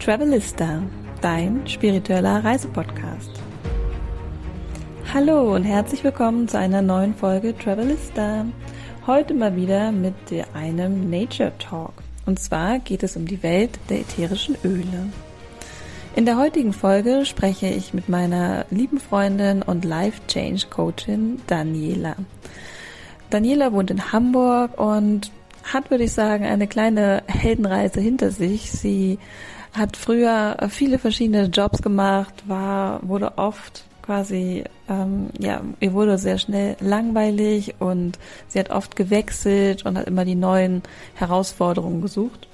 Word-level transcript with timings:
Travelista, 0.00 0.82
dein 1.20 1.60
spiritueller 1.68 2.42
Reisepodcast. 2.42 3.32
Hallo 5.12 5.54
und 5.54 5.64
herzlich 5.64 6.02
willkommen 6.02 6.48
zu 6.48 6.58
einer 6.58 6.80
neuen 6.80 7.14
Folge 7.14 7.54
Travelista. 7.56 8.46
Heute 9.06 9.34
mal 9.34 9.54
wieder 9.56 9.92
mit 9.92 10.14
einem 10.54 11.10
Nature 11.10 11.52
Talk. 11.58 11.92
Und 12.24 12.40
zwar 12.40 12.78
geht 12.78 13.02
es 13.02 13.14
um 13.14 13.26
die 13.26 13.42
Welt 13.42 13.78
der 13.90 14.00
ätherischen 14.00 14.56
Öle. 14.64 15.10
In 16.16 16.24
der 16.24 16.38
heutigen 16.38 16.72
Folge 16.72 17.26
spreche 17.26 17.66
ich 17.66 17.92
mit 17.92 18.08
meiner 18.08 18.64
lieben 18.70 19.00
Freundin 19.00 19.60
und 19.60 19.84
Life 19.84 20.22
Change 20.28 20.64
Coachin 20.70 21.42
Daniela. 21.46 22.16
Daniela 23.28 23.70
wohnt 23.74 23.90
in 23.90 24.12
Hamburg 24.12 24.80
und 24.80 25.30
hat, 25.62 25.90
würde 25.90 26.04
ich 26.04 26.12
sagen, 26.12 26.46
eine 26.46 26.66
kleine 26.66 27.22
Heldenreise 27.26 28.00
hinter 28.00 28.30
sich. 28.30 28.72
Sie 28.72 29.18
hat 29.72 29.96
früher 29.96 30.56
viele 30.68 30.98
verschiedene 30.98 31.46
Jobs 31.46 31.82
gemacht, 31.82 32.34
war, 32.46 33.00
wurde 33.06 33.38
oft 33.38 33.84
quasi, 34.02 34.64
ähm, 34.88 35.28
ja, 35.38 35.60
ihr 35.78 35.92
wurde 35.92 36.18
sehr 36.18 36.38
schnell 36.38 36.76
langweilig 36.80 37.74
und 37.78 38.18
sie 38.48 38.58
hat 38.58 38.70
oft 38.70 38.96
gewechselt 38.96 39.86
und 39.86 39.96
hat 39.96 40.06
immer 40.06 40.24
die 40.24 40.34
neuen 40.34 40.82
Herausforderungen 41.14 42.02
gesucht 42.02 42.48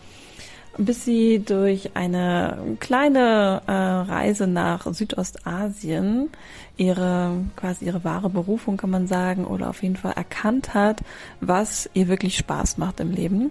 bis 0.79 1.05
sie 1.05 1.43
durch 1.45 1.97
eine 1.97 2.77
kleine 2.81 3.63
äh, 3.67 3.73
Reise 3.73 4.47
nach 4.47 4.87
Südostasien 4.93 6.31
ihre 6.77 7.45
quasi 7.57 7.87
ihre 7.87 8.05
wahre 8.05 8.29
Berufung 8.29 8.77
kann 8.77 8.91
man 8.91 9.07
sagen 9.07 9.45
oder 9.45 9.71
auf 9.71 9.83
jeden 9.83 9.97
Fall 9.97 10.13
erkannt 10.13 10.75
hat, 10.75 11.01
was 11.41 11.89
ihr 11.95 12.09
wirklich 12.09 12.37
Spaß 12.37 12.79
macht 12.79 13.01
im 13.01 13.11
Leben. 13.11 13.51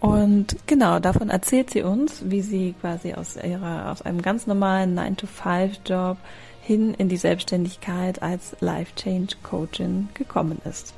Und 0.00 0.56
genau, 0.66 1.00
davon 1.00 1.28
erzählt 1.28 1.70
sie 1.70 1.82
uns, 1.82 2.22
wie 2.26 2.40
sie 2.40 2.74
quasi 2.80 3.14
aus 3.14 3.36
ihrer 3.36 3.90
aus 3.90 4.02
einem 4.02 4.22
ganz 4.22 4.46
normalen 4.46 4.96
9-to-5-Job 4.96 6.16
hin 6.62 6.94
in 6.94 7.08
die 7.08 7.16
Selbstständigkeit 7.16 8.22
als 8.22 8.54
Life 8.60 8.94
Change 8.94 9.34
Coachin 9.42 10.08
gekommen 10.14 10.60
ist. 10.64 10.94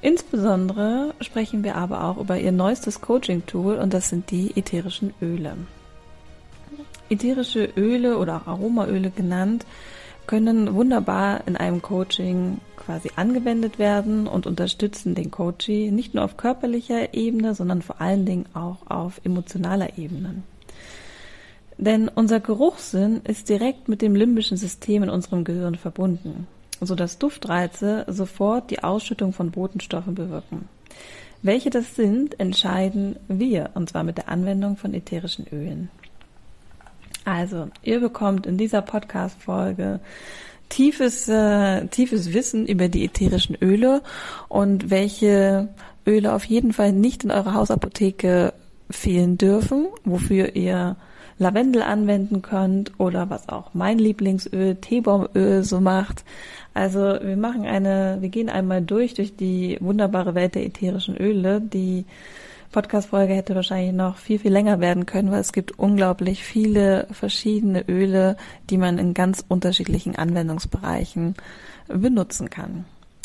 Insbesondere 0.00 1.12
sprechen 1.20 1.64
wir 1.64 1.74
aber 1.74 2.04
auch 2.04 2.18
über 2.18 2.38
ihr 2.38 2.52
neuestes 2.52 3.00
Coaching-Tool 3.00 3.76
und 3.76 3.92
das 3.92 4.08
sind 4.08 4.30
die 4.30 4.56
ätherischen 4.56 5.12
Öle. 5.20 5.56
Ätherische 7.10 7.64
Öle 7.76 8.16
oder 8.18 8.36
auch 8.36 8.46
Aromaöle 8.46 9.10
genannt 9.10 9.66
können 10.26 10.74
wunderbar 10.74 11.40
in 11.46 11.56
einem 11.56 11.82
Coaching 11.82 12.60
quasi 12.88 13.10
angewendet 13.16 13.78
werden 13.78 14.26
und 14.26 14.46
unterstützen 14.46 15.14
den 15.14 15.30
Coachee 15.30 15.90
nicht 15.90 16.14
nur 16.14 16.24
auf 16.24 16.38
körperlicher 16.38 17.12
Ebene, 17.12 17.54
sondern 17.54 17.82
vor 17.82 18.00
allen 18.00 18.24
Dingen 18.24 18.46
auch 18.54 18.90
auf 18.90 19.20
emotionaler 19.24 19.98
Ebene. 19.98 20.42
Denn 21.76 22.08
unser 22.08 22.40
Geruchssinn 22.40 23.20
ist 23.24 23.48
direkt 23.48 23.88
mit 23.88 24.02
dem 24.02 24.16
limbischen 24.16 24.56
System 24.56 25.02
in 25.02 25.10
unserem 25.10 25.44
Gehirn 25.44 25.76
verbunden 25.76 26.46
sodass 26.80 27.18
Duftreize 27.18 28.04
sofort 28.08 28.70
die 28.70 28.82
Ausschüttung 28.82 29.32
von 29.32 29.50
Botenstoffen 29.50 30.14
bewirken. 30.14 30.68
Welche 31.42 31.70
das 31.70 31.94
sind, 31.94 32.38
entscheiden 32.40 33.16
wir, 33.28 33.70
und 33.74 33.88
zwar 33.88 34.02
mit 34.02 34.18
der 34.18 34.28
Anwendung 34.28 34.76
von 34.76 34.94
ätherischen 34.94 35.46
Ölen. 35.52 35.88
Also, 37.24 37.68
ihr 37.82 38.00
bekommt 38.00 38.46
in 38.46 38.58
dieser 38.58 38.82
Podcast-Folge 38.82 40.00
tiefes, 40.68 41.28
äh, 41.28 41.86
tiefes 41.86 42.32
Wissen 42.32 42.66
über 42.66 42.88
die 42.88 43.04
ätherischen 43.04 43.56
Öle 43.60 44.02
und 44.48 44.90
welche 44.90 45.68
Öle 46.06 46.32
auf 46.32 46.44
jeden 46.44 46.72
Fall 46.72 46.92
nicht 46.92 47.24
in 47.24 47.30
eurer 47.30 47.54
Hausapotheke 47.54 48.52
fehlen 48.90 49.38
dürfen, 49.38 49.88
wofür 50.04 50.56
ihr 50.56 50.96
Lavendel 51.38 51.82
anwenden 51.82 52.42
könnt 52.42 52.98
oder 52.98 53.30
was 53.30 53.48
auch 53.48 53.72
mein 53.72 53.98
Lieblingsöl, 53.98 54.76
Teebaumöl 54.76 55.62
so 55.62 55.80
macht. 55.80 56.24
Also 56.74 57.00
wir 57.00 57.36
machen 57.36 57.64
eine, 57.64 58.18
wir 58.20 58.28
gehen 58.28 58.48
einmal 58.48 58.82
durch 58.82 59.14
durch 59.14 59.36
die 59.36 59.78
wunderbare 59.80 60.34
Welt 60.34 60.54
der 60.54 60.66
ätherischen 60.66 61.16
Öle. 61.16 61.60
Die 61.60 62.04
Podcast-Folge 62.70 63.34
hätte 63.34 63.54
wahrscheinlich 63.54 63.94
noch 63.94 64.16
viel, 64.16 64.38
viel 64.38 64.52
länger 64.52 64.80
werden 64.80 65.06
können, 65.06 65.30
weil 65.30 65.40
es 65.40 65.52
gibt 65.52 65.78
unglaublich 65.78 66.44
viele 66.44 67.06
verschiedene 67.10 67.88
Öle, 67.88 68.36
die 68.70 68.78
man 68.78 68.98
in 68.98 69.14
ganz 69.14 69.44
unterschiedlichen 69.48 70.16
Anwendungsbereichen 70.16 71.34
benutzen 71.88 72.50
kann. 72.50 72.84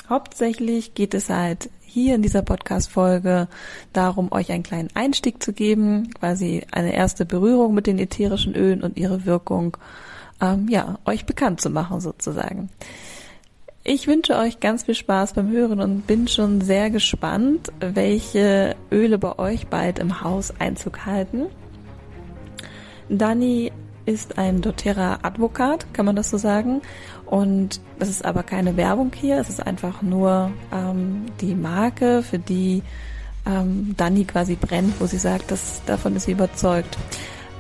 Hauptsächlich 0.10 0.96
geht 0.96 1.14
es 1.14 1.30
halt 1.30 1.70
hier 1.82 2.16
in 2.16 2.22
dieser 2.22 2.42
Podcast-Folge 2.42 3.48
darum, 3.94 4.32
euch 4.32 4.52
einen 4.52 4.64
kleinen 4.64 4.90
Einstieg 4.96 5.42
zu 5.42 5.54
geben, 5.54 6.12
quasi 6.14 6.64
eine 6.72 6.94
erste 6.94 7.26
Berührung 7.26 7.74
mit 7.74 7.88
den 7.88 8.00
ätherischen 8.00 8.56
Ölen 8.56 8.84
und 8.84 8.98
ihre 8.98 9.26
Wirkung, 9.26 9.78
ähm, 10.42 10.68
ja, 10.70 11.00
euch 11.06 11.26
bekannt 11.26 11.62
zu 11.62 11.70
machen 11.70 12.02
sozusagen. 12.02 12.70
Ich 13.86 14.08
wünsche 14.08 14.38
euch 14.38 14.62
ganz 14.62 14.84
viel 14.84 14.96
Spaß 14.96 15.34
beim 15.34 15.52
Hören 15.52 15.82
und 15.82 16.08
bin 16.08 16.30
schon 16.30 16.62
sehr 16.62 16.90
gespannt, 16.90 17.70
welche 17.82 18.78
Öle 18.90 19.18
bei 19.18 19.38
euch 19.38 19.68
bald 19.68 20.00
im 20.00 20.22
Haus 20.22 20.54
Einzug 20.58 21.06
halten. 21.06 21.48
Dani 23.10 23.74
ist 24.06 24.38
ein 24.38 24.62
doTERRA 24.62 25.20
Advokat, 25.24 25.94
kann 25.94 26.06
man 26.06 26.16
das 26.16 26.30
so 26.30 26.38
sagen. 26.38 26.82
Und 27.26 27.82
das 28.00 28.08
ist 28.08 28.24
aber 28.24 28.44
keine 28.44 28.78
Werbung 28.78 29.12
hier, 29.14 29.38
es 29.38 29.50
ist 29.50 29.66
einfach 29.66 30.02
nur 30.02 30.52
ähm, 30.72 31.26
die 31.42 31.54
Marke, 31.54 32.24
für 32.24 32.40
die 32.40 32.84
ähm, 33.46 33.96
Dani 33.98 34.24
quasi 34.24 34.56
brennt, 34.56 35.02
wo 35.02 35.08
sie 35.08 35.18
sagt, 35.18 35.52
dass 35.52 35.82
davon 35.86 36.16
ist 36.16 36.24
sie 36.24 36.32
überzeugt. 36.32 36.98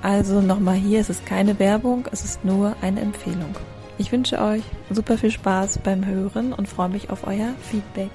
Also 0.01 0.39
nochmal 0.39 0.75
hier, 0.75 1.01
es 1.01 1.09
ist 1.09 1.25
keine 1.25 1.59
Werbung, 1.59 2.07
es 2.13 2.23
ist 2.23 2.45
nur 2.45 2.77
eine 2.81 3.01
Empfehlung. 3.01 3.55
Ich 4.03 4.11
wünsche 4.11 4.37
euch 4.41 4.63
super 4.89 5.17
viel 5.17 5.31
Spaß 5.31 5.79
beim 5.79 6.05
Hören 6.05 6.51
und 6.51 6.67
freue 6.67 6.89
mich 6.89 7.09
auf 7.09 7.25
euer 7.25 7.53
Feedback. 7.61 8.11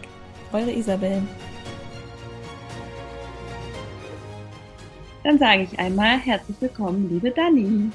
Eure 0.53 0.71
Isabel. 0.71 1.23
Dann 5.25 5.39
sage 5.39 5.63
ich 5.63 5.79
einmal 5.79 6.19
herzlich 6.19 6.59
willkommen, 6.61 7.09
liebe 7.09 7.31
Dani. 7.31 7.91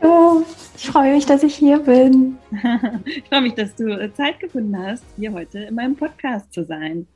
Hallo, 0.00 0.46
ich 0.74 0.86
freue 0.86 1.12
mich, 1.12 1.26
dass 1.26 1.42
ich 1.42 1.54
hier 1.54 1.78
bin. 1.78 2.38
ich 3.04 3.24
freue 3.24 3.42
mich, 3.42 3.52
dass 3.52 3.74
du 3.74 3.88
äh, 3.88 4.10
Zeit 4.14 4.40
gefunden 4.40 4.74
hast, 4.74 5.04
hier 5.18 5.34
heute 5.34 5.58
in 5.58 5.74
meinem 5.74 5.94
Podcast 5.94 6.54
zu 6.54 6.64
sein. 6.64 7.06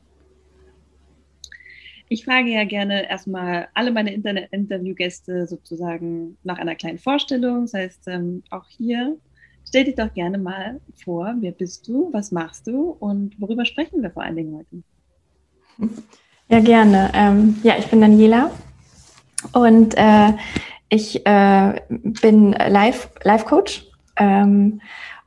Ich 2.10 2.26
frage 2.26 2.50
ja 2.50 2.64
gerne 2.64 3.08
erstmal 3.08 3.68
alle 3.72 3.90
meine 3.90 4.12
Interviewgäste 4.12 5.46
sozusagen 5.46 6.36
nach 6.44 6.58
einer 6.58 6.74
kleinen 6.74 6.98
Vorstellung. 6.98 7.62
Das 7.62 7.72
heißt, 7.72 8.02
ähm, 8.08 8.42
auch 8.50 8.66
hier 8.68 9.16
stell 9.66 9.84
dich 9.84 9.96
doch 9.96 10.12
gerne 10.14 10.38
mal 10.38 10.80
vor, 11.04 11.34
wer 11.40 11.52
bist 11.52 11.86
du, 11.88 12.10
was 12.12 12.32
machst 12.32 12.66
du 12.66 12.96
und 12.98 13.40
worüber 13.40 13.64
sprechen 13.64 14.02
wir 14.02 14.10
vor 14.10 14.22
allen 14.22 14.36
Dingen 14.36 14.56
heute? 14.56 15.92
Ja, 16.48 16.60
gerne. 16.60 17.10
Ähm, 17.12 17.56
ja, 17.64 17.74
ich 17.76 17.88
bin 17.88 18.00
Daniela 18.00 18.52
und 19.52 19.96
äh, 19.96 20.32
ich 20.88 21.26
äh, 21.26 21.80
bin 21.88 22.52
Life-Coach 22.52 23.90
ähm, 24.14 24.80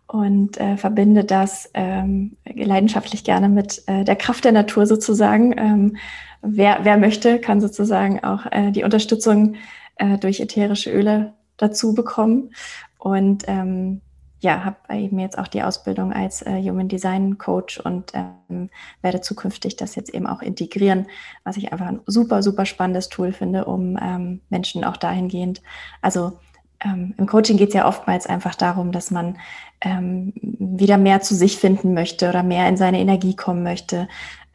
und 0.07 0.57
äh, 0.57 0.77
verbinde 0.77 1.25
das 1.25 1.69
ähm, 1.73 2.37
leidenschaftlich 2.45 3.25
gerne 3.25 3.49
mit 3.49 3.83
äh, 3.87 4.05
der 4.05 4.15
Kraft 4.15 4.45
der 4.45 4.53
Natur 4.53 4.85
sozusagen. 4.85 5.53
Ähm, 5.57 5.97
wer, 6.41 6.79
wer 6.83 6.97
möchte, 6.97 7.39
kann 7.39 7.59
sozusagen 7.59 8.23
auch 8.23 8.45
äh, 8.51 8.71
die 8.71 8.85
Unterstützung 8.85 9.55
äh, 9.97 10.17
durch 10.17 10.39
ätherische 10.39 10.89
Öle 10.89 11.33
dazu 11.57 11.93
bekommen. 11.93 12.51
Und 12.97 13.43
ähm, 13.47 13.99
ja, 14.41 14.63
habe 14.63 14.77
eben 14.95 15.19
jetzt 15.19 15.37
auch 15.37 15.47
die 15.47 15.63
Ausbildung 15.63 16.13
als 16.13 16.41
äh, 16.41 16.61
Human 16.61 16.87
Design 16.87 17.37
Coach 17.37 17.79
und 17.79 18.13
ähm, 18.13 18.69
werde 19.01 19.21
zukünftig 19.21 19.75
das 19.75 19.95
jetzt 19.95 20.13
eben 20.13 20.27
auch 20.27 20.41
integrieren, 20.41 21.07
was 21.43 21.57
ich 21.57 21.71
einfach 21.73 21.87
ein 21.87 22.01
super, 22.05 22.41
super 22.41 22.65
spannendes 22.65 23.09
Tool 23.09 23.33
finde, 23.33 23.65
um 23.65 23.97
ähm, 24.01 24.41
Menschen 24.49 24.83
auch 24.83 24.97
dahingehend, 24.97 25.61
also 26.01 26.39
ähm, 26.83 27.13
im 27.17 27.27
Coaching 27.27 27.57
geht 27.57 27.69
es 27.69 27.75
ja 27.75 27.87
oftmals 27.87 28.25
einfach 28.25 28.55
darum, 28.55 28.91
dass 28.91 29.11
man 29.11 29.37
ähm, 29.81 30.33
wieder 30.41 30.97
mehr 30.97 31.21
zu 31.21 31.35
sich 31.35 31.57
finden 31.57 31.93
möchte 31.93 32.29
oder 32.29 32.43
mehr 32.43 32.67
in 32.69 32.77
seine 32.77 32.99
Energie 32.99 33.35
kommen 33.35 33.63
möchte. 33.63 34.07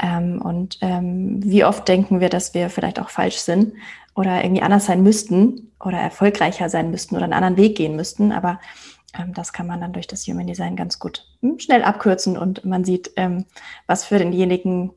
Ähm, 0.02 0.40
und 0.40 0.78
ähm, 0.80 1.40
wie 1.44 1.64
oft 1.64 1.86
denken 1.86 2.20
wir, 2.20 2.30
dass 2.30 2.54
wir 2.54 2.70
vielleicht 2.70 2.98
auch 2.98 3.10
falsch 3.10 3.36
sind 3.36 3.74
oder 4.14 4.42
irgendwie 4.42 4.62
anders 4.62 4.86
sein 4.86 5.02
müssten 5.02 5.72
oder 5.80 5.98
erfolgreicher 5.98 6.68
sein 6.68 6.90
müssten 6.90 7.16
oder 7.16 7.24
einen 7.24 7.34
anderen 7.34 7.56
Weg 7.56 7.76
gehen 7.76 7.96
müssten. 7.96 8.32
Aber 8.32 8.58
das 9.34 9.52
kann 9.52 9.66
man 9.66 9.80
dann 9.80 9.92
durch 9.92 10.06
das 10.06 10.26
Human 10.26 10.46
Design 10.46 10.76
ganz 10.76 10.98
gut 10.98 11.26
hm, 11.40 11.58
schnell 11.58 11.82
abkürzen 11.82 12.36
und 12.36 12.64
man 12.64 12.84
sieht, 12.84 13.12
ähm, 13.16 13.44
was 13.86 14.04
für 14.04 14.18
denjenigen, 14.18 14.92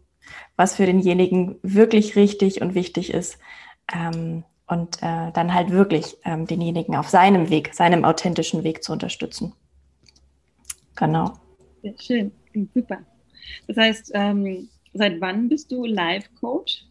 was 0.55 0.75
für 0.75 0.85
denjenigen 0.85 1.59
wirklich 1.61 2.15
richtig 2.15 2.61
und 2.61 2.75
wichtig 2.75 3.13
ist. 3.13 3.37
Ähm, 3.93 4.43
und 4.69 5.01
äh, 5.01 5.31
dann 5.31 5.53
halt 5.53 5.71
wirklich 5.71 6.17
denjenigen 6.25 6.97
auf 6.97 7.07
seinem 7.07 7.49
Weg, 7.49 7.73
seinem 7.73 8.03
authentischen 8.03 8.65
Weg 8.65 8.83
zu 8.83 8.91
unterstützen. 8.91 9.53
Genau. 10.97 11.35
Sehr 11.81 11.93
schön, 11.97 12.31
super. 12.73 12.97
Das 13.67 13.77
heißt, 13.77 14.11
ähm, 14.13 14.67
seit 14.93 15.21
wann 15.21 15.47
bist 15.47 15.71
du 15.71 15.85
Live-Coach? 15.85 16.85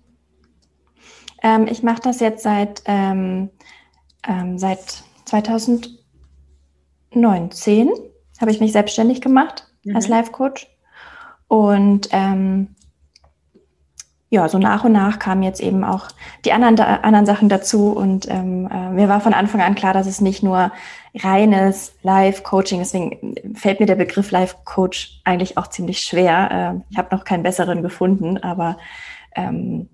Ähm, 1.43 1.67
ich 1.69 1.83
mache 1.83 2.01
das 2.03 2.21
jetzt 2.21 2.43
seit, 2.43 2.83
ähm, 2.87 3.51
ähm, 4.27 4.59
seit 4.59 5.05
2019, 7.21 7.91
habe 8.41 8.51
ich 8.51 8.61
mich 8.61 8.73
selbstständig 8.73 9.21
gemacht 9.21 9.67
mhm. 9.85 9.97
als 9.97 10.09
Life-Coach. 10.09 10.69
Und 11.49 12.09
ähm, 12.13 12.69
ja, 14.29 14.49
so 14.49 14.59
nach 14.59 14.85
und 14.85 14.93
nach 14.93 15.19
kamen 15.19 15.45
jetzt 15.45 15.61
eben 15.61 15.85
auch 15.85 16.09
die 16.45 16.53
anderen, 16.53 16.79
anderen 16.81 17.27
Sachen 17.27 17.49
dazu. 17.49 17.93
Und 17.93 18.29
ähm, 18.29 18.69
äh, 18.71 18.91
mir 18.91 19.09
war 19.09 19.21
von 19.21 19.35
Anfang 19.35 19.61
an 19.61 19.77
klar, 19.77 19.93
dass 19.95 20.07
es 20.07 20.21
nicht 20.21 20.43
nur 20.43 20.73
reines 21.15 21.95
Live-Coaching, 22.03 22.81
deswegen 22.81 23.35
fällt 23.55 23.81
mir 23.81 23.87
der 23.87 23.95
Begriff 23.95 24.31
Live-Coach 24.31 25.21
eigentlich 25.25 25.57
auch 25.57 25.69
ziemlich 25.69 26.01
schwer. 26.01 26.75
Äh, 26.77 26.85
ich 26.91 26.99
habe 26.99 27.15
noch 27.15 27.25
keinen 27.25 27.45
besseren 27.45 27.83
gefunden, 27.83 28.39
aber 28.39 28.77
ähm, 29.35 29.89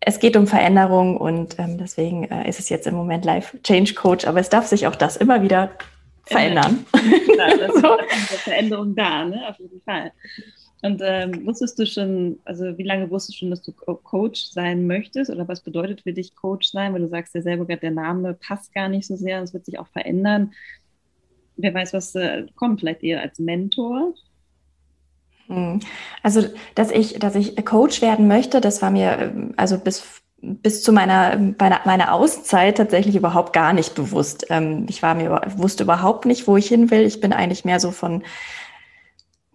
es 0.00 0.18
geht 0.18 0.36
um 0.36 0.46
Veränderung 0.46 1.16
und 1.16 1.58
ähm, 1.58 1.78
deswegen 1.78 2.24
äh, 2.24 2.48
ist 2.48 2.60
es 2.60 2.68
jetzt 2.68 2.86
im 2.86 2.94
Moment 2.94 3.24
Live 3.24 3.56
Change 3.62 3.94
Coach, 3.94 4.26
aber 4.26 4.40
es 4.40 4.48
darf 4.48 4.66
sich 4.66 4.86
auch 4.86 4.96
das 4.96 5.16
immer 5.16 5.42
wieder 5.42 5.70
verändern. 6.26 6.84
Ja, 7.36 7.56
das 7.56 7.74
so. 7.80 7.92
eine 7.92 8.08
Veränderung 8.08 8.94
da, 8.94 9.24
ne? 9.24 9.48
auf 9.48 9.58
jeden 9.58 9.80
Fall. 9.82 10.12
Und 10.82 11.00
ähm, 11.02 11.46
wusstest 11.46 11.78
du 11.78 11.86
schon, 11.86 12.38
also 12.44 12.76
wie 12.76 12.82
lange 12.82 13.10
wusstest 13.10 13.36
du 13.36 13.38
schon, 13.38 13.50
dass 13.50 13.62
du 13.62 13.72
Coach 13.72 14.50
sein 14.50 14.86
möchtest 14.86 15.30
oder 15.30 15.48
was 15.48 15.62
bedeutet 15.62 16.02
für 16.02 16.12
dich 16.12 16.36
Coach 16.36 16.70
sein? 16.70 16.92
Weil 16.92 17.00
du 17.00 17.08
sagst 17.08 17.34
ja 17.34 17.42
selber 17.42 17.66
gerade, 17.66 17.80
der 17.80 17.90
Name 17.92 18.34
passt 18.34 18.74
gar 18.74 18.88
nicht 18.88 19.06
so 19.06 19.16
sehr, 19.16 19.42
es 19.42 19.54
wird 19.54 19.64
sich 19.64 19.78
auch 19.78 19.88
verändern. 19.88 20.52
Wer 21.56 21.72
weiß, 21.72 21.94
was 21.94 22.14
äh, 22.14 22.46
kommt, 22.54 22.80
vielleicht 22.80 23.02
eher 23.02 23.22
als 23.22 23.38
Mentor? 23.38 24.12
Hm. 25.46 25.80
Also, 26.22 26.46
dass 26.74 26.90
ich, 26.90 27.18
dass 27.18 27.34
ich 27.36 27.56
Coach 27.64 28.02
werden 28.02 28.28
möchte, 28.28 28.60
das 28.60 28.82
war 28.82 28.90
mir 28.90 29.18
ähm, 29.18 29.54
also 29.56 29.78
bis 29.78 30.22
bis 30.38 30.82
zu 30.82 30.92
meiner, 30.92 31.36
meiner, 31.58 31.80
meiner 31.84 32.12
Auszeit 32.12 32.76
tatsächlich 32.76 33.16
überhaupt 33.16 33.52
gar 33.52 33.72
nicht 33.72 33.94
bewusst. 33.94 34.46
Ähm, 34.50 34.86
ich 34.88 35.02
war 35.02 35.14
mir 35.14 35.40
wusste 35.56 35.84
überhaupt 35.84 36.26
nicht, 36.26 36.46
wo 36.46 36.56
ich 36.56 36.68
hin 36.68 36.90
will. 36.90 37.02
Ich 37.02 37.20
bin 37.20 37.32
eigentlich 37.32 37.64
mehr 37.64 37.80
so 37.80 37.90
von 37.90 38.22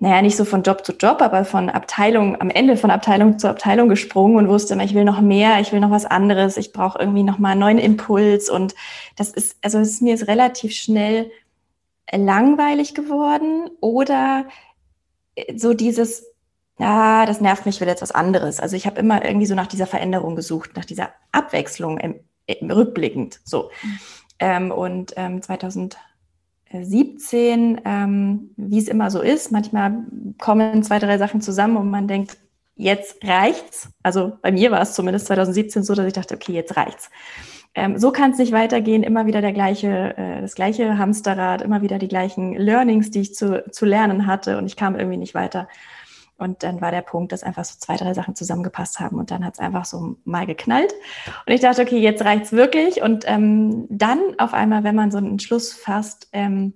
naja, 0.04 0.24
nicht 0.24 0.36
so 0.36 0.46
von 0.46 0.64
Job 0.64 0.84
zu 0.84 0.94
Job, 0.94 1.22
aber 1.22 1.46
von 1.46 1.70
Abteilung, 1.70 2.42
am 2.42 2.50
Ende 2.50 2.76
von 2.76 2.90
Abteilung 2.90 3.38
zu 3.38 3.48
Abteilung 3.48 3.88
gesprungen 3.88 4.36
und 4.36 4.48
wusste 4.48 4.74
immer, 4.74 4.84
ich 4.84 4.96
will 4.96 5.04
noch 5.04 5.22
mehr, 5.22 5.60
ich 5.60 5.72
will 5.72 5.80
noch 5.80 5.92
was 5.92 6.06
anderes, 6.06 6.58
ich 6.58 6.74
brauche 6.74 6.98
irgendwie 6.98 7.22
noch 7.22 7.38
mal 7.38 7.52
einen 7.52 7.60
neuen 7.60 7.78
Impuls. 7.78 8.50
Und 8.50 8.74
das 9.16 9.30
ist, 9.30 9.58
also 9.62 9.78
es 9.78 9.92
ist 9.92 10.02
mir 10.02 10.16
ist 10.16 10.28
relativ 10.28 10.74
schnell 10.74 11.30
langweilig 12.12 12.96
geworden 12.96 13.70
oder 13.80 14.46
so 15.56 15.76
dieses, 15.76 16.31
ja, 16.82 17.26
das 17.28 17.42
nervt 17.42 17.66
mich, 17.66 17.76
ich 17.76 17.82
will 17.82 17.88
jetzt 17.88 18.02
was 18.02 18.12
anderes. 18.12 18.60
Also 18.60 18.76
ich 18.76 18.88
habe 18.88 19.00
immer 19.00 19.24
irgendwie 19.24 19.46
so 19.46 19.54
nach 19.54 19.68
dieser 19.68 19.86
Veränderung 19.86 20.36
gesucht, 20.36 20.72
nach 20.76 20.86
dieser 20.86 21.10
Abwechslung 21.32 22.00
im, 22.00 22.16
im 22.48 22.72
rückblickend 22.72 23.40
so. 23.44 23.70
Ähm, 24.40 24.72
und 24.72 25.14
ähm, 25.16 25.42
2000 25.42 25.98
17, 26.74 27.82
ähm, 27.84 28.52
wie 28.56 28.78
es 28.78 28.88
immer 28.88 29.12
so 29.12 29.20
ist. 29.20 29.52
Manchmal 29.52 30.06
kommen 30.40 30.84
zwei, 30.84 31.00
drei 31.00 31.18
Sachen 31.18 31.42
zusammen 31.42 31.76
und 31.76 31.90
man 31.90 32.08
denkt, 32.08 32.38
jetzt 32.76 33.22
reicht's. 33.26 33.90
Also 34.04 34.38
bei 34.42 34.54
mir 34.54 34.72
war 34.72 34.82
es 34.82 34.94
zumindest 34.94 35.28
2017 35.28 35.84
so, 35.84 35.96
dass 35.96 36.08
ich 36.08 36.14
dachte, 36.14 36.36
okay, 36.36 36.54
jetzt 36.54 36.78
reicht's. 36.78 37.10
Ähm, 37.76 37.98
so 38.00 38.12
kann 38.12 38.32
es 38.32 38.38
nicht 38.38 38.54
weitergehen. 38.54 39.04
Immer 39.04 39.26
wieder 39.26 39.42
der 39.42 39.52
gleiche, 39.52 40.16
äh, 40.18 40.42
das 40.42 40.56
gleiche 40.56 40.98
Hamsterrad, 40.98 41.62
immer 41.62 41.82
wieder 41.82 42.00
die 42.00 42.08
gleichen 42.08 42.54
Learnings, 42.54 43.12
die 43.12 43.20
ich 43.20 43.36
zu, 43.36 43.70
zu 43.70 43.86
lernen 43.86 44.26
hatte 44.26 44.58
und 44.58 44.66
ich 44.66 44.78
kam 44.78 44.96
irgendwie 44.96 45.18
nicht 45.18 45.36
weiter. 45.36 45.68
Und 46.42 46.64
dann 46.64 46.82
war 46.82 46.90
der 46.90 47.04
Punkt, 47.04 47.32
dass 47.32 47.44
einfach 47.44 47.64
so 47.64 47.78
zwei, 47.78 47.98
drei 47.98 48.16
Sachen 48.16 48.36
zusammengepasst 48.36 49.00
haben 49.00 49.20
und 49.20 49.30
dann 49.30 49.46
hat 49.46 49.54
es 49.54 49.60
einfach 49.60 49.86
so 49.86 50.18
mal 50.26 50.48
geknallt. 50.48 50.92
Und 51.46 51.54
ich 51.54 51.62
dachte, 51.62 51.84
okay, 51.84 52.00
jetzt 52.00 52.26
reicht's 52.26 52.52
wirklich. 52.52 53.04
Und 53.04 53.26
ähm, 53.28 53.86
dann 53.90 54.20
auf 54.40 54.54
einmal, 54.54 54.84
wenn 54.84 54.96
man 54.96 55.12
so 55.12 55.20
einen 55.20 55.28
Entschluss 55.28 55.72
fasst, 55.72 56.30
ähm, 56.34 56.74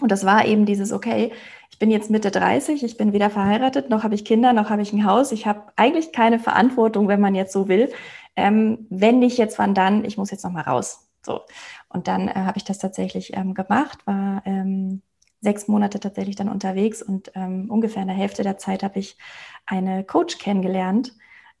und 0.00 0.10
das 0.10 0.26
war 0.26 0.44
eben 0.44 0.66
dieses, 0.66 0.92
okay, 0.92 1.32
ich 1.70 1.78
bin 1.78 1.90
jetzt 1.90 2.10
Mitte 2.10 2.30
30, 2.30 2.82
ich 2.82 2.96
bin 2.96 3.12
weder 3.12 3.30
verheiratet, 3.30 3.90
noch 3.90 4.02
habe 4.02 4.14
ich 4.14 4.24
Kinder, 4.24 4.52
noch 4.52 4.70
habe 4.70 4.82
ich 4.82 4.92
ein 4.92 5.06
Haus. 5.06 5.30
Ich 5.30 5.46
habe 5.46 5.62
eigentlich 5.76 6.12
keine 6.12 6.38
Verantwortung, 6.38 7.06
wenn 7.06 7.20
man 7.20 7.34
jetzt 7.34 7.52
so 7.52 7.68
will. 7.68 7.92
Ähm, 8.34 8.86
wenn 8.90 9.20
nicht 9.20 9.38
jetzt, 9.38 9.58
wann 9.58 9.74
dann? 9.74 10.04
Ich 10.04 10.18
muss 10.18 10.30
jetzt 10.32 10.44
noch 10.44 10.52
mal 10.52 10.62
raus. 10.62 11.08
So. 11.24 11.42
Und 11.88 12.08
dann 12.08 12.28
äh, 12.28 12.34
habe 12.34 12.58
ich 12.58 12.64
das 12.64 12.78
tatsächlich 12.78 13.36
ähm, 13.36 13.54
gemacht, 13.54 14.06
war 14.06 14.42
ähm, 14.44 15.02
sechs 15.46 15.68
Monate 15.68 16.00
tatsächlich 16.00 16.34
dann 16.34 16.48
unterwegs 16.48 17.02
und 17.02 17.30
ähm, 17.36 17.70
ungefähr 17.70 18.02
in 18.02 18.08
der 18.08 18.16
Hälfte 18.16 18.42
der 18.42 18.58
Zeit 18.58 18.82
habe 18.82 18.98
ich 18.98 19.16
eine 19.64 20.02
Coach 20.02 20.38
kennengelernt. 20.38 21.12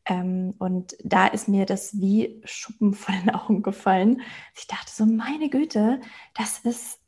Ähm, 0.04 0.54
und 0.58 0.96
da 1.04 1.28
ist 1.28 1.46
mir 1.46 1.66
das 1.66 2.00
wie 2.00 2.42
Schuppen 2.44 2.94
vor 2.94 3.14
den 3.14 3.30
Augen 3.30 3.62
gefallen. 3.62 4.22
Ich 4.56 4.66
dachte 4.66 4.90
so, 4.92 5.06
meine 5.06 5.48
Güte, 5.50 6.00
das 6.34 6.58
ist, 6.58 6.98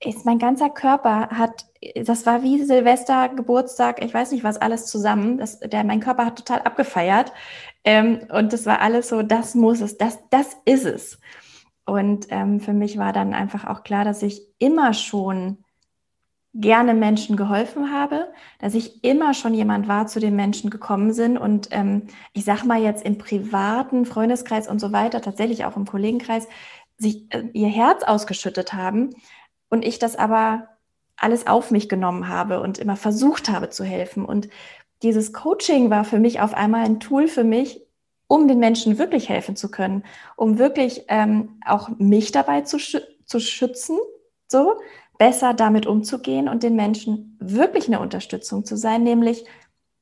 ist 0.00 0.24
mein 0.24 0.38
ganzer 0.38 0.70
Körper 0.70 1.28
hat, 1.28 1.66
das 1.94 2.24
war 2.24 2.42
wie 2.42 2.64
Silvester, 2.64 3.28
Geburtstag, 3.28 4.02
ich 4.02 4.14
weiß 4.14 4.32
nicht 4.32 4.42
was, 4.42 4.56
alles 4.56 4.86
zusammen. 4.86 5.36
Das, 5.36 5.60
der, 5.60 5.84
mein 5.84 6.00
Körper 6.00 6.24
hat 6.24 6.36
total 6.36 6.62
abgefeiert. 6.62 7.30
Ähm, 7.84 8.20
und 8.32 8.54
das 8.54 8.64
war 8.64 8.80
alles 8.80 9.10
so, 9.10 9.22
das 9.22 9.54
muss 9.54 9.82
es, 9.82 9.98
das, 9.98 10.18
das 10.30 10.56
ist 10.64 10.86
es. 10.86 11.20
Und 11.84 12.28
ähm, 12.30 12.58
für 12.60 12.72
mich 12.72 12.96
war 12.96 13.12
dann 13.12 13.34
einfach 13.34 13.66
auch 13.66 13.82
klar, 13.82 14.06
dass 14.06 14.22
ich 14.22 14.40
immer 14.58 14.94
schon 14.94 15.58
gerne 16.54 16.94
Menschen 16.94 17.36
geholfen 17.36 17.92
habe, 17.92 18.30
dass 18.58 18.74
ich 18.74 19.02
immer 19.02 19.32
schon 19.32 19.54
jemand 19.54 19.88
war, 19.88 20.06
zu 20.06 20.20
den 20.20 20.36
Menschen 20.36 20.68
gekommen 20.68 21.12
sind 21.12 21.38
und 21.38 21.68
ähm, 21.70 22.08
ich 22.34 22.44
sag 22.44 22.64
mal 22.64 22.80
jetzt 22.80 23.04
im 23.04 23.16
privaten 23.16 24.04
Freundeskreis 24.04 24.68
und 24.68 24.78
so 24.78 24.92
weiter, 24.92 25.22
tatsächlich 25.22 25.64
auch 25.64 25.76
im 25.76 25.86
Kollegenkreis, 25.86 26.46
sich 26.98 27.26
äh, 27.30 27.44
ihr 27.54 27.68
Herz 27.68 28.02
ausgeschüttet 28.02 28.74
haben 28.74 29.10
und 29.70 29.84
ich 29.84 29.98
das 29.98 30.16
aber 30.16 30.68
alles 31.16 31.46
auf 31.46 31.70
mich 31.70 31.88
genommen 31.88 32.28
habe 32.28 32.60
und 32.60 32.78
immer 32.78 32.96
versucht 32.96 33.48
habe 33.48 33.70
zu 33.70 33.84
helfen. 33.84 34.24
Und 34.24 34.48
dieses 35.02 35.32
Coaching 35.32 35.88
war 35.88 36.04
für 36.04 36.18
mich 36.18 36.40
auf 36.40 36.52
einmal 36.52 36.84
ein 36.84 37.00
Tool 37.00 37.28
für 37.28 37.44
mich, 37.44 37.80
um 38.26 38.48
den 38.48 38.58
Menschen 38.58 38.98
wirklich 38.98 39.28
helfen 39.28 39.56
zu 39.56 39.70
können, 39.70 40.04
um 40.36 40.58
wirklich 40.58 41.04
ähm, 41.08 41.60
auch 41.64 41.90
mich 41.98 42.32
dabei 42.32 42.62
zu, 42.62 42.78
schü 42.78 42.98
zu 43.24 43.40
schützen, 43.40 43.98
so, 44.48 44.74
besser 45.22 45.54
damit 45.54 45.86
umzugehen 45.86 46.48
und 46.48 46.64
den 46.64 46.74
Menschen 46.74 47.36
wirklich 47.38 47.86
eine 47.86 48.00
Unterstützung 48.00 48.64
zu 48.64 48.76
sein, 48.76 49.04
nämlich 49.04 49.44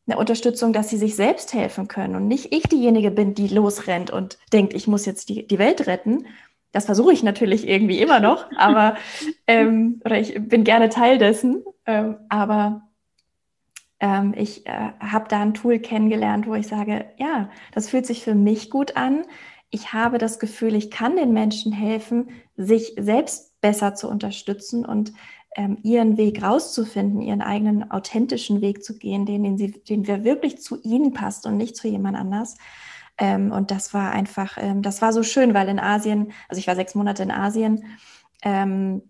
eine 0.06 0.16
Unterstützung, 0.16 0.72
dass 0.72 0.88
sie 0.88 0.96
sich 0.96 1.14
selbst 1.14 1.52
helfen 1.52 1.88
können 1.88 2.16
und 2.16 2.26
nicht 2.26 2.54
ich 2.54 2.62
diejenige 2.62 3.10
bin, 3.10 3.34
die 3.34 3.48
losrennt 3.48 4.10
und 4.10 4.38
denkt, 4.54 4.72
ich 4.72 4.88
muss 4.88 5.04
jetzt 5.04 5.28
die, 5.28 5.46
die 5.46 5.58
Welt 5.58 5.86
retten. 5.86 6.24
Das 6.72 6.86
versuche 6.86 7.12
ich 7.12 7.22
natürlich 7.22 7.68
irgendwie 7.68 7.98
immer 7.98 8.18
noch, 8.18 8.46
aber 8.56 8.96
ähm, 9.46 10.00
oder 10.06 10.18
ich 10.18 10.36
bin 10.40 10.64
gerne 10.64 10.88
Teil 10.88 11.18
dessen, 11.18 11.64
ähm, 11.84 12.16
aber 12.30 12.88
ähm, 14.00 14.32
ich 14.34 14.66
äh, 14.66 14.92
habe 15.00 15.28
da 15.28 15.42
ein 15.42 15.52
Tool 15.52 15.80
kennengelernt, 15.80 16.46
wo 16.46 16.54
ich 16.54 16.66
sage, 16.66 17.10
ja, 17.18 17.50
das 17.72 17.90
fühlt 17.90 18.06
sich 18.06 18.24
für 18.24 18.34
mich 18.34 18.70
gut 18.70 18.96
an. 18.96 19.26
Ich 19.68 19.92
habe 19.92 20.16
das 20.16 20.38
Gefühl, 20.38 20.74
ich 20.74 20.90
kann 20.90 21.16
den 21.16 21.34
Menschen 21.34 21.72
helfen, 21.72 22.30
sich 22.56 22.94
selbst 22.98 23.49
besser 23.60 23.94
zu 23.94 24.08
unterstützen 24.08 24.84
und 24.84 25.12
ähm, 25.56 25.78
ihren 25.82 26.16
Weg 26.16 26.42
rauszufinden, 26.42 27.20
ihren 27.20 27.42
eigenen 27.42 27.90
authentischen 27.90 28.60
Weg 28.60 28.84
zu 28.84 28.98
gehen, 28.98 29.26
den, 29.26 29.42
den, 29.42 29.58
sie, 29.58 29.72
den 29.72 30.06
wir 30.06 30.24
wirklich 30.24 30.62
zu 30.62 30.80
ihnen 30.82 31.12
passt 31.12 31.46
und 31.46 31.56
nicht 31.56 31.76
zu 31.76 31.88
jemand 31.88 32.16
anders. 32.16 32.56
Ähm, 33.18 33.52
und 33.52 33.70
das 33.70 33.92
war 33.92 34.12
einfach, 34.12 34.56
ähm, 34.58 34.82
das 34.82 35.02
war 35.02 35.12
so 35.12 35.22
schön, 35.22 35.52
weil 35.52 35.68
in 35.68 35.80
Asien, 35.80 36.32
also 36.48 36.58
ich 36.58 36.66
war 36.66 36.76
sechs 36.76 36.94
Monate 36.94 37.22
in 37.22 37.30
Asien, 37.30 37.84
ähm, 38.42 39.02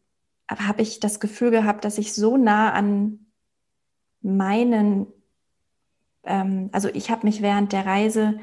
habe 0.49 0.83
ich 0.83 0.99
das 0.99 1.21
Gefühl 1.21 1.50
gehabt, 1.50 1.85
dass 1.85 1.99
ich 1.99 2.14
so 2.14 2.37
nah 2.37 2.73
an 2.73 3.26
meinen, 4.23 5.07
ähm, 6.25 6.71
also 6.73 6.88
ich 6.88 7.11
habe 7.11 7.26
mich 7.26 7.42
während 7.42 7.73
der 7.73 7.87
Reise 7.87 8.40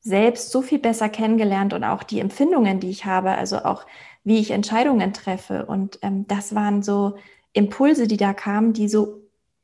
selbst 0.00 0.50
so 0.50 0.62
viel 0.62 0.78
besser 0.78 1.08
kennengelernt 1.10 1.74
und 1.74 1.84
auch 1.84 2.02
die 2.02 2.20
Empfindungen, 2.20 2.80
die 2.80 2.88
ich 2.88 3.04
habe, 3.04 3.32
also 3.32 3.58
auch 3.64 3.86
wie 4.24 4.38
ich 4.38 4.50
Entscheidungen 4.50 5.12
treffe. 5.12 5.66
Und 5.66 5.98
ähm, 6.02 6.26
das 6.26 6.54
waren 6.54 6.82
so 6.82 7.16
Impulse, 7.52 8.06
die 8.06 8.16
da 8.16 8.32
kamen, 8.32 8.72
die 8.72 8.88
so 8.88 9.20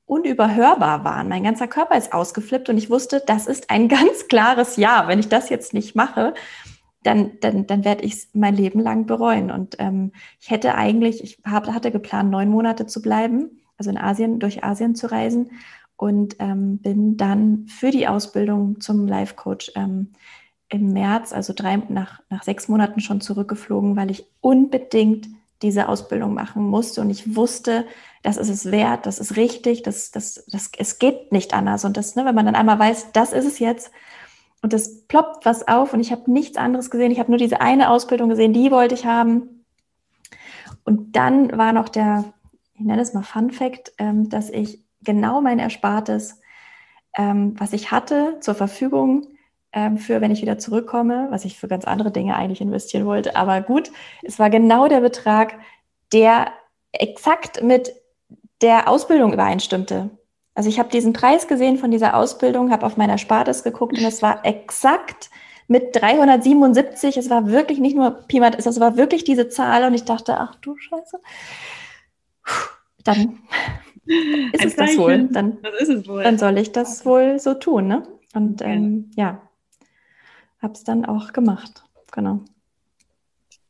unüberhörbar 0.07 1.05
waren. 1.05 1.29
Mein 1.29 1.43
ganzer 1.43 1.67
Körper 1.67 1.97
ist 1.97 2.13
ausgeflippt 2.13 2.69
und 2.69 2.79
ich 2.79 2.91
wusste, 2.91 3.23
das 3.27 3.47
ist 3.47 3.71
ein 3.71 3.89
ganz 3.89 4.29
klares 4.29 4.77
Ja. 4.77 5.09
Wenn 5.09 5.19
ich 5.19 5.29
das 5.29 5.49
jetzt 5.49 5.75
nicht 5.75 5.95
mache, 5.95 6.35
dann, 7.03 7.33
dann, 7.41 7.67
dann 7.67 7.85
werde 7.85 8.05
ich 8.05 8.15
es 8.15 8.29
mein 8.33 8.55
Leben 8.55 8.81
lang 8.81 9.07
bereuen. 9.07 9.51
Und 9.51 9.77
ähm, 9.79 10.13
ich 10.41 10.51
hätte 10.51 10.75
eigentlich, 10.75 11.23
ich 11.23 11.39
hab, 11.45 11.69
hatte 11.69 11.91
geplant, 11.91 12.31
neun 12.31 12.49
Monate 12.49 12.87
zu 12.87 13.01
bleiben, 13.03 13.61
also 13.77 13.91
in 13.91 13.99
Asien, 13.99 14.41
durch 14.41 14.65
Asien 14.65 14.95
zu 14.95 15.11
reisen 15.11 15.51
und 15.97 16.37
ähm, 16.41 16.79
bin 16.79 17.17
dann 17.17 17.67
für 17.69 17.91
die 17.91 18.09
Ausbildung 18.09 18.81
zum 18.81 19.07
Life 19.07 19.35
Coach 19.35 19.73
ähm, 19.77 20.13
im 20.69 20.93
März, 20.93 21.33
also 21.33 21.53
drei, 21.55 21.77
nach, 21.89 22.21
nach 22.29 22.43
sechs 22.43 22.69
Monaten 22.69 23.01
schon 23.01 23.21
zurückgeflogen, 23.21 23.97
weil 23.97 24.11
ich 24.11 24.27
unbedingt 24.41 25.29
diese 25.63 25.89
Ausbildung 25.89 26.35
machen 26.35 26.65
musste 26.65 27.01
und 27.01 27.11
ich 27.11 27.35
wusste, 27.35 27.87
das 28.23 28.37
ist 28.37 28.51
es 28.51 28.71
wert, 28.71 29.07
das 29.07 29.19
ist 29.19 29.37
richtig, 29.37 29.83
das, 29.83 30.11
das, 30.11 30.45
das, 30.49 30.71
es 30.77 30.99
geht 30.99 31.33
nicht 31.33 31.55
anders. 31.55 31.85
Und 31.85 31.97
das, 31.97 32.17
ne, 32.17 32.25
wenn 32.25 32.35
man 32.35 32.47
dann 32.47 32.57
einmal 32.57 32.79
weiß, 32.79 33.13
das 33.13 33.33
ist 33.33 33.47
es 33.47 33.59
jetzt, 33.59 33.91
und 34.63 34.75
es 34.75 35.07
ploppt 35.07 35.45
was 35.45 35.69
auf 35.69 35.93
und 35.93 36.01
ich 36.01 36.11
habe 36.11 36.31
nichts 36.31 36.57
anderes 36.57 36.91
gesehen. 36.91 37.13
Ich 37.13 37.21
habe 37.21 37.31
nur 37.31 37.39
diese 37.39 37.61
eine 37.61 37.91
Ausbildung 37.91 38.29
gesehen, 38.29 38.53
die 38.53 38.71
wollte 38.71 38.95
ich 38.95 39.07
haben. 39.07 39.65
Und 40.85 41.15
dann 41.15 41.57
war 41.57 41.73
noch 41.73 41.89
der, 41.89 42.25
ich 42.75 42.81
nenne 42.81 43.03
es 43.03 43.15
mal 43.15 43.23
Fun 43.23 43.51
Fact, 43.51 43.93
ähm, 43.99 44.29
dass 44.29 44.51
ich 44.51 44.83
genau 45.03 45.41
mein 45.41 45.59
Erspartes, 45.59 46.41
ähm, 47.17 47.55
was 47.59 47.73
ich 47.73 47.93
hatte, 47.93 48.39
zur 48.41 48.55
Verfügung 48.55 49.29
ähm, 49.77 49.99
für, 49.99 50.23
wenn 50.23 50.31
ich 50.31 50.41
wieder 50.41 50.59
zurückkomme, 50.59 51.29
was 51.31 51.45
ich 51.45 51.59
für 51.59 51.69
ganz 51.69 51.85
andere 51.85 52.11
Dinge 52.11 52.35
eigentlich 52.35 52.63
investieren 52.63 53.05
wollte. 53.05 53.37
Aber 53.37 53.61
gut, 53.61 53.93
es 54.23 54.39
war 54.39 54.49
genau 54.49 54.89
der 54.89 55.01
Betrag, 55.01 55.59
der 56.15 56.49
exakt 56.93 57.63
mit 57.63 57.93
der 58.63 58.89
Ausbildung 58.89 59.35
übereinstimmte. 59.35 60.09
Also 60.55 60.71
ich 60.71 60.79
habe 60.79 60.89
diesen 60.89 61.13
Preis 61.13 61.47
gesehen 61.47 61.77
von 61.77 61.91
dieser 61.91 62.17
Ausbildung, 62.17 62.71
habe 62.71 62.87
auf 62.87 62.97
meiner 62.97 63.19
Spartes 63.19 63.63
geguckt 63.63 63.99
und 63.99 64.05
es 64.05 64.23
war 64.23 64.47
exakt 64.47 65.29
mit 65.69 65.95
377. 65.95 67.19
Es 67.19 67.29
war 67.29 67.49
wirklich 67.49 67.79
nicht 67.79 67.95
nur 67.95 68.13
Pi 68.27 68.41
es 68.41 68.81
war 68.81 68.97
wirklich 68.97 69.25
diese 69.25 69.51
Zahl 69.51 69.85
und 69.85 69.93
ich 69.93 70.05
dachte, 70.05 70.41
ach 70.41 70.55
du 70.55 70.75
Scheiße. 70.79 71.21
Dann 73.05 73.41
ist 74.53 74.65
es 74.65 74.77
das 74.77 74.97
wohl. 74.97 75.29
Dann, 75.29 75.59
das 75.61 75.89
es 75.89 76.09
wohl. 76.09 76.23
Dann 76.23 76.39
soll 76.39 76.57
ich 76.57 76.73
das 76.73 77.05
wohl 77.05 77.39
so 77.39 77.53
tun, 77.53 77.89
ne? 77.89 78.05
Und 78.35 78.63
ähm, 78.63 79.11
ja, 79.17 79.46
habe 80.67 80.75
es 80.75 80.83
dann 80.83 81.05
auch 81.05 81.33
gemacht. 81.33 81.85
Genau. 82.11 82.41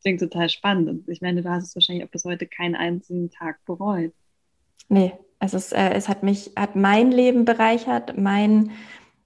Klingt 0.00 0.20
total 0.20 0.48
spannend. 0.48 0.88
Und 0.88 1.08
ich 1.08 1.20
meine, 1.20 1.42
du 1.42 1.50
hast 1.50 1.64
es 1.64 1.76
wahrscheinlich 1.76 2.06
auch 2.06 2.10
bis 2.10 2.24
heute 2.24 2.46
keinen 2.46 2.74
einzigen 2.74 3.30
Tag 3.30 3.62
bereut. 3.66 4.14
Nee, 4.88 5.12
es, 5.38 5.52
ist, 5.52 5.74
äh, 5.74 5.90
es 5.90 6.08
hat 6.08 6.22
mich, 6.22 6.52
hat 6.56 6.74
mein 6.74 7.12
Leben 7.12 7.44
bereichert, 7.44 8.16
mein, 8.16 8.70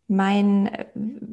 mein, 0.08 0.68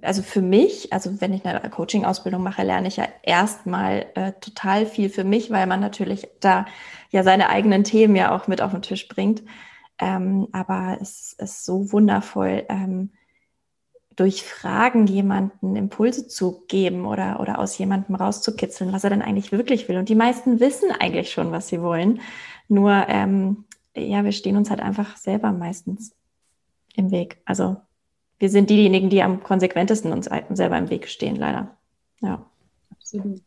also 0.03 0.22
für 0.22 0.44
mich, 0.44 0.94
also 0.94 1.20
wenn 1.22 1.34
ich 1.34 1.44
eine 1.44 1.67
Coaching-Ausbildung 1.72 2.44
mache, 2.44 2.62
lerne 2.62 2.88
ich 2.88 2.98
ja 2.98 3.08
erstmal 3.24 4.06
äh, 4.13 4.34
total 4.34 4.86
viel 4.86 5.10
für 5.10 5.24
mich, 5.24 5.50
weil 5.50 5.65
man 5.65 5.79
natürlich 5.79 6.27
da 6.39 6.67
ja 7.10 7.24
seine 7.24 7.50
eigenen 7.50 7.84
Themen 7.84 8.15
ja 8.15 8.36
auch 8.36 8.48
mit 8.48 8.62
auf 8.62 8.74
den 8.74 8.84
Tisch 8.84 9.08
bringt. 9.08 9.41
Ähm, 9.98 10.50
aber 10.51 11.00
es 11.01 11.34
ist 11.34 11.65
so 11.65 11.91
wundervoll, 11.91 12.65
ähm, 12.70 13.10
durch 14.17 14.43
Fragen 14.43 15.07
jemanden 15.07 15.75
Impulse 15.75 16.27
zu 16.27 16.65
geben 16.67 17.05
oder, 17.05 17.39
oder 17.39 17.59
aus 17.59 17.77
jemandem 17.77 18.15
rauszukitzeln, 18.15 18.91
was 18.91 19.03
er 19.03 19.12
denn 19.12 19.21
eigentlich 19.21 19.51
wirklich 19.51 19.88
will. 19.88 19.97
Und 19.97 20.09
die 20.09 20.15
meisten 20.15 20.59
wissen 20.59 20.91
eigentlich 20.91 21.31
schon, 21.31 21.51
was 21.51 21.69
sie 21.69 21.81
wollen. 21.81 22.19
Nur 22.67 23.05
ähm, 23.07 23.65
ja, 23.95 24.24
wir 24.24 24.31
stehen 24.31 24.57
uns 24.57 24.69
halt 24.69 24.81
einfach 24.81 25.17
selber 25.17 25.51
meistens 25.51 26.15
im 26.95 27.12
Weg. 27.12 27.38
Also 27.45 27.77
wir 28.39 28.50
sind 28.50 28.69
diejenigen, 28.69 29.09
die 29.09 29.21
am 29.21 29.43
konsequentesten 29.43 30.12
uns 30.12 30.29
selber 30.50 30.77
im 30.77 30.89
Weg 30.89 31.07
stehen, 31.07 31.36
leider. 31.36 31.77
Ja. 32.21 32.43
Absolut. 32.91 33.41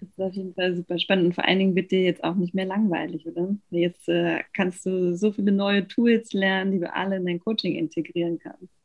Das 0.00 0.10
ist 0.10 0.20
auf 0.20 0.34
jeden 0.34 0.54
Fall 0.54 0.76
super 0.76 0.98
spannend 0.98 1.26
und 1.26 1.34
vor 1.34 1.44
allen 1.44 1.58
Dingen 1.58 1.74
wird 1.74 1.90
dir 1.90 2.02
jetzt 2.02 2.22
auch 2.22 2.34
nicht 2.34 2.54
mehr 2.54 2.66
langweilig, 2.66 3.26
oder? 3.26 3.56
Jetzt 3.70 4.08
äh, 4.08 4.42
kannst 4.52 4.86
du 4.86 5.16
so 5.16 5.32
viele 5.32 5.50
neue 5.50 5.88
Tools 5.88 6.32
lernen, 6.34 6.72
die 6.72 6.78
du 6.78 6.92
alle 6.92 7.16
in 7.16 7.26
dein 7.26 7.40
Coaching 7.40 7.74
integrieren 7.74 8.38
kannst. 8.38 8.77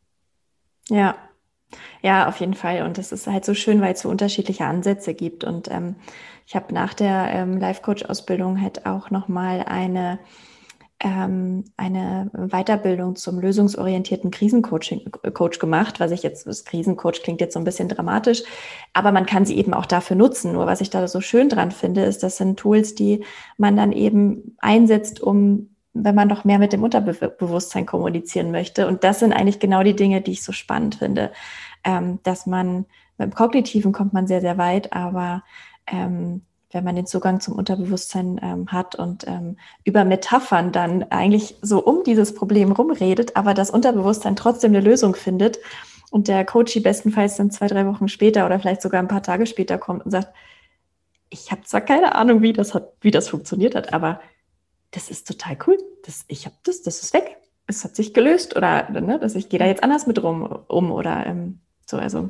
Ja, 0.90 1.16
ja, 2.04 2.28
auf 2.30 2.40
jeden 2.40 2.54
Fall. 2.56 2.84
Und 2.84 2.98
das 2.98 3.12
ist 3.12 3.28
halt 3.28 3.46
so 3.46 3.54
schön, 3.54 3.82
weil 3.82 3.94
es 3.94 4.02
so 4.02 4.10
unterschiedliche 4.10 4.66
Ansätze 4.66 5.14
gibt. 5.14 5.44
Und 5.44 5.70
ähm, 5.72 5.96
ich 6.48 6.56
habe 6.56 6.74
nach 6.74 6.94
der 6.94 7.30
ähm, 7.34 7.60
Life-Coach-Ausbildung 7.60 8.62
halt 8.62 8.86
auch 8.86 9.12
nochmal 9.12 9.64
eine 9.68 10.20
ähm, 11.02 11.66
eine 11.78 12.32
Weiterbildung 12.34 13.16
zum 13.18 13.40
lösungsorientierten 13.40 14.32
Krisencoaching 14.32 15.12
Coach 15.34 15.60
gemacht, 15.60 16.00
was 16.00 16.12
ich 16.12 16.24
jetzt, 16.24 16.48
das 16.48 16.66
Krisencoach 16.66 17.24
klingt 17.24 17.42
jetzt 17.42 17.54
so 17.54 17.60
ein 17.60 17.66
bisschen 17.66 17.90
dramatisch, 17.90 18.44
aber 18.94 19.12
man 19.12 19.26
kann 19.26 19.46
sie 19.46 19.58
eben 19.58 19.74
auch 19.74 19.86
dafür 19.88 20.16
nutzen. 20.16 20.54
Nur 20.54 20.68
was 20.68 20.82
ich 20.82 20.90
da 20.92 21.08
so 21.08 21.22
schön 21.22 21.50
dran 21.50 21.72
finde, 21.72 22.06
ist, 22.06 22.24
das 22.24 22.38
sind 22.38 22.60
Tools, 22.60 22.96
die 22.96 23.26
man 23.58 23.78
dann 23.78 23.92
eben 23.92 24.56
einsetzt, 24.60 25.22
um 25.22 25.73
wenn 25.94 26.16
man 26.16 26.30
doch 26.30 26.44
mehr 26.44 26.60
mit 26.60 26.74
dem 26.74 26.84
Unterbewusstsein 26.84 27.86
kommunizieren 27.86 28.52
möchte. 28.52 28.88
Und 28.88 29.04
das 29.04 29.20
sind 29.20 29.34
eigentlich 29.34 29.60
genau 29.60 29.84
die 29.84 29.96
Dinge, 29.96 30.22
die 30.22 30.32
ich 30.32 30.44
so 30.44 30.52
spannend 30.52 30.96
finde, 30.96 31.32
ähm, 31.84 32.20
dass 32.24 32.46
man 32.46 32.86
beim 33.18 33.34
Kognitiven 33.34 33.92
kommt 33.92 34.14
man 34.14 34.28
sehr, 34.28 34.42
sehr 34.42 34.58
weit, 34.58 34.92
aber 34.94 35.44
ähm, 35.86 36.42
wenn 36.72 36.84
man 36.84 36.96
den 36.96 37.06
Zugang 37.06 37.40
zum 37.40 37.56
Unterbewusstsein 37.56 38.40
ähm, 38.42 38.72
hat 38.72 38.96
und 38.96 39.28
ähm, 39.28 39.58
über 39.84 40.06
Metaphern 40.06 40.72
dann 40.72 41.04
eigentlich 41.12 41.56
so 41.62 41.84
um 41.84 42.04
dieses 42.04 42.34
Problem 42.34 42.72
rumredet, 42.72 43.36
aber 43.36 43.54
das 43.54 43.70
Unterbewusstsein 43.70 44.36
trotzdem 44.36 44.72
eine 44.72 44.82
Lösung 44.82 45.14
findet 45.14 45.60
und 46.10 46.28
der 46.28 46.46
Coachy 46.46 46.80
bestenfalls 46.80 47.36
dann 47.36 47.52
zwei, 47.52 47.68
drei 47.68 47.86
Wochen 47.86 48.08
später 48.08 48.46
oder 48.46 48.60
vielleicht 48.60 48.82
sogar 48.82 49.02
ein 49.02 49.08
paar 49.08 49.24
Tage 49.24 49.46
später 49.46 49.78
kommt 49.78 50.04
und 50.06 50.12
sagt, 50.12 50.34
ich 51.30 51.52
habe 51.52 51.62
zwar 51.64 51.82
keine 51.82 52.16
Ahnung, 52.16 52.42
wie 52.42 52.54
das, 52.54 52.74
hat, 52.74 52.94
wie 53.02 53.12
das 53.12 53.30
funktioniert 53.30 53.76
hat, 53.76 53.94
aber 53.94 54.20
das 54.94 55.10
ist 55.10 55.28
total 55.28 55.58
cool. 55.68 55.78
Das, 56.06 56.26
ich 56.28 56.46
habe 56.46 56.56
das, 56.64 56.82
das 56.82 57.04
ist 57.04 57.14
weg. 57.14 57.38
Es 57.68 57.84
hat 57.84 57.96
sich 57.96 58.14
gelöst 58.14 58.56
oder 58.56 58.90
ne, 58.90 59.20
dass 59.20 59.36
ich 59.36 59.50
gehe 59.50 59.60
da 59.60 59.66
jetzt 59.66 59.84
anders 59.84 60.08
mit 60.08 60.22
rum 60.22 60.44
um 60.68 60.92
oder 60.92 61.26
ähm, 61.26 61.60
so. 61.86 61.98
Also 61.98 62.30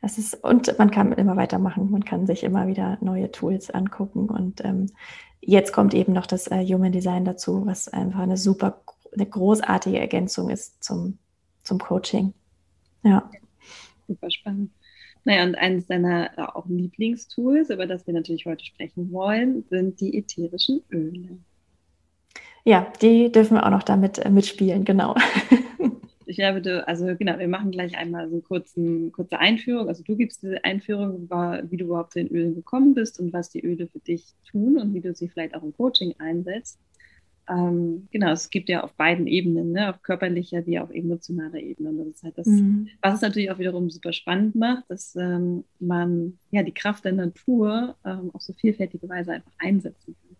das 0.00 0.16
ist, 0.16 0.34
und 0.42 0.78
man 0.78 0.90
kann 0.90 1.12
immer 1.12 1.36
weitermachen. 1.36 1.90
Man 1.90 2.04
kann 2.04 2.26
sich 2.26 2.42
immer 2.42 2.66
wieder 2.66 2.98
neue 3.00 3.30
Tools 3.30 3.70
angucken. 3.70 4.28
Und 4.30 4.64
ähm, 4.64 4.86
jetzt 5.40 5.72
kommt 5.72 5.92
eben 5.94 6.12
noch 6.12 6.26
das 6.26 6.46
äh, 6.46 6.64
Human 6.64 6.92
Design 6.92 7.24
dazu, 7.24 7.66
was 7.66 7.88
einfach 7.88 8.20
eine 8.20 8.38
super, 8.38 8.80
eine 9.12 9.26
großartige 9.26 9.98
Ergänzung 9.98 10.48
ist 10.48 10.82
zum, 10.82 11.18
zum 11.62 11.78
Coaching. 11.78 12.32
Ja. 13.02 13.30
Super 14.06 14.30
spannend. 14.30 14.70
Naja, 15.24 15.44
und 15.44 15.54
eines 15.54 15.86
deiner 15.86 16.38
äh, 16.38 16.42
auch 16.42 16.66
Lieblingstools, 16.66 17.70
über 17.70 17.86
das 17.86 18.06
wir 18.06 18.14
natürlich 18.14 18.46
heute 18.46 18.64
sprechen 18.64 19.12
wollen, 19.12 19.64
sind 19.68 20.00
die 20.00 20.16
ätherischen 20.16 20.82
Öle. 20.90 21.38
Ja, 22.64 22.92
die 23.00 23.30
dürfen 23.32 23.54
wir 23.54 23.66
auch 23.66 23.70
noch 23.70 23.82
damit 23.82 24.18
äh, 24.18 24.30
mitspielen, 24.30 24.84
genau. 24.84 25.14
ich 26.26 26.36
glaube, 26.36 26.86
also 26.86 27.06
genau, 27.16 27.38
wir 27.38 27.48
machen 27.48 27.70
gleich 27.70 27.96
einmal 27.96 28.28
so 28.28 28.42
eine 28.50 29.10
kurze 29.10 29.38
Einführung. 29.38 29.88
Also 29.88 30.02
du 30.04 30.16
gibst 30.16 30.42
diese 30.42 30.64
Einführung, 30.64 31.28
wie 31.70 31.76
du 31.76 31.86
überhaupt 31.86 32.12
zu 32.12 32.20
den 32.20 32.28
Ölen 32.28 32.54
gekommen 32.54 32.94
bist 32.94 33.18
und 33.18 33.32
was 33.32 33.50
die 33.50 33.64
Öle 33.64 33.88
für 33.88 33.98
dich 33.98 34.34
tun 34.50 34.78
und 34.78 34.94
wie 34.94 35.00
du 35.00 35.14
sie 35.14 35.28
vielleicht 35.28 35.54
auch 35.54 35.62
im 35.62 35.74
Coaching 35.76 36.14
einsetzt. 36.18 36.78
Ähm, 37.48 38.08
genau, 38.10 38.30
es 38.30 38.50
gibt 38.50 38.68
ja 38.68 38.82
auf 38.82 38.92
beiden 38.94 39.26
Ebenen, 39.26 39.72
ne? 39.72 39.90
auf 39.90 40.02
körperlicher 40.02 40.66
wie 40.66 40.78
auf 40.78 40.90
emotionaler 40.90 41.58
Ebene. 41.58 41.90
Und 41.90 41.98
das 41.98 42.06
ist 42.08 42.22
halt 42.22 42.38
das, 42.38 42.46
mhm. 42.46 42.88
was 43.02 43.14
es 43.14 43.20
natürlich 43.22 43.50
auch 43.50 43.58
wiederum 43.58 43.90
super 43.90 44.12
spannend 44.12 44.54
macht, 44.54 44.84
dass 44.88 45.16
ähm, 45.16 45.64
man 45.78 46.38
ja 46.50 46.62
die 46.62 46.74
Kraft 46.74 47.04
der 47.04 47.12
Natur 47.12 47.96
ähm, 48.04 48.30
auf 48.32 48.42
so 48.42 48.52
vielfältige 48.52 49.08
Weise 49.08 49.32
einfach 49.32 49.52
einsetzen 49.58 50.14
kann. 50.14 50.36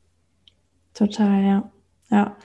Total, 0.95 1.42
ja. 1.42 1.71
Ja. 2.11 2.37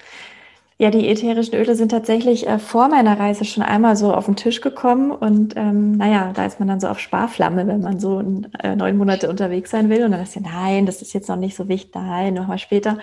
Ja, 0.78 0.92
die 0.92 1.08
ätherischen 1.08 1.56
Öle 1.56 1.74
sind 1.76 1.90
tatsächlich 1.90 2.48
äh, 2.48 2.60
vor 2.60 2.90
meiner 2.90 3.18
Reise 3.18 3.46
schon 3.46 3.64
einmal 3.64 3.96
so 3.96 4.14
auf 4.14 4.26
den 4.26 4.36
Tisch 4.36 4.60
gekommen 4.60 5.12
und 5.12 5.56
ähm, 5.56 5.94
naja, 5.94 6.34
da 6.34 6.46
ist 6.46 6.60
man 6.60 6.68
dann 6.68 6.82
so 6.82 6.90
auf 6.90 7.00
Sparflamme, 7.00 7.66
wenn 7.66 7.80
man 7.80 7.98
so 8.02 8.22
äh, 8.62 8.76
neun 8.76 8.98
Monate 8.98 9.30
unterwegs 9.30 9.72
sein 9.72 9.90
will 9.90 10.04
und 10.04 10.12
dann 10.12 10.22
ist 10.22 10.36
ja, 10.36 10.42
nein, 10.42 10.86
das 10.86 11.02
ist 11.02 11.14
jetzt 11.14 11.30
noch 11.30 11.38
nicht 11.38 11.56
so 11.56 11.70
wichtig, 11.70 11.96
nein, 11.96 12.34
nochmal 12.34 12.58
später. 12.58 12.98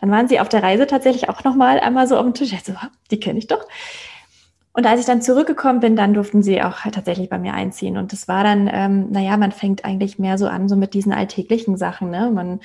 Dann 0.00 0.10
waren 0.10 0.28
sie 0.28 0.40
auf 0.40 0.48
der 0.48 0.62
Reise 0.62 0.86
tatsächlich 0.86 1.28
auch 1.28 1.44
nochmal 1.44 1.80
einmal 1.80 2.06
so 2.06 2.16
auf 2.16 2.24
dem 2.24 2.34
Tisch. 2.34 2.52
Ich 2.52 2.64
so, 2.64 2.74
die 3.10 3.20
kenne 3.20 3.38
ich 3.38 3.46
doch. 3.46 3.66
Und 4.76 4.86
als 4.86 4.98
ich 4.98 5.06
dann 5.06 5.22
zurückgekommen 5.22 5.78
bin, 5.78 5.94
dann 5.94 6.14
durften 6.14 6.42
sie 6.42 6.60
auch 6.60 6.78
tatsächlich 6.90 7.28
bei 7.28 7.38
mir 7.38 7.54
einziehen. 7.54 7.96
Und 7.96 8.12
das 8.12 8.26
war 8.26 8.42
dann, 8.42 8.68
ähm, 8.72 9.12
naja, 9.12 9.36
man 9.36 9.52
fängt 9.52 9.84
eigentlich 9.84 10.18
mehr 10.18 10.36
so 10.36 10.48
an, 10.48 10.68
so 10.68 10.74
mit 10.74 10.94
diesen 10.94 11.12
alltäglichen 11.12 11.76
Sachen. 11.76 12.10
Ne? 12.10 12.28
Man, 12.34 12.58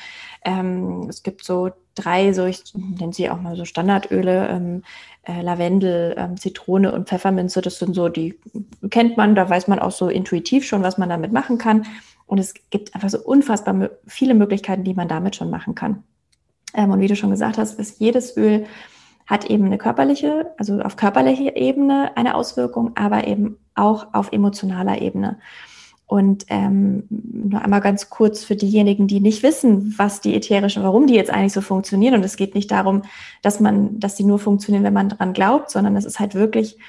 ähm, 0.43 1.05
es 1.07 1.21
gibt 1.21 1.45
so 1.45 1.69
drei, 1.93 2.33
so 2.33 2.45
ich 2.45 2.63
nenne 2.73 3.13
sie 3.13 3.29
auch 3.29 3.39
mal 3.39 3.55
so 3.55 3.63
Standardöle, 3.63 4.47
ähm, 4.47 4.83
äh, 5.21 5.43
Lavendel, 5.43 6.15
ähm, 6.17 6.35
Zitrone 6.37 6.91
und 6.93 7.07
Pfefferminze. 7.07 7.61
Das 7.61 7.77
sind 7.77 7.93
so, 7.93 8.09
die 8.09 8.39
kennt 8.89 9.15
man, 9.15 9.35
da 9.35 9.47
weiß 9.47 9.67
man 9.67 9.77
auch 9.77 9.91
so 9.91 10.09
intuitiv 10.09 10.65
schon, 10.65 10.81
was 10.81 10.97
man 10.97 11.09
damit 11.09 11.31
machen 11.31 11.59
kann. 11.59 11.85
Und 12.25 12.39
es 12.39 12.55
gibt 12.71 12.95
einfach 12.95 13.09
so 13.09 13.19
unfassbar 13.19 13.91
viele 14.07 14.33
Möglichkeiten, 14.33 14.83
die 14.83 14.95
man 14.95 15.07
damit 15.07 15.35
schon 15.35 15.51
machen 15.51 15.75
kann. 15.75 16.03
Ähm, 16.73 16.91
und 16.91 16.99
wie 16.99 17.07
du 17.07 17.15
schon 17.15 17.31
gesagt 17.31 17.57
hast, 17.57 17.79
ist 17.79 17.99
jedes 17.99 18.35
Öl 18.37 18.65
hat 19.29 19.45
eben 19.45 19.65
eine 19.65 19.77
körperliche, 19.77 20.53
also 20.57 20.81
auf 20.81 20.95
körperlicher 20.95 21.55
Ebene 21.55 22.11
eine 22.15 22.33
Auswirkung, 22.33 22.93
aber 22.95 23.27
eben 23.27 23.57
auch 23.75 24.07
auf 24.13 24.31
emotionaler 24.31 25.01
Ebene. 25.01 25.37
Und 26.07 26.45
ähm, 26.49 27.03
nur 27.09 27.61
einmal 27.61 27.81
ganz 27.81 28.09
kurz 28.09 28.43
für 28.43 28.55
diejenigen, 28.55 29.07
die 29.07 29.19
nicht 29.19 29.43
wissen, 29.43 29.93
was 29.95 30.21
die 30.21 30.33
ätherischen, 30.33 30.81
warum 30.81 31.05
die 31.05 31.13
jetzt 31.13 31.29
eigentlich 31.29 31.53
so 31.53 31.61
funktionieren. 31.61 32.15
Und 32.15 32.25
es 32.25 32.35
geht 32.35 32.55
nicht 32.55 32.71
darum, 32.71 33.03
dass 33.43 33.59
man, 33.59 33.99
dass 33.99 34.17
sie 34.17 34.23
nur 34.23 34.39
funktionieren, 34.39 34.83
wenn 34.83 34.93
man 34.93 35.09
dran 35.09 35.33
glaubt, 35.33 35.69
sondern 35.69 35.95
es 35.95 36.05
ist 36.05 36.19
halt 36.19 36.33
wirklich, 36.33 36.79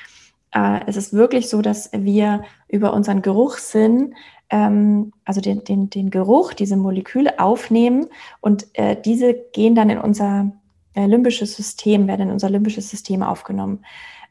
äh, 0.52 0.80
es 0.86 0.96
ist 0.96 1.12
wirklich 1.12 1.50
so, 1.50 1.60
dass 1.60 1.90
wir 1.92 2.44
über 2.68 2.94
unseren 2.94 3.20
Geruchssinn, 3.20 4.14
ähm, 4.50 5.12
also 5.24 5.40
den, 5.40 5.64
den, 5.64 5.90
den 5.90 6.10
Geruch, 6.10 6.52
diese 6.52 6.76
Moleküle 6.76 7.38
aufnehmen 7.38 8.06
und 8.40 8.66
äh, 8.74 8.96
diese 9.00 9.34
gehen 9.52 9.74
dann 9.74 9.90
in 9.90 9.98
unser 9.98 10.52
äh, 10.94 11.06
limbisches 11.06 11.54
System, 11.54 12.08
werden 12.08 12.22
in 12.22 12.30
unser 12.32 12.50
limbisches 12.50 12.90
System 12.90 13.22
aufgenommen. 13.22 13.84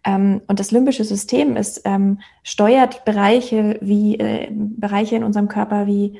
Ähm, 0.03 0.41
und 0.47 0.59
das 0.59 0.71
limbische 0.71 1.03
System 1.03 1.55
ist, 1.55 1.81
ähm, 1.85 2.19
steuert 2.43 3.05
Bereiche 3.05 3.77
wie 3.81 4.17
äh, 4.19 4.49
Bereiche 4.51 5.15
in 5.15 5.23
unserem 5.23 5.47
Körper 5.47 5.87
wie 5.87 6.19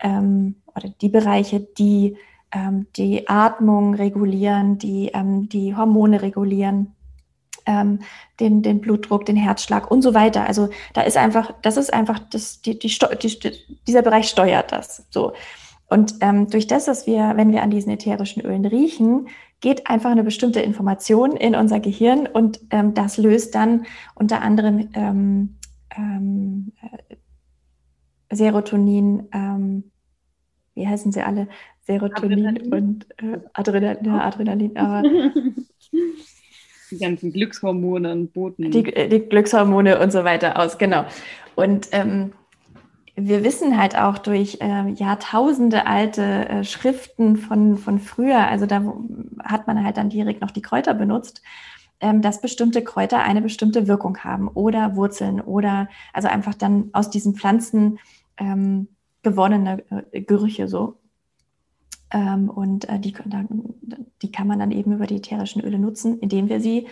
ähm, 0.00 0.56
oder 0.74 0.88
die 1.00 1.08
Bereiche, 1.08 1.60
die 1.60 2.16
ähm, 2.52 2.86
die 2.96 3.28
Atmung 3.28 3.94
regulieren, 3.94 4.78
die 4.78 5.10
die 5.14 5.76
Hormone 5.76 6.22
regulieren, 6.22 6.93
den, 7.66 8.62
den 8.62 8.80
Blutdruck, 8.80 9.24
den 9.24 9.36
Herzschlag 9.36 9.90
und 9.90 10.02
so 10.02 10.12
weiter. 10.12 10.46
Also 10.46 10.68
da 10.92 11.02
ist 11.02 11.16
einfach, 11.16 11.54
das 11.62 11.76
ist 11.76 11.92
einfach, 11.92 12.18
das, 12.18 12.60
die, 12.60 12.78
die, 12.78 12.88
die, 12.88 13.52
dieser 13.86 14.02
Bereich 14.02 14.28
steuert 14.28 14.72
das. 14.72 15.06
So. 15.10 15.32
Und 15.88 16.14
ähm, 16.20 16.48
durch 16.48 16.66
das, 16.66 16.86
dass 16.86 17.06
wir, 17.06 17.34
wenn 17.36 17.52
wir 17.52 17.62
an 17.62 17.70
diesen 17.70 17.92
ätherischen 17.92 18.42
Ölen 18.42 18.64
riechen, 18.64 19.28
geht 19.60 19.86
einfach 19.86 20.10
eine 20.10 20.24
bestimmte 20.24 20.60
Information 20.60 21.36
in 21.36 21.54
unser 21.54 21.80
Gehirn 21.80 22.26
und 22.26 22.60
ähm, 22.70 22.94
das 22.94 23.16
löst 23.16 23.54
dann 23.54 23.86
unter 24.14 24.42
anderem 24.42 24.88
ähm, 24.94 25.56
ähm, 25.96 26.72
äh, 26.82 27.14
Serotonin, 28.34 29.28
ähm, 29.32 29.90
wie 30.74 30.86
heißen 30.88 31.12
sie 31.12 31.22
alle? 31.22 31.48
Serotonin 31.82 32.46
Adrenalin. 32.46 32.72
und 32.72 33.06
äh, 33.22 33.40
Adrenalin, 33.52 34.04
ja, 34.04 34.20
Adrenalin, 34.20 34.76
aber 34.76 35.02
die 36.94 37.04
ganzen 37.04 37.32
Glückshormone 37.32 38.12
und 38.12 38.32
Boten. 38.32 38.70
Die, 38.70 38.82
die, 38.82 39.20
Glückshormone 39.20 39.98
und 40.00 40.12
so 40.12 40.24
weiter 40.24 40.58
aus, 40.58 40.78
genau. 40.78 41.04
Und 41.54 41.88
ähm, 41.92 42.32
wir 43.16 43.44
wissen 43.44 43.78
halt 43.78 43.96
auch 43.96 44.18
durch 44.18 44.58
äh, 44.60 44.90
Jahrtausende 44.90 45.86
alte 45.86 46.22
äh, 46.48 46.64
Schriften 46.64 47.36
von, 47.36 47.76
von 47.76 47.98
früher, 47.98 48.48
also 48.48 48.66
da 48.66 48.82
hat 49.44 49.66
man 49.66 49.84
halt 49.84 49.96
dann 49.96 50.10
direkt 50.10 50.40
noch 50.40 50.50
die 50.50 50.62
Kräuter 50.62 50.94
benutzt, 50.94 51.42
ähm, 52.00 52.22
dass 52.22 52.40
bestimmte 52.40 52.82
Kräuter 52.82 53.22
eine 53.22 53.40
bestimmte 53.40 53.86
Wirkung 53.86 54.18
haben 54.18 54.48
oder 54.48 54.96
Wurzeln 54.96 55.40
oder 55.40 55.88
also 56.12 56.28
einfach 56.28 56.54
dann 56.54 56.90
aus 56.92 57.08
diesen 57.10 57.34
Pflanzen 57.34 57.98
ähm, 58.36 58.88
gewonnene 59.22 59.84
äh, 60.10 60.20
Gerüche 60.20 60.66
so. 60.66 60.96
Ähm, 62.10 62.48
und 62.50 62.88
äh, 62.88 62.98
die, 62.98 63.14
die 64.22 64.32
kann 64.32 64.46
man 64.46 64.58
dann 64.58 64.70
eben 64.70 64.92
über 64.92 65.06
die 65.06 65.16
ätherischen 65.16 65.62
Öle 65.62 65.78
nutzen, 65.78 66.18
indem 66.20 66.48
wir 66.48 66.60
sie 66.60 66.86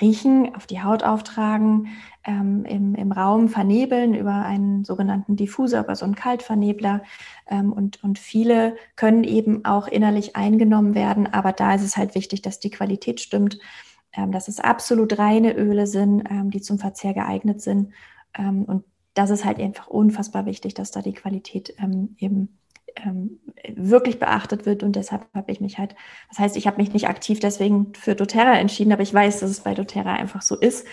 riechen, 0.00 0.54
auf 0.54 0.66
die 0.66 0.82
Haut 0.82 1.02
auftragen, 1.02 1.88
ähm, 2.24 2.64
im, 2.64 2.94
im 2.94 3.12
Raum 3.12 3.48
vernebeln 3.48 4.14
über 4.14 4.44
einen 4.44 4.84
sogenannten 4.84 5.36
Diffuser, 5.36 5.80
über 5.80 5.94
so 5.94 6.04
einen 6.04 6.14
Kaltvernebler. 6.14 7.02
Ähm, 7.48 7.72
und, 7.72 8.02
und 8.02 8.18
viele 8.18 8.76
können 8.96 9.24
eben 9.24 9.64
auch 9.64 9.86
innerlich 9.86 10.36
eingenommen 10.36 10.94
werden, 10.94 11.26
aber 11.32 11.52
da 11.52 11.74
ist 11.74 11.82
es 11.82 11.96
halt 11.96 12.14
wichtig, 12.14 12.42
dass 12.42 12.60
die 12.60 12.70
Qualität 12.70 13.20
stimmt, 13.20 13.58
ähm, 14.12 14.32
dass 14.32 14.48
es 14.48 14.60
absolut 14.60 15.18
reine 15.18 15.54
Öle 15.54 15.86
sind, 15.86 16.24
ähm, 16.30 16.50
die 16.50 16.60
zum 16.60 16.78
Verzehr 16.78 17.14
geeignet 17.14 17.60
sind. 17.60 17.92
Ähm, 18.36 18.64
und 18.64 18.84
das 19.14 19.30
ist 19.30 19.44
halt 19.44 19.60
einfach 19.60 19.86
unfassbar 19.86 20.44
wichtig, 20.46 20.74
dass 20.74 20.90
da 20.90 21.00
die 21.00 21.12
Qualität 21.12 21.76
eben 22.18 22.58
ähm, 22.96 23.40
wirklich 23.74 24.18
beachtet 24.18 24.66
wird 24.66 24.82
und 24.82 24.96
deshalb 24.96 25.26
habe 25.34 25.50
ich 25.50 25.60
mich 25.60 25.78
halt, 25.78 25.94
das 26.28 26.38
heißt, 26.38 26.56
ich 26.56 26.66
habe 26.66 26.76
mich 26.76 26.92
nicht 26.92 27.08
aktiv 27.08 27.40
deswegen 27.40 27.94
für 27.94 28.14
doTERRA 28.14 28.58
entschieden, 28.58 28.92
aber 28.92 29.02
ich 29.02 29.14
weiß, 29.14 29.40
dass 29.40 29.50
es 29.50 29.60
bei 29.60 29.74
doTERRA 29.74 30.14
einfach 30.14 30.42
so 30.42 30.56
ist 30.56 30.86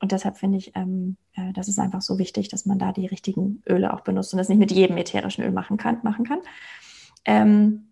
und 0.00 0.12
deshalb 0.12 0.38
finde 0.38 0.58
ich, 0.58 0.72
ähm, 0.76 1.16
äh, 1.34 1.52
das 1.52 1.68
ist 1.68 1.78
einfach 1.78 2.02
so 2.02 2.18
wichtig, 2.18 2.48
dass 2.48 2.66
man 2.66 2.78
da 2.78 2.92
die 2.92 3.06
richtigen 3.06 3.62
Öle 3.68 3.92
auch 3.92 4.00
benutzt 4.00 4.32
und 4.32 4.38
das 4.38 4.48
nicht 4.48 4.58
mit 4.58 4.70
jedem 4.70 4.96
ätherischen 4.96 5.44
Öl 5.44 5.50
machen 5.50 5.76
kann. 5.76 5.98
Machen 6.02 6.24
kann. 6.24 6.40
Ähm, 7.24 7.88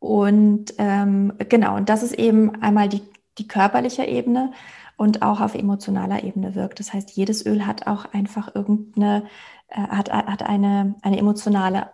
und 0.00 0.74
ähm, 0.78 1.32
genau, 1.48 1.76
und 1.76 1.88
das 1.88 2.02
ist 2.02 2.14
eben 2.14 2.62
einmal 2.62 2.88
die, 2.88 3.02
die 3.38 3.48
körperliche 3.48 4.04
Ebene 4.04 4.52
und 4.96 5.22
auch 5.22 5.40
auf 5.40 5.54
emotionaler 5.54 6.24
Ebene 6.24 6.54
wirkt. 6.54 6.80
Das 6.80 6.92
heißt, 6.92 7.12
jedes 7.12 7.46
Öl 7.46 7.66
hat 7.66 7.86
auch 7.86 8.12
einfach 8.12 8.54
irgendeine 8.54 9.26
äh, 9.68 9.80
hat, 9.80 10.10
hat 10.12 10.42
eine, 10.42 10.94
eine 11.02 11.18
emotionale 11.18 11.90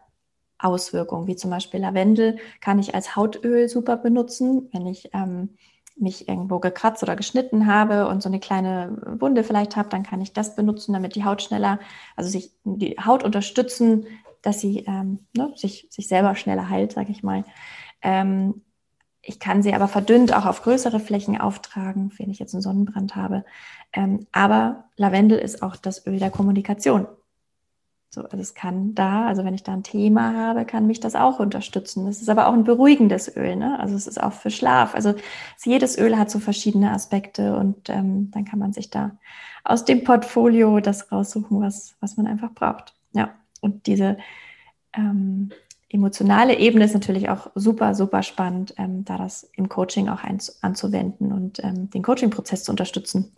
Auswirkung, 0.59 1.27
wie 1.27 1.37
zum 1.37 1.51
Beispiel 1.51 1.81
Lavendel 1.81 2.39
kann 2.61 2.79
ich 2.79 2.95
als 2.95 3.17
Hautöl 3.17 3.69
super 3.69 3.97
benutzen, 3.97 4.69
wenn 4.73 4.87
ich 4.87 5.11
ähm, 5.15 5.51
mich 5.97 6.29
irgendwo 6.29 6.59
gekratzt 6.59 7.03
oder 7.03 7.17
geschnitten 7.17 7.67
habe 7.67 8.09
und 8.09 8.23
so 8.23 8.29
eine 8.29 8.41
kleine 8.41 8.97
Wunde 9.21 9.45
vielleicht 9.45 9.77
habe, 9.77 9.89
dann 9.91 10.03
kann 10.03 10.21
ich 10.21 10.33
das 10.33 10.57
benutzen, 10.57 10.93
damit 10.93 11.15
die 11.15 11.25
Haut 11.25 11.43
schneller, 11.43 11.79
also 12.17 12.31
sich 12.31 12.53
die 12.65 12.97
Haut 13.05 13.23
unterstützen, 13.23 14.07
dass 14.43 14.61
sie 14.61 14.85
ähm, 14.87 15.27
ne, 15.37 15.53
sich, 15.57 15.87
sich 15.91 16.09
selber 16.09 16.35
schneller 16.35 16.69
heilt, 16.69 16.93
sage 16.93 17.11
ich 17.11 17.23
mal. 17.23 17.45
Ähm, 18.03 18.63
ich 19.23 19.39
kann 19.39 19.63
sie 19.63 19.75
aber 19.75 19.89
verdünnt 19.89 20.35
auch 20.35 20.47
auf 20.47 20.63
größere 20.63 20.99
Flächen 20.99 21.39
auftragen, 21.39 22.11
wenn 22.17 22.31
ich 22.31 22.39
jetzt 22.39 22.55
einen 22.55 22.63
Sonnenbrand 22.63 23.17
habe. 23.17 23.45
Ähm, 23.93 24.27
aber 24.33 24.85
Lavendel 24.97 25.39
ist 25.39 25.63
auch 25.63 25.77
das 25.77 26.07
Öl 26.07 26.19
der 26.19 26.31
Kommunikation. 26.31 27.07
So, 28.13 28.23
also 28.23 28.39
es 28.39 28.55
kann 28.55 28.97
da, 28.97 29.27
also 29.29 29.45
wenn 29.45 29.55
ich 29.55 29.63
da 29.63 29.73
ein 29.73 29.85
Thema 29.85 30.35
habe, 30.35 30.65
kann 30.65 30.89
mich 30.89 30.99
das 30.99 31.15
auch 31.15 31.39
unterstützen. 31.39 32.09
Es 32.09 32.21
ist 32.21 32.29
aber 32.29 32.49
auch 32.49 32.53
ein 32.53 32.65
beruhigendes 32.65 33.37
Öl, 33.37 33.55
ne? 33.55 33.79
Also 33.79 33.95
es 33.95 34.09
ist 34.09 34.21
auch 34.21 34.33
für 34.33 34.51
Schlaf. 34.51 34.97
Also 34.97 35.15
jedes 35.65 35.97
Öl 35.97 36.19
hat 36.19 36.29
so 36.29 36.41
verschiedene 36.41 36.91
Aspekte 36.91 37.57
und 37.57 37.89
ähm, 37.89 38.33
dann 38.33 38.45
kann 38.45 38.59
man 38.59 38.73
sich 38.73 38.91
da 38.91 39.13
aus 39.63 39.85
dem 39.85 40.03
Portfolio 40.03 40.81
das 40.81 41.13
raussuchen, 41.13 41.61
was, 41.61 41.95
was 42.01 42.17
man 42.17 42.27
einfach 42.27 42.53
braucht. 42.53 42.95
Ja, 43.13 43.31
und 43.61 43.87
diese 43.87 44.19
ähm, 44.93 45.51
emotionale 45.89 46.59
Ebene 46.59 46.87
ist 46.87 46.95
natürlich 46.95 47.29
auch 47.29 47.53
super, 47.55 47.95
super 47.95 48.25
spannend, 48.25 48.75
ähm, 48.77 49.05
da 49.05 49.19
das 49.19 49.49
im 49.55 49.69
Coaching 49.69 50.09
auch 50.09 50.25
anzuwenden 50.63 51.31
und 51.33 51.63
ähm, 51.63 51.91
den 51.91 52.03
Coaching-Prozess 52.03 52.65
zu 52.65 52.73
unterstützen. 52.73 53.33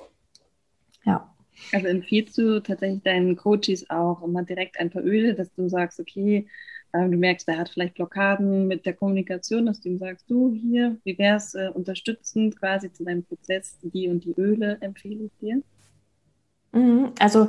Also 1.73 1.87
empfiehlst 1.89 2.37
du 2.39 2.61
tatsächlich 2.63 3.03
deinen 3.03 3.37
Coaches 3.37 3.89
auch 3.91 4.23
immer 4.23 4.43
direkt 4.43 4.79
ein 4.79 4.91
paar 4.91 5.03
Öle, 5.03 5.35
dass 5.35 5.53
du 5.55 5.69
sagst, 5.69 5.99
okay, 6.01 6.47
äh, 6.93 7.09
du 7.09 7.17
merkst, 7.17 7.49
der 7.49 7.59
hat 7.59 7.71
vielleicht 7.71 7.95
Blockaden 7.95 8.69
mit 8.69 8.85
der 8.87 8.95
Kommunikation, 8.95 9.67
dass 9.67 9.81
du 9.81 9.89
ihm 9.89 9.99
sagst, 9.99 10.31
du 10.31 10.53
hier, 10.53 10.99
wie 11.05 11.19
wäre 11.19 11.37
es 11.37 11.55
äh, 11.55 11.71
unterstützend 11.73 12.59
quasi 12.59 12.93
zu 12.93 13.05
deinem 13.05 13.25
Prozess, 13.25 13.79
die 13.83 14.09
und 14.09 14.25
die 14.25 14.35
Öle 14.39 14.79
empfehle 14.83 15.25
ich 15.25 15.33
dir? 15.41 15.63
Mhm, 16.73 17.13
also 17.19 17.49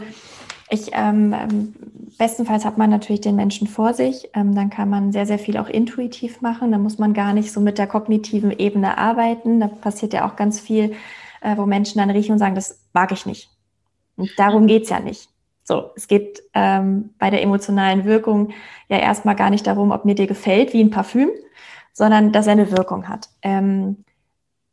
ich, 0.70 0.92
ähm, 0.94 1.34
ähm, 1.34 1.74
bestenfalls 2.18 2.66
hat 2.66 2.78
man 2.78 2.90
natürlich 2.90 3.22
den 3.22 3.36
Menschen 3.36 3.68
vor 3.68 3.94
sich, 3.94 4.30
ähm, 4.34 4.56
dann 4.56 4.70
kann 4.70 4.90
man 4.90 5.12
sehr, 5.12 5.26
sehr 5.26 5.40
viel 5.40 5.58
auch 5.58 5.70
intuitiv 5.70 6.42
machen, 6.42 6.72
da 6.72 6.78
muss 6.78 6.98
man 6.98 7.14
gar 7.14 7.34
nicht 7.34 7.52
so 7.52 7.62
mit 7.62 7.78
der 7.78 7.88
kognitiven 7.88 8.52
Ebene 8.52 8.98
arbeiten, 8.98 9.60
da 9.60 9.68
passiert 9.68 10.14
ja 10.14 10.28
auch 10.30 10.36
ganz 10.36 10.60
viel, 10.60 10.96
äh, 11.42 11.58
wo 11.58 11.66
Menschen 11.66 12.00
dann 12.00 12.10
riechen 12.10 12.34
und 12.34 12.40
sagen, 12.40 12.56
das 12.56 12.82
mag 12.94 13.12
ich 13.12 13.26
nicht. 13.26 13.53
Und 14.16 14.32
darum 14.38 14.68
geht's 14.68 14.90
ja 14.90 15.00
nicht. 15.00 15.30
So, 15.64 15.92
es 15.96 16.08
geht 16.08 16.44
ähm, 16.54 17.12
bei 17.20 17.30
der 17.30 17.42
emotionalen 17.42 18.04
Wirkung 18.06 18.52
ja 18.90 18.98
erstmal 18.98 19.36
gar 19.36 19.50
nicht 19.50 19.66
darum, 19.66 19.92
ob 19.92 20.04
mir 20.04 20.16
dir 20.16 20.28
gefällt 20.28 20.74
wie 20.74 20.84
ein 20.84 20.92
Parfüm, 20.92 21.30
sondern 21.94 22.32
dass 22.32 22.48
er 22.48 22.54
eine 22.54 22.72
Wirkung 22.72 23.08
hat. 23.08 23.30
Ähm, 23.42 24.04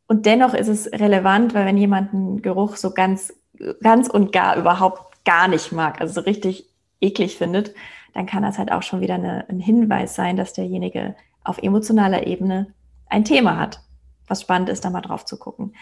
und 0.07 0.25
dennoch 0.25 0.53
ist 0.53 0.67
es 0.67 0.91
relevant, 0.91 1.53
weil 1.53 1.65
wenn 1.65 1.77
jemand 1.77 2.13
einen 2.13 2.41
Geruch 2.41 2.75
so 2.75 2.91
ganz, 2.91 3.33
ganz 3.81 4.09
und 4.09 4.33
gar 4.33 4.57
überhaupt 4.57 5.23
gar 5.23 5.47
nicht 5.47 5.71
mag, 5.71 6.01
also 6.01 6.13
so 6.13 6.21
richtig 6.21 6.65
eklig 6.99 7.37
findet, 7.37 7.73
dann 8.13 8.25
kann 8.25 8.43
das 8.43 8.57
halt 8.57 8.71
auch 8.71 8.83
schon 8.83 8.99
wieder 8.99 9.15
eine, 9.15 9.47
ein 9.47 9.59
Hinweis 9.59 10.15
sein, 10.15 10.35
dass 10.35 10.51
derjenige 10.51 11.15
auf 11.43 11.59
emotionaler 11.59 12.27
Ebene 12.27 12.73
ein 13.07 13.23
Thema 13.23 13.57
hat. 13.57 13.79
Was 14.27 14.41
spannend 14.41 14.67
ist, 14.67 14.83
da 14.83 14.89
mal 14.89 15.01
drauf 15.01 15.23
zu 15.25 15.37
gucken. 15.37 15.73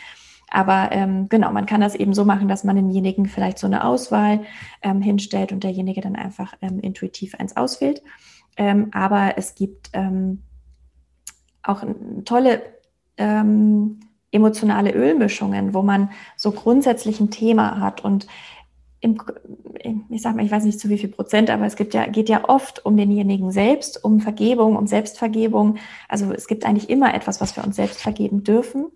Aber 0.51 0.89
ähm, 0.91 1.29
genau, 1.29 1.51
man 1.51 1.65
kann 1.65 1.81
das 1.81 1.95
eben 1.95 2.13
so 2.13 2.25
machen, 2.25 2.47
dass 2.47 2.63
man 2.63 2.75
denjenigen 2.75 3.25
vielleicht 3.27 3.59
so 3.59 3.67
eine 3.67 3.85
Auswahl 3.85 4.41
ähm, 4.81 5.01
hinstellt 5.01 5.51
und 5.51 5.63
derjenige 5.63 6.01
dann 6.01 6.15
einfach 6.15 6.53
ähm, 6.61 6.79
intuitiv 6.79 7.35
eins 7.35 7.55
auswählt. 7.55 8.01
Ähm, 8.57 8.89
aber 8.91 9.37
es 9.37 9.55
gibt 9.55 9.89
ähm, 9.93 10.43
auch 11.63 11.83
tolle 12.25 12.61
ähm, 13.17 13.99
emotionale 14.31 14.91
Ölmischungen, 14.91 15.73
wo 15.73 15.81
man 15.81 16.11
so 16.35 16.51
grundsätzlich 16.51 17.19
ein 17.19 17.31
Thema 17.31 17.79
hat 17.79 18.03
und 18.03 18.27
im, 19.01 19.17
ich 20.09 20.21
sag 20.21 20.35
mal, 20.35 20.43
ich 20.43 20.51
weiß 20.51 20.65
nicht 20.65 20.79
zu 20.79 20.89
wie 20.89 20.97
viel 20.97 21.09
Prozent, 21.09 21.49
aber 21.49 21.65
es 21.65 21.77
gibt 21.77 21.93
ja, 21.93 22.05
geht 22.05 22.27
ja 22.27 22.49
oft 22.49 22.85
um 22.85 22.97
denjenigen 22.97 23.49
selbst, 23.51 24.03
um 24.03 24.19
Vergebung, 24.19 24.75
um 24.75 24.87
Selbstvergebung. 24.87 25.77
Also 26.09 26.33
es 26.33 26.47
gibt 26.47 26.65
eigentlich 26.65 26.89
immer 26.89 27.13
etwas, 27.13 27.39
was 27.39 27.55
wir 27.55 27.63
uns 27.63 27.77
selbst 27.77 28.01
vergeben 28.01 28.43
dürfen 28.43 28.87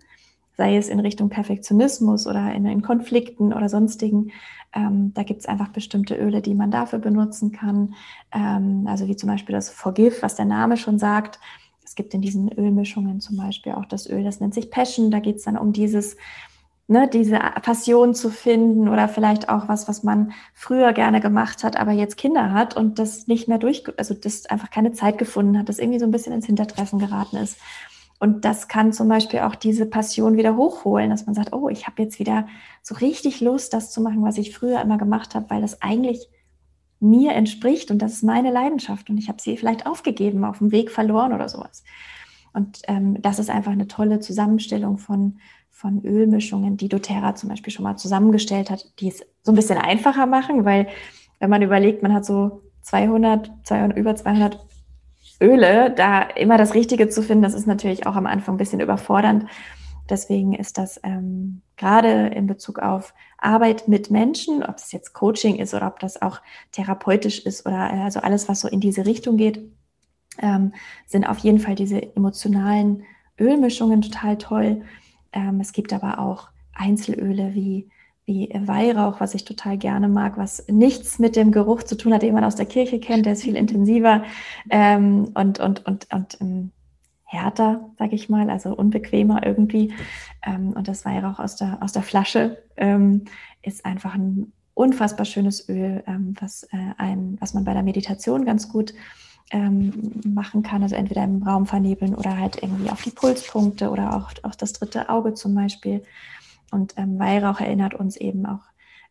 sei 0.56 0.76
es 0.76 0.88
in 0.88 1.00
Richtung 1.00 1.28
Perfektionismus 1.28 2.26
oder 2.26 2.52
in, 2.52 2.66
in 2.66 2.82
Konflikten 2.82 3.52
oder 3.52 3.68
sonstigen. 3.68 4.30
Ähm, 4.72 5.12
da 5.14 5.22
gibt 5.22 5.40
es 5.40 5.46
einfach 5.46 5.68
bestimmte 5.68 6.14
Öle, 6.16 6.42
die 6.42 6.54
man 6.54 6.70
dafür 6.70 6.98
benutzen 6.98 7.52
kann. 7.52 7.94
Ähm, 8.32 8.86
also 8.88 9.08
wie 9.08 9.16
zum 9.16 9.28
Beispiel 9.28 9.54
das 9.54 9.70
Forgive, 9.70 10.22
was 10.22 10.36
der 10.36 10.46
Name 10.46 10.76
schon 10.76 10.98
sagt. 10.98 11.38
Es 11.84 11.94
gibt 11.94 12.14
in 12.14 12.22
diesen 12.22 12.50
Ölmischungen 12.52 13.20
zum 13.20 13.36
Beispiel 13.36 13.72
auch 13.72 13.84
das 13.84 14.08
Öl, 14.08 14.24
das 14.24 14.40
nennt 14.40 14.54
sich 14.54 14.70
Passion. 14.70 15.10
Da 15.10 15.20
geht 15.20 15.36
es 15.36 15.44
dann 15.44 15.58
um 15.58 15.72
dieses, 15.72 16.16
ne, 16.88 17.08
diese 17.12 17.38
Passion 17.62 18.14
zu 18.14 18.30
finden 18.30 18.88
oder 18.88 19.08
vielleicht 19.08 19.48
auch 19.48 19.68
was, 19.68 19.88
was 19.88 20.02
man 20.02 20.32
früher 20.54 20.92
gerne 20.92 21.20
gemacht 21.20 21.64
hat, 21.64 21.76
aber 21.76 21.92
jetzt 21.92 22.16
Kinder 22.16 22.52
hat 22.52 22.76
und 22.76 22.98
das 22.98 23.26
nicht 23.26 23.48
mehr 23.48 23.58
durch, 23.58 23.84
also 23.96 24.14
das 24.14 24.46
einfach 24.46 24.70
keine 24.70 24.92
Zeit 24.92 25.18
gefunden 25.18 25.58
hat, 25.58 25.68
das 25.68 25.78
irgendwie 25.78 25.98
so 25.98 26.04
ein 26.04 26.10
bisschen 26.10 26.32
ins 26.32 26.46
Hintertreffen 26.46 26.98
geraten 26.98 27.36
ist. 27.36 27.58
Und 28.24 28.46
das 28.46 28.68
kann 28.68 28.94
zum 28.94 29.06
Beispiel 29.06 29.40
auch 29.40 29.54
diese 29.54 29.84
Passion 29.84 30.38
wieder 30.38 30.56
hochholen, 30.56 31.10
dass 31.10 31.26
man 31.26 31.34
sagt, 31.34 31.52
oh, 31.52 31.68
ich 31.68 31.86
habe 31.86 32.02
jetzt 32.02 32.18
wieder 32.18 32.46
so 32.82 32.94
richtig 32.94 33.42
Lust, 33.42 33.74
das 33.74 33.90
zu 33.90 34.00
machen, 34.00 34.22
was 34.22 34.38
ich 34.38 34.56
früher 34.56 34.80
immer 34.80 34.96
gemacht 34.96 35.34
habe, 35.34 35.50
weil 35.50 35.60
das 35.60 35.82
eigentlich 35.82 36.30
mir 37.00 37.32
entspricht 37.32 37.90
und 37.90 37.98
das 37.98 38.14
ist 38.14 38.22
meine 38.22 38.50
Leidenschaft 38.50 39.10
und 39.10 39.18
ich 39.18 39.28
habe 39.28 39.42
sie 39.42 39.58
vielleicht 39.58 39.86
aufgegeben, 39.86 40.46
auf 40.46 40.56
dem 40.56 40.72
Weg 40.72 40.90
verloren 40.90 41.34
oder 41.34 41.50
sowas. 41.50 41.84
Und 42.54 42.80
ähm, 42.88 43.20
das 43.20 43.38
ist 43.38 43.50
einfach 43.50 43.72
eine 43.72 43.88
tolle 43.88 44.20
Zusammenstellung 44.20 44.96
von, 44.96 45.38
von 45.68 46.02
Ölmischungen, 46.02 46.78
die 46.78 46.88
doTERRA 46.88 47.34
zum 47.34 47.50
Beispiel 47.50 47.74
schon 47.74 47.82
mal 47.82 47.96
zusammengestellt 47.96 48.70
hat, 48.70 48.86
die 49.00 49.08
es 49.08 49.20
so 49.42 49.52
ein 49.52 49.54
bisschen 49.54 49.76
einfacher 49.76 50.24
machen, 50.24 50.64
weil 50.64 50.88
wenn 51.40 51.50
man 51.50 51.60
überlegt, 51.60 52.02
man 52.02 52.14
hat 52.14 52.24
so 52.24 52.62
200, 52.84 53.50
200 53.64 53.98
über 53.98 54.16
200 54.16 54.64
Öle, 55.40 55.90
da 55.90 56.22
immer 56.22 56.58
das 56.58 56.74
Richtige 56.74 57.08
zu 57.08 57.22
finden, 57.22 57.42
das 57.42 57.54
ist 57.54 57.66
natürlich 57.66 58.06
auch 58.06 58.16
am 58.16 58.26
Anfang 58.26 58.54
ein 58.54 58.58
bisschen 58.58 58.80
überfordernd. 58.80 59.46
Deswegen 60.08 60.52
ist 60.52 60.76
das 60.76 61.00
ähm, 61.02 61.62
gerade 61.76 62.26
in 62.26 62.46
Bezug 62.46 62.78
auf 62.78 63.14
Arbeit 63.38 63.88
mit 63.88 64.10
Menschen, 64.10 64.62
ob 64.62 64.76
es 64.76 64.92
jetzt 64.92 65.14
Coaching 65.14 65.56
ist 65.56 65.72
oder 65.72 65.86
ob 65.86 65.98
das 65.98 66.20
auch 66.20 66.40
therapeutisch 66.72 67.40
ist 67.46 67.66
oder 67.66 67.90
äh, 67.92 68.02
also 68.02 68.20
alles, 68.20 68.48
was 68.48 68.60
so 68.60 68.68
in 68.68 68.80
diese 68.80 69.06
Richtung 69.06 69.36
geht, 69.36 69.60
ähm, 70.38 70.74
sind 71.06 71.24
auf 71.24 71.38
jeden 71.38 71.58
Fall 71.58 71.74
diese 71.74 72.14
emotionalen 72.16 73.04
Ölmischungen 73.40 74.02
total 74.02 74.36
toll. 74.36 74.82
Ähm, 75.32 75.60
es 75.60 75.72
gibt 75.72 75.92
aber 75.92 76.18
auch 76.18 76.48
Einzelöle 76.74 77.54
wie 77.54 77.88
wie 78.26 78.48
Weihrauch, 78.54 79.20
was 79.20 79.34
ich 79.34 79.44
total 79.44 79.76
gerne 79.76 80.08
mag, 80.08 80.38
was 80.38 80.66
nichts 80.68 81.18
mit 81.18 81.36
dem 81.36 81.52
Geruch 81.52 81.82
zu 81.82 81.96
tun 81.96 82.14
hat, 82.14 82.22
den 82.22 82.34
man 82.34 82.44
aus 82.44 82.56
der 82.56 82.66
Kirche 82.66 82.98
kennt, 82.98 83.26
der 83.26 83.34
ist 83.34 83.42
viel 83.42 83.56
intensiver 83.56 84.24
ähm, 84.70 85.30
und, 85.34 85.60
und, 85.60 85.84
und, 85.86 86.06
und 86.12 86.40
ähm, 86.40 86.70
härter, 87.24 87.90
sage 87.98 88.14
ich 88.14 88.28
mal, 88.28 88.48
also 88.48 88.74
unbequemer 88.74 89.44
irgendwie. 89.44 89.92
Ähm, 90.42 90.72
und 90.72 90.88
das 90.88 91.04
Weihrauch 91.04 91.38
aus 91.38 91.56
der, 91.56 91.78
aus 91.82 91.92
der 91.92 92.02
Flasche 92.02 92.62
ähm, 92.76 93.24
ist 93.62 93.84
einfach 93.84 94.14
ein 94.14 94.52
unfassbar 94.74 95.26
schönes 95.26 95.68
Öl, 95.68 96.02
ähm, 96.06 96.34
was, 96.40 96.64
äh, 96.64 96.94
ein, 96.96 97.36
was 97.40 97.54
man 97.54 97.64
bei 97.64 97.74
der 97.74 97.82
Meditation 97.82 98.44
ganz 98.44 98.68
gut 98.68 98.94
ähm, 99.50 100.12
machen 100.26 100.62
kann, 100.62 100.82
also 100.82 100.96
entweder 100.96 101.24
im 101.24 101.42
Raum 101.42 101.66
vernebeln 101.66 102.14
oder 102.14 102.38
halt 102.38 102.62
irgendwie 102.62 102.90
auf 102.90 103.02
die 103.02 103.10
Pulspunkte 103.10 103.90
oder 103.90 104.16
auch 104.16 104.30
auf 104.42 104.56
das 104.56 104.72
dritte 104.72 105.10
Auge 105.10 105.34
zum 105.34 105.54
Beispiel. 105.54 106.02
Und 106.74 106.94
ähm, 106.96 107.18
Weihrauch 107.20 107.60
erinnert 107.60 107.94
uns 107.94 108.16
eben 108.16 108.44
auch 108.46 108.64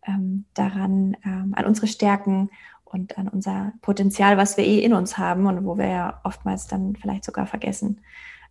ähm, 0.06 0.46
daran, 0.54 1.16
ähm, 1.26 1.54
an 1.56 1.66
unsere 1.66 1.88
Stärken 1.88 2.50
und 2.84 3.18
an 3.18 3.30
unser 3.30 3.72
Potenzial, 3.82 4.38
was 4.38 4.58
wir 4.58 4.66
eh 4.66 4.80
in 4.80 4.94
uns 4.94 5.18
haben 5.18 5.46
und 5.48 5.66
wo 5.66 5.78
wir 5.78 5.88
ja 5.88 6.22
oftmals 6.26 6.68
dann 6.68 6.96
vielleicht 6.98 7.24
sogar 7.24 7.48
vergessen, 7.48 8.02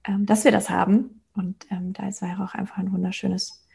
ähm, 0.04 0.24
dass 0.24 0.44
wir 0.44 0.50
das 0.50 0.70
haben. 0.70 1.20
Und 1.34 1.66
ähm, 1.70 1.92
da 1.92 2.08
ist 2.08 2.22
Weihrauch 2.22 2.54
einfach 2.54 2.78
ein 2.78 2.90
wunderschönes, 2.90 3.66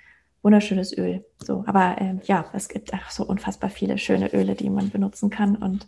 wunderschönes 0.41 0.97
Öl. 0.97 1.23
So, 1.37 1.63
aber 1.67 2.01
ähm, 2.01 2.19
ja, 2.23 2.45
es 2.53 2.67
gibt 2.67 2.91
auch 2.93 3.09
so 3.11 3.23
unfassbar 3.23 3.69
viele 3.69 3.99
schöne 3.99 4.33
Öle, 4.33 4.55
die 4.55 4.71
man 4.71 4.89
benutzen 4.89 5.29
kann. 5.29 5.55
Und 5.55 5.87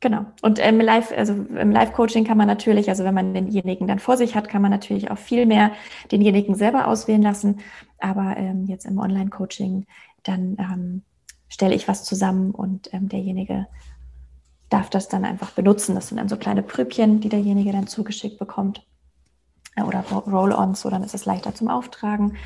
Genau. 0.00 0.26
Und 0.42 0.58
im 0.58 0.78
Live, 0.80 1.10
also 1.16 1.32
im 1.32 1.70
Live-Coaching 1.70 2.24
kann 2.24 2.36
man 2.36 2.46
natürlich, 2.46 2.88
also 2.90 3.04
wenn 3.04 3.14
man 3.14 3.32
denjenigen 3.32 3.86
dann 3.86 3.98
vor 3.98 4.16
sich 4.16 4.34
hat, 4.34 4.48
kann 4.48 4.60
man 4.60 4.70
natürlich 4.70 5.10
auch 5.10 5.18
viel 5.18 5.46
mehr 5.46 5.72
denjenigen 6.12 6.54
selber 6.54 6.86
auswählen 6.86 7.22
lassen. 7.22 7.60
Aber 7.98 8.36
ähm, 8.36 8.66
jetzt 8.66 8.84
im 8.84 8.98
Online-Coaching, 8.98 9.86
dann 10.22 10.56
ähm, 10.58 11.02
stelle 11.48 11.74
ich 11.74 11.88
was 11.88 12.04
zusammen 12.04 12.50
und 12.50 12.92
ähm, 12.92 13.08
derjenige 13.08 13.66
darf 14.68 14.90
das 14.90 15.08
dann 15.08 15.24
einfach 15.24 15.52
benutzen. 15.52 15.94
Das 15.94 16.08
sind 16.08 16.18
dann 16.18 16.28
so 16.28 16.36
kleine 16.36 16.62
Prübchen, 16.62 17.20
die 17.20 17.28
derjenige 17.28 17.72
dann 17.72 17.86
zugeschickt 17.86 18.38
bekommt. 18.38 18.84
Äh, 19.76 19.82
oder 19.82 20.00
Roll-ons, 20.00 20.82
so 20.82 20.90
dann 20.90 21.04
ist 21.04 21.14
es 21.14 21.24
leichter 21.24 21.54
zum 21.54 21.68
Auftragen. 21.68 22.36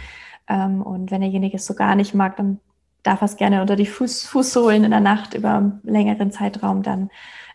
Ähm, 0.49 0.83
und 0.83 1.11
wenn 1.11 1.21
derjenige 1.21 1.57
es 1.57 1.67
so 1.67 1.75
gar 1.75 1.97
nicht 1.97 2.15
mag, 2.15 2.37
dann 2.37 2.61
darf 3.03 3.23
er 3.23 3.27
es 3.27 3.37
gerne 3.37 3.61
unter 3.61 3.77
die 3.77 3.87
Fuß, 3.87 4.25
Fußsohlen 4.27 4.85
in 4.85 4.91
der 4.91 5.01
Nacht 5.01 5.35
über 5.35 5.55
einen 5.55 5.81
längeren 5.83 6.31
Zeitraum 6.31 6.83
dann 6.83 7.11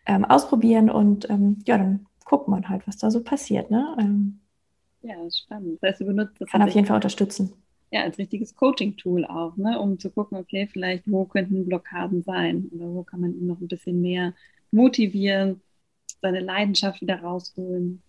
ähm, 0.05 0.25
ausprobieren 0.25 0.89
und 0.89 1.29
ähm, 1.29 1.59
ja, 1.65 1.77
dann 1.77 2.05
guckt 2.25 2.47
man 2.47 2.67
halt, 2.69 2.87
was 2.87 2.97
da 2.97 3.11
so 3.11 3.23
passiert. 3.23 3.71
Ne? 3.71 3.95
Ähm, 3.99 4.39
ja, 5.01 5.15
spannend. 5.31 5.79
Das 5.81 5.91
heißt, 5.91 6.01
du 6.01 6.05
benutzt 6.05 6.39
das 6.39 6.49
kann 6.49 6.61
auf 6.61 6.71
jeden 6.71 6.87
Fall 6.87 6.95
unterstützen. 6.95 7.53
Ja, 7.91 8.01
als 8.01 8.17
richtiges 8.17 8.55
Coaching-Tool 8.55 9.25
auch, 9.25 9.55
ne? 9.57 9.79
um 9.79 9.99
zu 9.99 10.09
gucken, 10.09 10.37
okay, 10.37 10.67
vielleicht 10.71 11.09
wo 11.09 11.25
könnten 11.25 11.65
Blockaden 11.65 12.23
sein 12.23 12.69
oder 12.73 12.87
wo 12.87 13.03
kann 13.03 13.21
man 13.21 13.33
ihn 13.33 13.47
noch 13.47 13.61
ein 13.61 13.67
bisschen 13.67 14.01
mehr 14.01 14.33
motivieren, 14.71 15.61
seine 16.21 16.39
Leidenschaft 16.39 17.01
wieder 17.01 17.21
rausholen. 17.21 18.01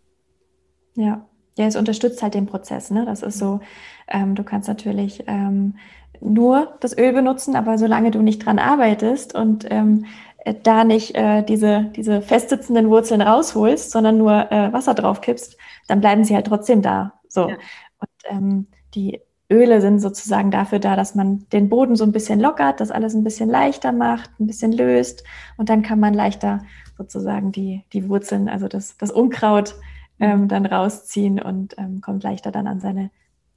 Ja, 0.94 1.26
ja, 1.58 1.66
es 1.66 1.76
unterstützt 1.76 2.22
halt 2.22 2.34
den 2.34 2.46
Prozess. 2.46 2.90
Ne? 2.90 3.04
Das 3.04 3.22
ist 3.22 3.38
so, 3.38 3.60
ähm, 4.08 4.34
du 4.34 4.42
kannst 4.42 4.68
natürlich 4.68 5.24
ähm, 5.26 5.74
nur 6.20 6.76
das 6.80 6.96
Öl 6.96 7.12
benutzen, 7.12 7.56
aber 7.56 7.78
solange 7.78 8.10
du 8.10 8.22
nicht 8.22 8.44
dran 8.44 8.58
arbeitest 8.58 9.34
und 9.34 9.66
ähm, 9.70 10.06
da 10.54 10.84
nicht 10.84 11.14
äh, 11.14 11.42
diese, 11.42 11.90
diese 11.96 12.22
festsitzenden 12.22 12.88
Wurzeln 12.88 13.20
rausholst, 13.20 13.90
sondern 13.90 14.18
nur 14.18 14.50
äh, 14.52 14.72
Wasser 14.72 14.94
drauf 14.94 15.20
kippst, 15.20 15.56
dann 15.88 16.00
bleiben 16.00 16.24
sie 16.24 16.34
halt 16.34 16.46
trotzdem 16.46 16.82
da. 16.82 17.14
So. 17.28 17.48
Ja. 17.48 17.56
Und 17.98 18.10
ähm, 18.30 18.66
die 18.94 19.20
Öle 19.50 19.80
sind 19.80 20.00
sozusagen 20.00 20.50
dafür 20.50 20.78
da, 20.78 20.96
dass 20.96 21.14
man 21.14 21.46
den 21.52 21.68
Boden 21.68 21.96
so 21.96 22.04
ein 22.04 22.12
bisschen 22.12 22.40
lockert, 22.40 22.80
das 22.80 22.90
alles 22.90 23.14
ein 23.14 23.24
bisschen 23.24 23.48
leichter 23.48 23.92
macht, 23.92 24.30
ein 24.40 24.46
bisschen 24.46 24.72
löst 24.72 25.22
und 25.56 25.68
dann 25.68 25.82
kann 25.82 26.00
man 26.00 26.14
leichter 26.14 26.64
sozusagen 26.96 27.52
die, 27.52 27.84
die 27.92 28.08
Wurzeln, 28.08 28.48
also 28.48 28.66
das, 28.66 28.96
das 28.96 29.12
Unkraut 29.12 29.76
ähm, 30.18 30.48
dann 30.48 30.66
rausziehen 30.66 31.40
und 31.40 31.76
ähm, 31.78 32.00
kommt 32.00 32.24
leichter 32.24 32.50
dann 32.50 32.66
an 32.66 32.80
seine 32.80 33.10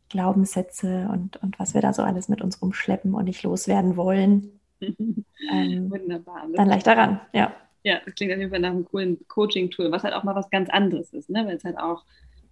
Glaubenssätze 0.10 1.10
und, 1.12 1.38
und 1.41 1.58
was 1.60 1.73
wir 1.73 1.82
da 1.82 1.93
so 1.93 2.04
alles 2.04 2.30
mit 2.30 2.41
uns 2.41 2.62
rumschleppen 2.62 3.13
und 3.13 3.25
nicht 3.25 3.43
loswerden 3.43 3.95
wollen. 3.95 4.59
ähm, 5.52 5.92
Wunderbar. 5.92 6.48
Dann 6.54 6.68
leichter 6.68 6.98
ran, 6.98 7.22
ja. 7.34 7.54
Ja, 7.84 8.00
das 8.06 8.15
klingt 8.15 8.34
auf 8.34 8.39
jeden 8.39 8.52
Fall 8.52 8.60
nach 8.60 8.72
einem 8.72 8.86
coolen 8.86 9.18
Coaching-Tool, 9.28 9.92
was 9.92 10.04
halt 10.04 10.13
auch 10.13 10.24
mal 10.24 10.36
was 10.36 10.50
ganz 10.50 10.70
anderes 10.70 11.13
ist, 11.13 11.30
ne? 11.30 11.46
weil 11.46 11.56
es 11.56 11.63
halt 11.63 11.78
auch 11.78 12.04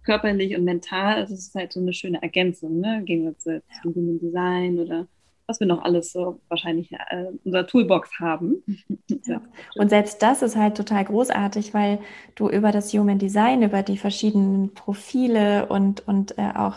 körperlich 0.04 0.56
und 0.56 0.64
mental 0.64 1.22
ist, 1.22 1.30
es 1.30 1.48
ist 1.48 1.54
halt 1.54 1.72
so 1.72 1.80
eine 1.80 1.92
schöne 1.92 2.22
Ergänzung, 2.22 2.80
ne? 2.80 2.98
im 2.98 3.04
Gegensatz 3.04 3.42
zu. 3.42 3.62
Human 3.84 4.18
Design 4.18 4.78
oder 4.78 5.06
was 5.46 5.60
wir 5.60 5.66
noch 5.66 5.82
alles 5.82 6.12
so 6.12 6.40
wahrscheinlich 6.48 6.92
äh, 6.92 7.28
in 7.28 7.40
unserer 7.44 7.66
Toolbox 7.66 8.20
haben. 8.20 8.62
ja. 9.24 9.40
Und 9.76 9.88
selbst 9.88 10.22
das 10.22 10.42
ist 10.42 10.56
halt 10.56 10.76
total 10.76 11.04
großartig, 11.04 11.74
weil 11.74 12.00
du 12.34 12.48
über 12.48 12.70
das 12.70 12.92
Human 12.92 13.18
Design, 13.18 13.62
über 13.62 13.82
die 13.82 13.98
verschiedenen 13.98 14.74
Profile 14.74 15.66
und, 15.66 16.06
und 16.06 16.38
äh, 16.38 16.52
auch 16.54 16.76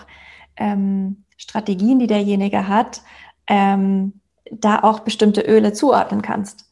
ähm, 0.58 1.24
Strategien, 1.38 2.00
die 2.00 2.08
derjenige 2.08 2.68
hat, 2.68 3.02
ähm, 3.48 4.21
da 4.49 4.80
auch 4.80 5.01
bestimmte 5.01 5.41
Öle 5.41 5.73
zuordnen 5.73 6.21
kannst. 6.21 6.65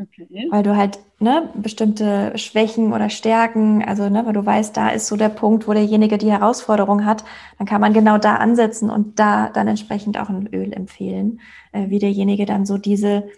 Okay. 0.00 0.46
Weil 0.50 0.62
du 0.62 0.76
halt 0.76 1.00
ne, 1.18 1.50
bestimmte 1.54 2.36
Schwächen 2.38 2.92
oder 2.92 3.10
Stärken, 3.10 3.82
also 3.84 4.08
ne, 4.08 4.24
weil 4.24 4.32
du 4.32 4.46
weißt, 4.46 4.76
da 4.76 4.90
ist 4.90 5.08
so 5.08 5.16
der 5.16 5.28
Punkt, 5.28 5.66
wo 5.66 5.72
derjenige 5.72 6.18
die 6.18 6.30
Herausforderung 6.30 7.04
hat, 7.04 7.24
dann 7.58 7.66
kann 7.66 7.80
man 7.80 7.92
genau 7.92 8.16
da 8.16 8.36
ansetzen 8.36 8.90
und 8.90 9.18
da 9.18 9.48
dann 9.48 9.66
entsprechend 9.66 10.18
auch 10.18 10.28
ein 10.28 10.48
Öl 10.52 10.72
empfehlen, 10.72 11.40
äh, 11.72 11.88
wie 11.88 11.98
derjenige 11.98 12.46
dann 12.46 12.64
so 12.64 12.78
diese, 12.78 13.28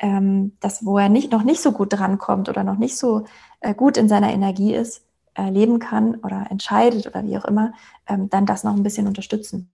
ähm, 0.00 0.56
das, 0.58 0.84
wo 0.84 0.98
er 0.98 1.08
nicht, 1.08 1.30
noch 1.30 1.44
nicht 1.44 1.60
so 1.60 1.70
gut 1.70 1.92
drankommt 1.92 2.48
oder 2.48 2.64
noch 2.64 2.78
nicht 2.78 2.96
so 2.96 3.24
äh, 3.60 3.74
gut 3.74 3.96
in 3.96 4.08
seiner 4.08 4.32
Energie 4.32 4.74
ist, 4.74 5.04
äh, 5.34 5.48
leben 5.48 5.78
kann 5.78 6.16
oder 6.16 6.46
entscheidet 6.50 7.06
oder 7.06 7.24
wie 7.24 7.38
auch 7.38 7.44
immer, 7.44 7.72
ähm, 8.08 8.28
dann 8.30 8.46
das 8.46 8.64
noch 8.64 8.74
ein 8.74 8.82
bisschen 8.82 9.06
unterstützen. 9.06 9.70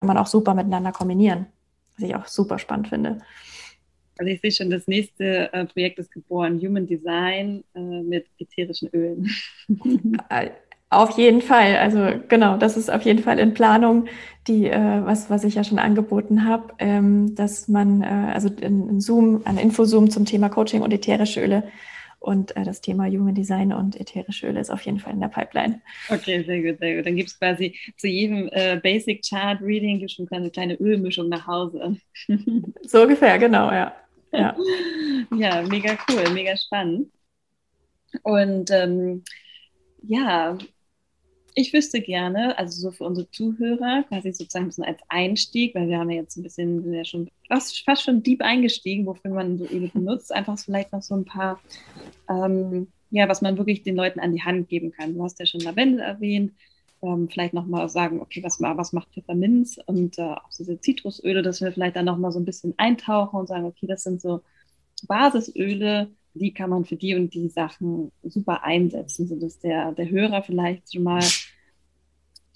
Kann 0.00 0.08
man 0.08 0.18
auch 0.18 0.26
super 0.26 0.54
miteinander 0.54 0.90
kombinieren 0.90 1.46
was 1.96 2.08
ich 2.08 2.14
auch 2.14 2.26
super 2.26 2.58
spannend 2.58 2.88
finde. 2.88 3.18
Also 4.18 4.32
ich 4.32 4.40
sehe 4.40 4.52
schon, 4.52 4.70
das 4.70 4.86
nächste 4.86 5.52
äh, 5.52 5.66
Projekt 5.66 5.98
ist 5.98 6.10
geboren, 6.10 6.58
Human 6.60 6.86
Design 6.86 7.64
äh, 7.74 7.80
mit 7.80 8.26
ätherischen 8.38 8.88
Ölen. 8.92 9.30
Äh, 10.30 10.50
auf 10.88 11.18
jeden 11.18 11.42
Fall, 11.42 11.76
also 11.76 12.20
genau, 12.28 12.56
das 12.56 12.76
ist 12.76 12.90
auf 12.90 13.02
jeden 13.02 13.18
Fall 13.18 13.40
in 13.40 13.54
Planung, 13.54 14.06
die, 14.46 14.66
äh, 14.66 15.04
was, 15.04 15.28
was 15.30 15.42
ich 15.42 15.56
ja 15.56 15.64
schon 15.64 15.80
angeboten 15.80 16.46
habe, 16.46 16.74
ähm, 16.78 17.34
dass 17.34 17.66
man, 17.66 18.02
äh, 18.02 18.32
also 18.32 18.48
in, 18.48 18.88
in 18.88 19.00
Zoom, 19.00 19.42
ein 19.44 19.58
Infozoom 19.58 20.10
zum 20.10 20.24
Thema 20.24 20.48
Coaching 20.48 20.82
und 20.82 20.92
ätherische 20.92 21.42
Öle 21.42 21.64
und 22.26 22.56
äh, 22.56 22.64
das 22.64 22.80
Thema 22.80 23.06
Human 23.06 23.34
Design 23.34 23.72
und 23.72 23.98
ätherische 24.00 24.48
Öle 24.48 24.60
ist 24.60 24.70
auf 24.70 24.82
jeden 24.82 24.98
Fall 24.98 25.12
in 25.12 25.20
der 25.20 25.28
Pipeline. 25.28 25.80
Okay, 26.08 26.42
sehr 26.42 26.60
gut, 26.60 26.80
sehr 26.80 26.96
gut. 26.96 27.06
Dann 27.06 27.14
gibt 27.14 27.30
es 27.30 27.38
quasi 27.38 27.78
zu 27.96 28.08
jedem 28.08 28.48
äh, 28.52 28.80
Basic 28.82 29.24
Chart 29.24 29.60
Reading 29.62 30.00
gibt 30.00 30.10
schon 30.10 30.28
eine 30.30 30.50
kleine 30.50 30.74
Ölmischung 30.74 31.28
nach 31.28 31.46
Hause. 31.46 31.96
so 32.82 33.02
ungefähr, 33.02 33.38
genau, 33.38 33.70
ja. 33.70 33.94
Ja, 34.32 34.56
ja 35.36 35.62
mega 35.62 35.96
cool, 36.08 36.24
mega 36.32 36.56
spannend. 36.56 37.12
Und 38.22 38.70
ähm, 38.72 39.22
ja, 40.02 40.58
ich 41.56 41.72
wüsste 41.72 42.00
gerne, 42.00 42.56
also 42.58 42.80
so 42.80 42.90
für 42.92 43.04
unsere 43.04 43.28
Zuhörer, 43.30 44.04
quasi 44.08 44.30
sozusagen 44.32 44.70
so 44.70 44.82
als 44.82 45.00
Einstieg, 45.08 45.74
weil 45.74 45.88
wir 45.88 45.98
haben 45.98 46.10
ja 46.10 46.20
jetzt 46.20 46.36
ein 46.36 46.42
bisschen, 46.42 46.84
sind 46.84 46.92
ja 46.94 47.04
schon 47.04 47.30
fast, 47.48 47.82
fast 47.84 48.04
schon 48.04 48.22
deep 48.22 48.42
eingestiegen, 48.42 49.06
wofür 49.06 49.32
man 49.32 49.58
so 49.58 49.66
Öle 49.66 49.88
benutzt, 49.88 50.32
einfach 50.32 50.58
vielleicht 50.58 50.92
noch 50.92 51.02
so 51.02 51.16
ein 51.16 51.24
paar 51.24 51.60
ähm, 52.28 52.88
ja, 53.10 53.28
was 53.28 53.42
man 53.42 53.56
wirklich 53.56 53.82
den 53.82 53.96
Leuten 53.96 54.20
an 54.20 54.32
die 54.32 54.42
Hand 54.42 54.68
geben 54.68 54.92
kann. 54.92 55.14
Du 55.14 55.22
hast 55.22 55.38
ja 55.38 55.46
schon 55.46 55.60
Lavendel 55.60 56.00
erwähnt. 56.00 56.52
Ähm, 57.02 57.28
vielleicht 57.28 57.54
nochmal 57.54 57.88
sagen, 57.88 58.20
okay, 58.20 58.42
was, 58.42 58.60
was 58.60 58.92
macht 58.92 59.12
Pfefferminz 59.12 59.78
und 59.86 60.18
äh, 60.18 60.22
auch 60.22 60.50
diese 60.56 60.80
Zitrusöle, 60.80 61.42
dass 61.42 61.60
wir 61.60 61.70
vielleicht 61.72 61.96
dann 61.96 62.06
nochmal 62.06 62.32
so 62.32 62.38
ein 62.38 62.46
bisschen 62.46 62.74
eintauchen 62.78 63.38
und 63.38 63.48
sagen, 63.48 63.66
okay, 63.66 63.86
das 63.86 64.02
sind 64.02 64.20
so 64.20 64.40
Basisöle, 65.06 66.10
die 66.34 66.52
kann 66.52 66.70
man 66.70 66.84
für 66.84 66.96
die 66.96 67.14
und 67.14 67.34
die 67.34 67.48
Sachen 67.48 68.12
super 68.22 68.64
einsetzen, 68.64 69.28
sodass 69.28 69.58
der, 69.58 69.92
der 69.92 70.10
Hörer 70.10 70.42
vielleicht 70.42 70.92
schon 70.92 71.02
mal 71.02 71.22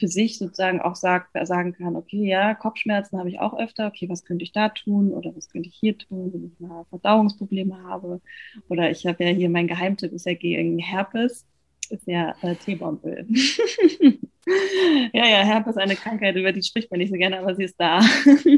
für 0.00 0.08
sich 0.08 0.38
sozusagen 0.38 0.80
auch 0.80 0.96
sagt, 0.96 1.36
sagen 1.46 1.74
kann, 1.74 1.94
okay, 1.94 2.26
ja, 2.26 2.54
Kopfschmerzen 2.54 3.18
habe 3.18 3.28
ich 3.28 3.38
auch 3.38 3.56
öfter, 3.56 3.86
okay, 3.86 4.08
was 4.08 4.24
könnte 4.24 4.42
ich 4.42 4.52
da 4.52 4.70
tun 4.70 5.12
oder 5.12 5.36
was 5.36 5.50
könnte 5.50 5.68
ich 5.68 5.76
hier 5.76 5.96
tun, 5.96 6.32
wenn 6.32 6.46
ich 6.46 6.58
mal 6.58 6.84
Verdauungsprobleme 6.88 7.84
habe 7.84 8.20
oder 8.68 8.90
ich 8.90 9.06
habe 9.06 9.22
ja 9.22 9.30
hier 9.30 9.50
mein 9.50 9.68
Geheimtipp 9.68 10.12
ist 10.12 10.26
ja 10.26 10.34
gegen 10.34 10.78
Herpes, 10.78 11.46
ist 11.90 12.06
ja 12.06 12.34
äh, 12.40 12.56
Teebaumöl. 12.56 13.26
ja, 15.12 15.26
ja, 15.26 15.44
Herpes 15.44 15.76
ist 15.76 15.82
eine 15.82 15.96
Krankheit, 15.96 16.34
über 16.34 16.52
die 16.52 16.62
spricht 16.62 16.90
man 16.90 16.98
nicht 16.98 17.10
so 17.10 17.16
gerne, 17.16 17.38
aber 17.38 17.54
sie 17.54 17.64
ist 17.64 17.78
da. 17.78 18.00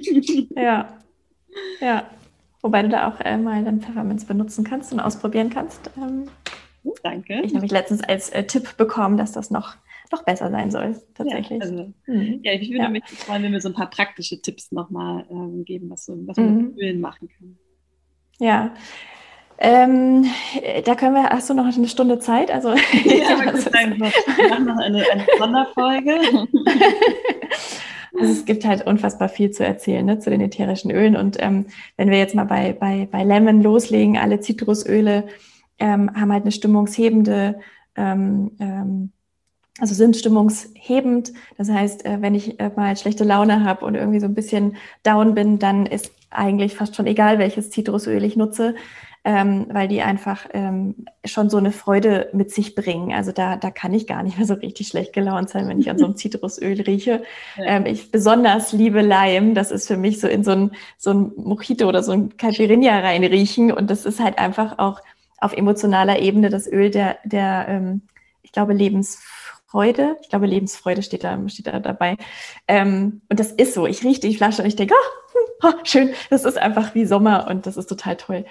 ja, 0.57 0.96
ja. 1.81 2.07
Wobei 2.64 2.83
du 2.83 2.90
da 2.90 3.09
auch 3.09 3.18
äh, 3.18 3.37
mal 3.37 3.64
dann 3.64 3.81
Pfefferminz 3.81 4.24
benutzen 4.24 4.62
kannst 4.62 4.92
und 4.92 5.00
ausprobieren 5.00 5.50
kannst. 5.50 5.90
Ähm, 5.96 6.28
Danke. 7.02 7.40
Ich 7.42 7.52
habe 7.52 7.62
mich 7.62 7.70
letztens 7.70 8.02
als 8.02 8.31
äh, 8.31 8.44
Tipp 8.44 8.76
bekommen, 8.76 9.16
dass 9.16 9.33
das 9.33 9.50
noch 9.50 9.76
noch 10.12 10.25
besser 10.25 10.51
sein 10.51 10.70
soll, 10.70 10.96
tatsächlich. 11.14 11.59
Ja, 11.59 11.64
also, 11.64 11.92
mhm. 12.07 12.40
ja 12.42 12.53
ich 12.53 12.70
würde 12.70 12.85
ja. 12.85 12.88
mich 12.88 13.05
freuen, 13.05 13.42
wenn 13.42 13.53
wir 13.53 13.61
so 13.61 13.68
ein 13.68 13.75
paar 13.75 13.90
praktische 13.90 14.40
Tipps 14.40 14.70
nochmal 14.72 15.25
ähm, 15.31 15.64
geben, 15.64 15.90
was, 15.90 16.05
so, 16.05 16.16
was 16.27 16.37
man 16.37 16.55
mhm. 16.55 16.66
mit 16.68 16.79
Ölen 16.79 17.01
machen 17.01 17.29
kann. 17.29 17.57
Ja. 18.38 18.75
Ähm, 19.59 20.27
da 20.85 20.94
können 20.94 21.14
wir, 21.14 21.31
hast 21.31 21.48
du 21.48 21.55
noch 21.55 21.64
eine 21.64 21.88
Stunde 21.88 22.18
Zeit? 22.18 22.51
Also, 22.51 22.70
ja, 22.75 22.77
wir 23.40 24.48
machen 24.48 24.66
noch 24.66 24.79
eine, 24.79 25.05
eine 25.11 25.27
Sonderfolge. 25.38 26.20
Also 28.18 28.33
es 28.33 28.44
gibt 28.44 28.64
halt 28.66 28.87
unfassbar 28.87 29.29
viel 29.29 29.53
zu 29.53 29.64
erzählen 29.64 30.05
ne, 30.05 30.18
zu 30.18 30.29
den 30.29 30.42
ätherischen 30.42 30.90
Ölen. 30.90 31.16
Und 31.16 31.38
ähm, 31.40 31.66
wenn 31.96 32.11
wir 32.11 32.18
jetzt 32.18 32.35
mal 32.35 32.44
bei, 32.44 32.72
bei, 32.72 33.09
bei 33.11 33.25
Lemon 33.25 33.62
loslegen, 33.62 34.18
alle 34.18 34.40
Zitrusöle 34.40 35.29
ähm, 35.79 36.11
haben 36.14 36.31
halt 36.33 36.42
eine 36.42 36.53
stimmungshebende 36.53 37.59
ähm, 37.96 38.53
ähm, 38.61 39.12
also 39.78 39.94
sind 39.94 40.16
stimmungshebend. 40.16 41.32
Das 41.56 41.70
heißt, 41.70 42.04
äh, 42.04 42.20
wenn 42.20 42.35
ich 42.35 42.61
äh, 42.61 42.70
mal 42.76 42.96
schlechte 42.96 43.24
Laune 43.24 43.64
habe 43.64 43.85
und 43.85 43.94
irgendwie 43.94 44.20
so 44.20 44.26
ein 44.26 44.35
bisschen 44.35 44.76
down 45.02 45.35
bin, 45.35 45.58
dann 45.58 45.87
ist 45.87 46.12
eigentlich 46.30 46.74
fast 46.74 46.94
schon 46.96 47.06
egal, 47.06 47.38
welches 47.38 47.70
Zitrusöl 47.70 48.24
ich 48.24 48.37
nutze, 48.37 48.74
ähm, 49.24 49.66
weil 49.70 49.88
die 49.88 50.02
einfach 50.02 50.46
ähm, 50.52 51.06
schon 51.24 51.48
so 51.48 51.56
eine 51.56 51.72
Freude 51.72 52.28
mit 52.32 52.50
sich 52.50 52.74
bringen. 52.74 53.12
Also 53.12 53.32
da, 53.32 53.56
da 53.56 53.70
kann 53.70 53.94
ich 53.94 54.06
gar 54.06 54.22
nicht 54.22 54.37
mehr 54.37 54.46
so 54.46 54.54
richtig 54.54 54.88
schlecht 54.88 55.12
gelaunt 55.12 55.48
sein, 55.48 55.68
wenn 55.68 55.80
ich 55.80 55.88
an 55.88 55.98
so 55.98 56.04
einem 56.04 56.16
Zitrusöl 56.16 56.80
rieche. 56.82 57.22
Ähm, 57.58 57.87
ich 57.87 58.11
besonders 58.11 58.72
liebe 58.72 59.00
Lime. 59.00 59.54
Das 59.54 59.70
ist 59.70 59.87
für 59.87 59.96
mich 59.96 60.20
so 60.20 60.28
in 60.28 60.44
so 60.44 60.50
ein, 60.50 60.72
so 60.98 61.12
ein 61.12 61.32
Mojito 61.37 61.88
oder 61.88 62.02
so 62.02 62.12
ein 62.12 62.37
Caipirinha 62.37 62.98
reinriechen. 62.98 63.72
Und 63.72 63.90
das 63.90 64.04
ist 64.04 64.20
halt 64.20 64.38
einfach 64.38 64.78
auch 64.78 65.00
auf 65.38 65.54
emotionaler 65.54 66.18
Ebene 66.18 66.50
das 66.50 66.70
Öl 66.70 66.90
der, 66.90 67.18
der 67.24 68.00
ich 68.42 68.52
glaube, 68.52 68.74
Lebensfreude 68.74 69.41
Freude. 69.72 70.18
Ich 70.20 70.28
glaube, 70.28 70.46
Lebensfreude 70.46 71.02
steht 71.02 71.24
da, 71.24 71.38
steht 71.48 71.66
da 71.66 71.80
dabei. 71.80 72.18
Ähm, 72.68 73.22
und 73.30 73.40
das 73.40 73.52
ist 73.52 73.72
so. 73.72 73.87
Ich 73.87 74.04
rieche 74.04 74.20
die 74.20 74.37
Flasche 74.37 74.61
und 74.61 74.68
ich 74.68 74.76
denke, 74.76 74.94
oh, 75.32 75.38
oh, 75.62 75.72
schön, 75.85 76.11
das 76.28 76.44
ist 76.44 76.58
einfach 76.58 76.94
wie 76.94 77.06
Sommer 77.06 77.46
und 77.48 77.64
das 77.66 77.78
ist 77.78 77.87
total 77.87 78.16
toll. 78.16 78.44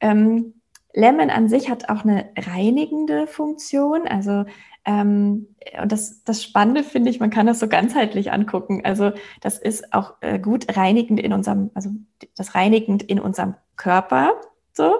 Ähm, 0.00 0.54
Lemon 0.94 1.30
an 1.30 1.48
sich 1.48 1.68
hat 1.68 1.88
auch 1.88 2.04
eine 2.04 2.30
reinigende 2.36 3.26
Funktion. 3.26 4.06
Also 4.06 4.44
ähm, 4.84 5.48
und 5.82 5.90
das, 5.90 6.22
das 6.22 6.44
Spannende 6.44 6.84
finde 6.84 7.10
ich, 7.10 7.18
man 7.18 7.30
kann 7.30 7.46
das 7.46 7.58
so 7.58 7.66
ganzheitlich 7.66 8.30
angucken. 8.30 8.82
Also 8.84 9.10
das 9.40 9.58
ist 9.58 9.92
auch 9.92 10.14
äh, 10.20 10.38
gut 10.38 10.76
reinigend 10.76 11.18
in 11.18 11.32
unserem, 11.32 11.72
also 11.74 11.90
das 12.36 12.54
reinigend 12.54 13.02
in 13.02 13.18
unserem 13.18 13.56
Körper. 13.76 14.40
So, 14.72 14.94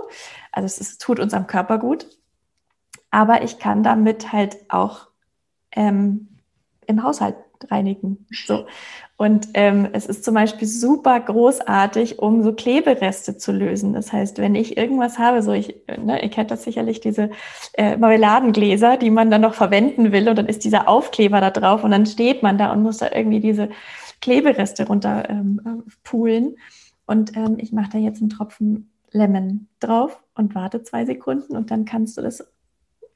also 0.51 0.67
es, 0.67 0.81
es 0.81 0.99
tut 0.99 1.21
unserem 1.21 1.47
Körper 1.47 1.79
gut. 1.79 2.09
Aber 3.13 3.43
ich 3.43 3.61
kann 3.61 3.85
damit 3.85 4.33
halt 4.33 4.57
auch 4.69 5.08
ähm, 5.73 6.29
im 6.87 7.03
Haushalt 7.03 7.37
reinigen. 7.71 8.27
So. 8.47 8.67
Und 9.17 9.49
ähm, 9.55 9.89
es 9.93 10.07
ist 10.07 10.25
zum 10.25 10.35
Beispiel 10.35 10.69
super 10.69 11.19
großartig, 11.19 12.21
um 12.21 12.43
so 12.43 12.53
Klebereste 12.53 13.37
zu 13.37 13.53
lösen. 13.53 13.93
Das 13.93 14.13
heißt, 14.13 14.39
wenn 14.39 14.55
ich 14.55 14.77
irgendwas 14.77 15.19
habe, 15.19 15.43
so 15.43 15.53
ich, 15.53 15.75
ne, 16.01 16.23
ihr 16.23 16.31
kennt 16.31 16.51
das 16.51 16.63
sicherlich, 16.63 17.01
diese 17.01 17.31
äh, 17.75 17.97
Marmeladengläser, 17.97 18.97
die 18.97 19.11
man 19.11 19.31
dann 19.31 19.41
noch 19.41 19.55
verwenden 19.55 20.13
will 20.13 20.29
und 20.29 20.37
dann 20.37 20.47
ist 20.47 20.65
dieser 20.65 20.89
Aufkleber 20.89 21.41
da 21.41 21.51
drauf 21.51 21.83
und 21.83 21.91
dann 21.91 22.07
steht 22.07 22.43
man 22.43 22.59
da 22.59 22.73
und 22.73 22.83
muss 22.83 22.99
da 22.99 23.11
irgendwie 23.13 23.41
diese 23.41 23.71
Klebereste 24.21 24.87
runter 24.87 25.29
ähm, 25.29 25.85
poolen. 26.05 26.57
Und 27.07 27.37
ähm, 27.37 27.57
ich 27.59 27.73
mache 27.73 27.91
da 27.93 27.99
jetzt 27.99 28.21
einen 28.21 28.31
Tropfen 28.31 28.93
Lemon 29.11 29.69
drauf 29.81 30.23
und 30.35 30.55
warte 30.55 30.83
zwei 30.83 31.05
Sekunden 31.07 31.57
und 31.57 31.71
dann 31.71 31.85
kannst 31.87 32.19
du 32.19 32.23
das 32.23 32.47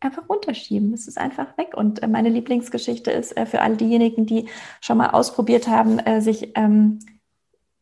einfach 0.04 0.28
runterschieben. 0.28 0.92
Es 0.92 1.08
ist 1.08 1.18
einfach 1.18 1.56
weg. 1.58 1.74
Und 1.76 2.02
äh, 2.02 2.08
meine 2.08 2.28
Lieblingsgeschichte 2.28 3.10
ist 3.10 3.36
äh, 3.36 3.46
für 3.46 3.60
all 3.60 3.76
diejenigen, 3.76 4.26
die 4.26 4.48
schon 4.80 4.98
mal 4.98 5.10
ausprobiert 5.10 5.68
haben, 5.68 5.98
äh, 6.00 6.20
sich 6.20 6.52
ähm, 6.56 6.98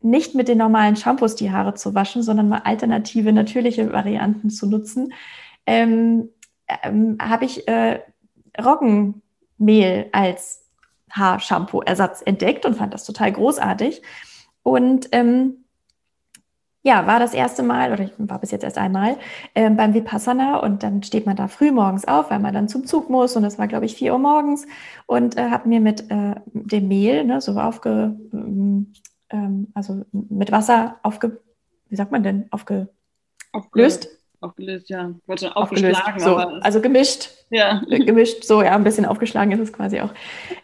nicht 0.02 0.34
mit 0.34 0.48
den 0.48 0.58
normalen 0.58 0.96
Shampoos 0.96 1.34
die 1.34 1.50
Haare 1.50 1.74
zu 1.74 1.94
waschen, 1.94 2.22
sondern 2.22 2.48
mal 2.48 2.62
alternative, 2.64 3.32
natürliche 3.32 3.92
Varianten 3.92 4.50
zu 4.50 4.66
nutzen, 4.66 5.12
ähm, 5.66 6.30
ähm, 6.82 7.18
habe 7.20 7.44
ich 7.44 7.68
äh, 7.68 8.00
Roggenmehl 8.58 10.08
als 10.12 10.64
Haarshampoo-Ersatz 11.10 12.22
entdeckt 12.24 12.64
und 12.64 12.76
fand 12.76 12.94
das 12.94 13.04
total 13.04 13.32
großartig. 13.32 14.02
Und 14.62 15.08
ähm, 15.12 15.59
ja, 16.82 17.06
war 17.06 17.18
das 17.18 17.34
erste 17.34 17.62
Mal, 17.62 17.92
oder 17.92 18.04
ich 18.04 18.12
war 18.16 18.38
bis 18.38 18.50
jetzt 18.50 18.64
erst 18.64 18.78
einmal, 18.78 19.18
äh, 19.54 19.68
beim 19.70 19.92
Vipassana 19.92 20.60
und 20.60 20.82
dann 20.82 21.02
steht 21.02 21.26
man 21.26 21.36
da 21.36 21.48
früh 21.48 21.72
morgens 21.72 22.08
auf, 22.08 22.30
weil 22.30 22.38
man 22.38 22.54
dann 22.54 22.68
zum 22.68 22.86
Zug 22.86 23.10
muss 23.10 23.36
und 23.36 23.42
das 23.42 23.58
war, 23.58 23.68
glaube 23.68 23.84
ich, 23.84 23.96
vier 23.96 24.12
Uhr 24.12 24.18
morgens 24.18 24.66
und 25.06 25.36
äh, 25.36 25.50
habe 25.50 25.68
mir 25.68 25.80
mit 25.80 26.10
äh, 26.10 26.36
dem 26.46 26.88
Mehl, 26.88 27.24
ne, 27.24 27.40
so 27.40 27.58
aufge, 27.58 28.16
ähm, 28.32 28.92
ähm, 29.28 29.68
also 29.74 30.04
mit 30.12 30.52
Wasser 30.52 30.96
aufge, 31.02 31.40
wie 31.88 31.96
sagt 31.96 32.12
man 32.12 32.22
denn, 32.22 32.46
aufgelöst? 32.50 34.08
Aufgelöst, 34.42 34.88
ja. 34.88 35.10
Ich 35.20 35.28
wollte 35.28 35.54
aufgeschlagen, 35.54 36.18
so, 36.18 36.36
also 36.36 36.80
gemischt. 36.80 37.28
Ja. 37.50 37.82
Äh, 37.90 37.98
gemischt, 37.98 38.44
so, 38.44 38.62
ja, 38.62 38.74
ein 38.74 38.84
bisschen 38.84 39.04
aufgeschlagen 39.04 39.52
ist 39.52 39.60
es 39.60 39.72
quasi 39.72 40.00
auch. 40.00 40.14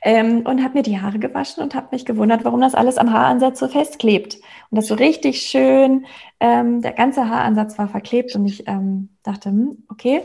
Ähm, 0.01 0.47
und 0.47 0.65
habe 0.65 0.79
mir 0.79 0.83
die 0.83 0.99
Haare 0.99 1.19
gewaschen 1.19 1.63
und 1.63 1.75
habe 1.75 1.89
mich 1.93 2.07
gewundert, 2.07 2.45
warum 2.45 2.63
das 2.63 2.75
alles 2.75 2.97
am 2.97 3.13
Haaransatz 3.13 3.59
so 3.59 3.69
festklebt. 3.69 4.37
Und 4.71 4.77
das 4.77 4.87
so 4.87 4.95
richtig 4.95 5.43
schön, 5.43 6.07
ähm, 6.41 6.81
der 6.81 6.93
ganze 6.93 7.29
Haaransatz 7.29 7.77
war 7.77 7.89
verklebt 7.89 8.35
und 8.35 8.47
ich 8.47 8.67
ähm, 8.67 9.11
dachte, 9.23 9.51
hm, 9.51 9.85
okay, 9.91 10.23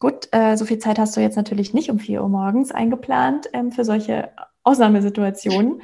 gut, 0.00 0.28
äh, 0.32 0.56
so 0.56 0.64
viel 0.64 0.78
Zeit 0.78 0.98
hast 0.98 1.16
du 1.16 1.20
jetzt 1.20 1.36
natürlich 1.36 1.74
nicht 1.74 1.90
um 1.90 2.00
4 2.00 2.22
Uhr 2.22 2.28
morgens 2.28 2.72
eingeplant 2.72 3.48
ähm, 3.52 3.70
für 3.70 3.84
solche 3.84 4.30
Ausnahmesituationen. 4.64 5.82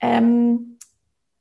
Ähm, 0.00 0.71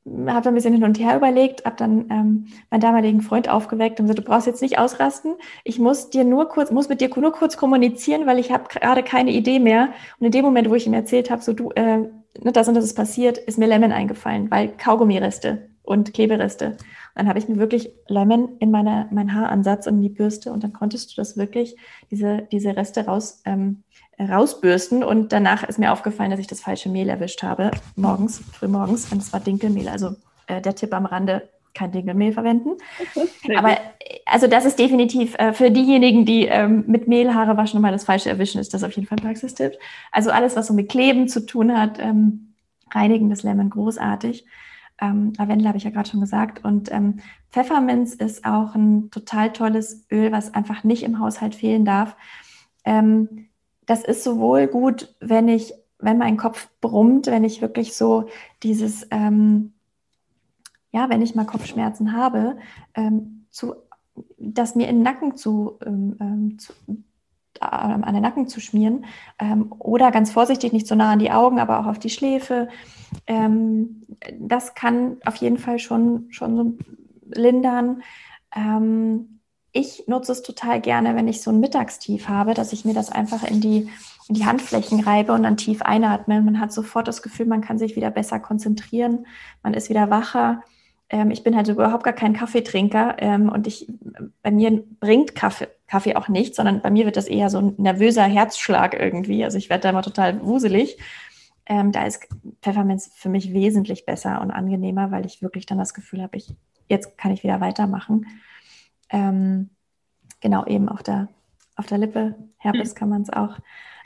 habe 0.05 0.49
ein 0.49 0.55
bisschen 0.55 0.73
hin 0.73 0.83
und 0.83 0.99
her 0.99 1.15
überlegt, 1.15 1.65
habe 1.65 1.75
dann 1.75 2.07
ähm, 2.09 2.47
meinen 2.71 2.81
damaligen 2.81 3.21
Freund 3.21 3.49
aufgeweckt 3.49 3.99
und 3.99 4.07
gesagt, 4.07 4.19
du 4.19 4.29
brauchst 4.29 4.47
jetzt 4.47 4.61
nicht 4.61 4.79
ausrasten. 4.79 5.35
Ich 5.63 5.77
muss 5.77 6.09
dir 6.09 6.23
nur 6.23 6.49
kurz, 6.49 6.71
muss 6.71 6.89
mit 6.89 7.01
dir 7.01 7.09
nur 7.15 7.31
kurz 7.31 7.55
kommunizieren, 7.55 8.25
weil 8.25 8.39
ich 8.39 8.51
habe 8.51 8.67
gerade 8.67 9.03
keine 9.03 9.31
Idee 9.31 9.59
mehr. 9.59 9.89
Und 10.19 10.25
in 10.25 10.31
dem 10.31 10.43
Moment, 10.43 10.69
wo 10.69 10.75
ich 10.75 10.87
ihm 10.87 10.93
erzählt 10.93 11.29
habe, 11.29 11.41
so 11.41 11.53
du, 11.53 11.69
äh, 11.71 11.97
ne, 11.97 12.51
das 12.51 12.67
und 12.67 12.73
das 12.73 12.85
ist 12.85 12.95
passiert, 12.95 13.37
ist 13.37 13.59
mir 13.59 13.67
Lemon 13.67 13.91
eingefallen, 13.91 14.49
weil 14.49 14.69
Kaugummireste 14.69 15.69
und 15.83 16.13
Klebereste. 16.13 16.67
Und 16.67 16.77
dann 17.15 17.27
habe 17.27 17.37
ich 17.37 17.47
mir 17.47 17.57
wirklich 17.57 17.91
Lemon 18.07 18.57
in 18.59 18.71
meine, 18.71 19.07
mein 19.11 19.35
Haaransatz 19.35 19.85
und 19.85 19.95
in 19.95 20.01
die 20.01 20.09
Bürste 20.09 20.51
und 20.51 20.63
dann 20.63 20.73
konntest 20.73 21.11
du 21.11 21.15
das 21.21 21.37
wirklich, 21.37 21.75
diese, 22.09 22.47
diese 22.51 22.75
Reste 22.75 23.05
raus 23.05 23.41
ähm, 23.45 23.83
rausbürsten. 24.29 25.03
Und 25.03 25.31
danach 25.31 25.63
ist 25.63 25.79
mir 25.79 25.91
aufgefallen, 25.91 26.31
dass 26.31 26.39
ich 26.39 26.47
das 26.47 26.62
falsche 26.62 26.89
Mehl 26.89 27.10
erwischt 27.10 27.43
habe, 27.43 27.71
morgens, 27.95 28.41
früh 28.53 28.67
morgens. 28.67 29.12
Und 29.12 29.21
es 29.21 29.34
war 29.34 29.39
Dinkelmehl. 29.39 29.88
Also 29.88 30.15
äh, 30.47 30.62
der 30.62 30.75
Tipp 30.75 30.93
am 30.93 31.05
Rande, 31.05 31.49
kein 31.73 31.91
Dinkelmehl 31.91 32.34
verwenden. 32.34 32.71
Aber 33.55 33.77
also 34.25 34.47
das 34.47 34.65
ist 34.65 34.77
definitiv 34.77 35.36
äh, 35.38 35.53
für 35.53 35.71
diejenigen, 35.71 36.25
die 36.25 36.45
ähm, 36.45 36.84
mit 36.88 37.07
Mehl 37.07 37.34
Haare 37.34 37.57
waschen 37.57 37.77
und 37.77 37.81
mal 37.81 37.91
das 37.91 38.03
Falsche 38.03 38.29
erwischen, 38.29 38.60
ist 38.60 38.73
das 38.73 38.84
auf 38.84 38.91
jeden 38.93 39.07
Fall 39.07 39.17
ein 39.17 39.23
Praxistipp. 39.23 39.73
Also 40.12 40.31
alles, 40.31 40.55
was 40.55 40.67
so 40.67 40.73
mit 40.73 40.89
Kleben 40.89 41.27
zu 41.27 41.45
tun 41.45 41.77
hat, 41.77 41.99
ähm, 41.99 42.53
reinigen 42.93 43.29
das 43.29 43.43
Lemon 43.43 43.69
großartig. 43.69 44.45
Ähm, 44.99 45.34
Lavendel 45.38 45.67
habe 45.67 45.77
ich 45.77 45.84
ja 45.84 45.89
gerade 45.89 46.10
schon 46.10 46.21
gesagt. 46.21 46.63
Und 46.63 46.91
ähm, 46.91 47.19
Pfefferminz 47.51 48.13
ist 48.13 48.45
auch 48.45 48.75
ein 48.75 49.10
total 49.10 49.51
tolles 49.51 50.05
Öl, 50.12 50.31
was 50.31 50.53
einfach 50.53 50.84
nicht 50.84 51.03
im 51.03 51.19
Haushalt 51.19 51.55
fehlen 51.55 51.86
darf. 51.86 52.15
Ähm, 52.86 53.49
das 53.91 54.06
ist 54.06 54.23
sowohl 54.23 54.67
gut, 54.67 55.13
wenn 55.19 55.49
ich, 55.49 55.73
wenn 55.99 56.17
mein 56.17 56.38
Kopf 56.38 56.69
brummt, 56.80 57.27
wenn 57.27 57.43
ich 57.43 57.62
wirklich 57.62 57.93
so 57.93 58.30
dieses, 58.63 59.06
ähm, 59.12 59.73
ja, 60.93 61.10
wenn 61.10 61.21
ich 61.21 61.36
mal 61.36 61.45
Kopfschmerzen 61.45 62.13
habe, 62.13 62.56
ähm, 62.95 63.47
zu, 63.49 63.75
das 64.38 64.75
mir 64.75 64.88
in 64.88 64.95
den 64.95 65.04
Nacken 65.04 65.36
zu, 65.36 65.77
ähm, 65.86 66.15
ähm 66.21 66.58
zu 66.58 66.71
ähm, 67.62 68.06
an 68.06 68.13
den 68.13 68.23
Nacken 68.23 68.47
zu 68.47 68.62
schmieren. 68.62 69.04
Ähm, 69.38 69.73
oder 69.77 70.10
ganz 70.12 70.32
vorsichtig, 70.32 70.71
nicht 70.71 70.88
so 70.88 70.95
nah 70.95 71.12
an 71.12 71.19
die 71.19 71.32
Augen, 71.32 71.60
aber 71.60 71.82
auch 71.82 71.86
auf 71.86 71.99
die 71.99 72.10
Schläfe. 72.10 72.69
Ähm, 73.27 74.04
das 74.39 74.73
kann 74.73 75.17
auf 75.25 75.36
jeden 75.36 75.58
Fall 75.58 75.80
schon, 75.80 76.27
schon 76.32 76.56
so 76.56 76.73
lindern. 77.41 78.04
Ähm, 78.56 79.40
ich 79.73 80.03
nutze 80.07 80.34
es 80.34 80.41
total 80.41 80.81
gerne, 80.81 81.15
wenn 81.15 81.27
ich 81.27 81.41
so 81.41 81.51
ein 81.51 81.60
Mittagstief 81.60 82.27
habe, 82.27 82.53
dass 82.53 82.73
ich 82.73 82.84
mir 82.84 82.93
das 82.93 83.12
einfach 83.12 83.43
in 83.43 83.62
die, 83.62 83.89
in 84.27 84.36
die 84.36 84.45
Handflächen 84.45 84.99
reibe 85.01 85.31
und 85.31 85.43
dann 85.43 85.57
tief 85.57 85.81
einatme. 85.81 86.41
Man 86.41 86.60
hat 86.60 86.73
sofort 86.73 87.07
das 87.07 87.21
Gefühl, 87.21 87.45
man 87.45 87.62
kann 87.62 87.77
sich 87.77 87.95
wieder 87.95 88.12
besser 88.12 88.39
konzentrieren, 88.39 89.25
man 89.63 89.73
ist 89.73 89.89
wieder 89.89 90.10
wacher. 90.10 90.62
Ähm, 91.10 91.31
ich 91.31 91.43
bin 91.43 91.55
halt 91.55 91.69
überhaupt 91.69 92.03
gar 92.03 92.13
kein 92.13 92.34
Kaffeetrinker 92.34 93.15
ähm, 93.19 93.49
und 93.49 93.65
ich, 93.65 93.88
bei 94.43 94.51
mir 94.51 94.84
bringt 94.99 95.36
Kaffee, 95.36 95.69
Kaffee 95.88 96.15
auch 96.15 96.27
nicht, 96.27 96.55
sondern 96.55 96.81
bei 96.81 96.89
mir 96.89 97.05
wird 97.05 97.17
das 97.17 97.27
eher 97.27 97.49
so 97.49 97.60
ein 97.60 97.75
nervöser 97.77 98.23
Herzschlag 98.23 98.93
irgendwie. 98.93 99.43
Also 99.43 99.57
ich 99.57 99.69
werde 99.69 99.84
da 99.84 99.89
immer 99.89 100.03
total 100.03 100.45
wuselig. 100.45 100.97
Ähm, 101.65 101.93
da 101.93 102.05
ist 102.05 102.27
Pfefferminz 102.62 103.12
für 103.15 103.29
mich 103.29 103.53
wesentlich 103.53 104.05
besser 104.05 104.41
und 104.41 104.51
angenehmer, 104.51 105.12
weil 105.12 105.25
ich 105.25 105.41
wirklich 105.41 105.65
dann 105.65 105.77
das 105.77 105.93
Gefühl 105.93 106.21
habe, 106.21 106.36
ich, 106.36 106.53
jetzt 106.89 107.17
kann 107.17 107.31
ich 107.31 107.43
wieder 107.43 107.62
weitermachen. 107.62 108.25
Ähm, 109.12 109.69
genau, 110.39 110.65
eben 110.65 110.89
auf 110.89 111.04
der, 111.04 111.28
auf 111.76 111.86
der 111.86 111.97
Lippe, 111.97 112.36
Herpes 112.58 112.93
mhm. 112.93 112.95
kann 112.97 113.10
man 113.10 113.21
es 113.21 113.30
auch 113.32 113.58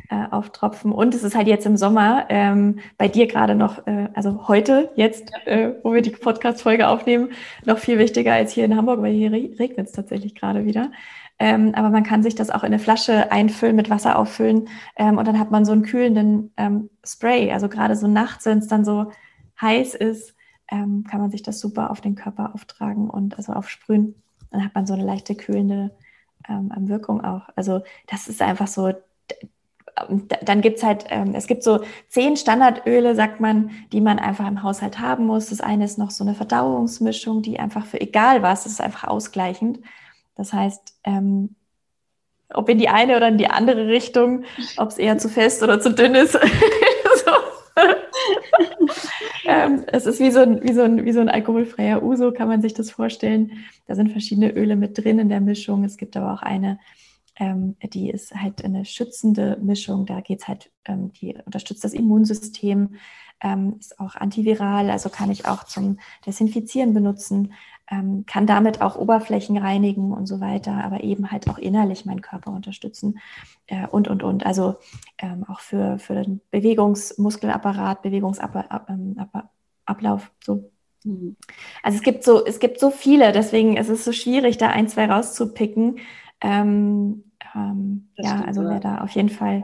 äh, 0.09 0.25
auftropfen. 0.31 0.91
Und 0.91 1.15
es 1.15 1.23
ist 1.23 1.35
halt 1.35 1.47
jetzt 1.47 1.65
im 1.65 1.77
Sommer, 1.77 2.25
ähm, 2.29 2.79
bei 2.97 3.07
dir 3.07 3.27
gerade 3.27 3.55
noch, 3.55 3.85
äh, 3.87 4.09
also 4.13 4.47
heute, 4.47 4.91
jetzt, 4.95 5.31
äh, 5.45 5.71
wo 5.83 5.93
wir 5.93 6.01
die 6.01 6.11
Podcast-Folge 6.11 6.87
aufnehmen, 6.87 7.29
noch 7.65 7.77
viel 7.77 7.97
wichtiger 7.97 8.33
als 8.33 8.51
hier 8.51 8.65
in 8.65 8.75
Hamburg, 8.75 9.01
weil 9.01 9.13
hier 9.13 9.31
regnet 9.31 9.87
es 9.87 9.93
tatsächlich 9.93 10.35
gerade 10.35 10.65
wieder. 10.65 10.91
Ähm, 11.37 11.73
aber 11.75 11.89
man 11.89 12.03
kann 12.03 12.23
sich 12.23 12.35
das 12.35 12.49
auch 12.49 12.63
in 12.63 12.67
eine 12.67 12.79
Flasche 12.79 13.31
einfüllen, 13.31 13.75
mit 13.75 13.89
Wasser 13.89 14.17
auffüllen 14.17 14.69
ähm, 14.95 15.17
und 15.17 15.27
dann 15.27 15.37
hat 15.37 15.51
man 15.51 15.65
so 15.65 15.73
einen 15.73 15.83
kühlenden 15.83 16.53
ähm, 16.55 16.89
Spray. 17.05 17.51
Also 17.51 17.67
gerade 17.67 17.95
so 17.97 18.07
nachts, 18.07 18.45
wenn 18.45 18.59
es 18.59 18.67
dann 18.67 18.85
so 18.85 19.11
heiß 19.59 19.95
ist, 19.95 20.33
ähm, 20.71 21.03
kann 21.09 21.19
man 21.19 21.31
sich 21.31 21.43
das 21.43 21.59
super 21.59 21.91
auf 21.91 21.99
den 21.99 22.15
Körper 22.15 22.55
auftragen 22.55 23.09
und 23.09 23.37
also 23.37 23.51
aufsprühen 23.51 24.15
dann 24.55 24.65
hat 24.65 24.73
man 24.73 24.87
so 24.87 24.93
eine 24.93 25.03
leichte 25.03 25.35
kühlende 25.35 25.91
ähm, 26.47 26.71
Wirkung 26.87 27.23
auch. 27.23 27.49
Also 27.55 27.81
das 28.07 28.27
ist 28.27 28.41
einfach 28.41 28.67
so, 28.67 28.93
dann 30.41 30.61
gibt 30.61 30.77
es 30.77 30.83
halt, 30.83 31.05
ähm, 31.09 31.35
es 31.35 31.47
gibt 31.47 31.63
so 31.63 31.81
zehn 32.07 32.37
Standardöle, 32.37 33.15
sagt 33.15 33.41
man, 33.41 33.71
die 33.91 34.01
man 34.01 34.17
einfach 34.17 34.47
im 34.47 34.63
Haushalt 34.63 34.99
haben 34.99 35.25
muss. 35.25 35.49
Das 35.49 35.59
eine 35.61 35.85
ist 35.85 35.97
noch 35.97 36.11
so 36.11 36.23
eine 36.23 36.35
Verdauungsmischung, 36.35 37.41
die 37.41 37.59
einfach 37.59 37.85
für 37.85 37.99
egal 37.99 38.41
was, 38.41 38.63
das 38.63 38.73
ist 38.73 38.81
einfach 38.81 39.05
ausgleichend. 39.05 39.79
Das 40.35 40.53
heißt, 40.53 40.95
ähm, 41.03 41.55
ob 42.53 42.69
in 42.69 42.77
die 42.77 42.89
eine 42.89 43.17
oder 43.17 43.27
in 43.27 43.37
die 43.37 43.49
andere 43.49 43.87
Richtung, 43.87 44.45
ob 44.77 44.89
es 44.89 44.97
eher 44.97 45.17
zu 45.17 45.27
fest 45.27 45.63
oder 45.63 45.81
zu 45.81 45.93
dünn 45.93 46.15
ist. 46.15 46.37
ähm, 49.45 49.83
es 49.87 50.05
ist 50.05 50.19
wie 50.19 50.31
so, 50.31 50.39
ein, 50.39 50.63
wie, 50.63 50.73
so 50.73 50.81
ein, 50.81 51.05
wie 51.05 51.11
so 51.11 51.19
ein 51.19 51.29
alkoholfreier 51.29 52.03
Uso, 52.03 52.31
kann 52.31 52.47
man 52.47 52.61
sich 52.61 52.73
das 52.73 52.91
vorstellen. 52.91 53.51
Da 53.87 53.95
sind 53.95 54.11
verschiedene 54.11 54.51
Öle 54.51 54.75
mit 54.75 54.97
drin 54.97 55.19
in 55.19 55.29
der 55.29 55.41
Mischung. 55.41 55.83
Es 55.83 55.97
gibt 55.97 56.17
aber 56.17 56.33
auch 56.33 56.41
eine, 56.41 56.79
ähm, 57.37 57.75
die 57.93 58.09
ist 58.09 58.33
halt 58.35 58.63
eine 58.63 58.85
schützende 58.85 59.57
Mischung. 59.61 60.05
Da 60.05 60.21
geht 60.21 60.41
es 60.41 60.47
halt, 60.47 60.71
ähm, 60.85 61.11
die 61.13 61.35
unterstützt 61.45 61.83
das 61.83 61.93
Immunsystem, 61.93 62.95
ähm, 63.41 63.75
ist 63.79 63.99
auch 63.99 64.15
antiviral, 64.15 64.89
also 64.89 65.09
kann 65.09 65.29
ich 65.29 65.45
auch 65.45 65.65
zum 65.65 65.99
Desinfizieren 66.25 66.93
benutzen 66.93 67.53
ähm, 67.89 68.25
kann 68.25 68.47
damit 68.47 68.81
auch 68.81 68.95
Oberflächen 68.95 69.57
reinigen 69.57 70.11
und 70.11 70.25
so 70.25 70.39
weiter, 70.39 70.83
aber 70.83 71.03
eben 71.03 71.31
halt 71.31 71.49
auch 71.49 71.57
innerlich 71.57 72.05
meinen 72.05 72.21
Körper 72.21 72.51
unterstützen 72.51 73.19
äh, 73.67 73.87
und, 73.87 74.07
und, 74.07 74.23
und. 74.23 74.45
Also 74.45 74.75
ähm, 75.19 75.45
auch 75.47 75.59
für, 75.59 75.99
für 75.99 76.15
den 76.15 76.41
Bewegungsmuskelapparat, 76.51 78.01
Bewegungsablauf. 78.01 78.71
Ähm, 78.89 80.19
so. 80.43 80.71
Mhm. 81.03 81.35
Also 81.83 81.97
es 81.97 82.03
gibt 82.03 82.23
so, 82.23 82.43
es 82.45 82.59
gibt 82.59 82.79
so 82.79 82.89
viele, 82.89 83.31
deswegen 83.31 83.77
ist 83.77 83.89
es 83.89 84.03
so 84.03 84.11
schwierig, 84.11 84.57
da 84.57 84.69
ein, 84.69 84.87
zwei 84.87 85.05
rauszupicken. 85.05 85.99
Ähm, 86.41 87.23
ähm, 87.53 88.09
ja, 88.17 88.41
also 88.41 88.63
wer 88.63 88.79
da 88.79 88.99
auf 88.99 89.11
jeden 89.11 89.29
Fall 89.29 89.63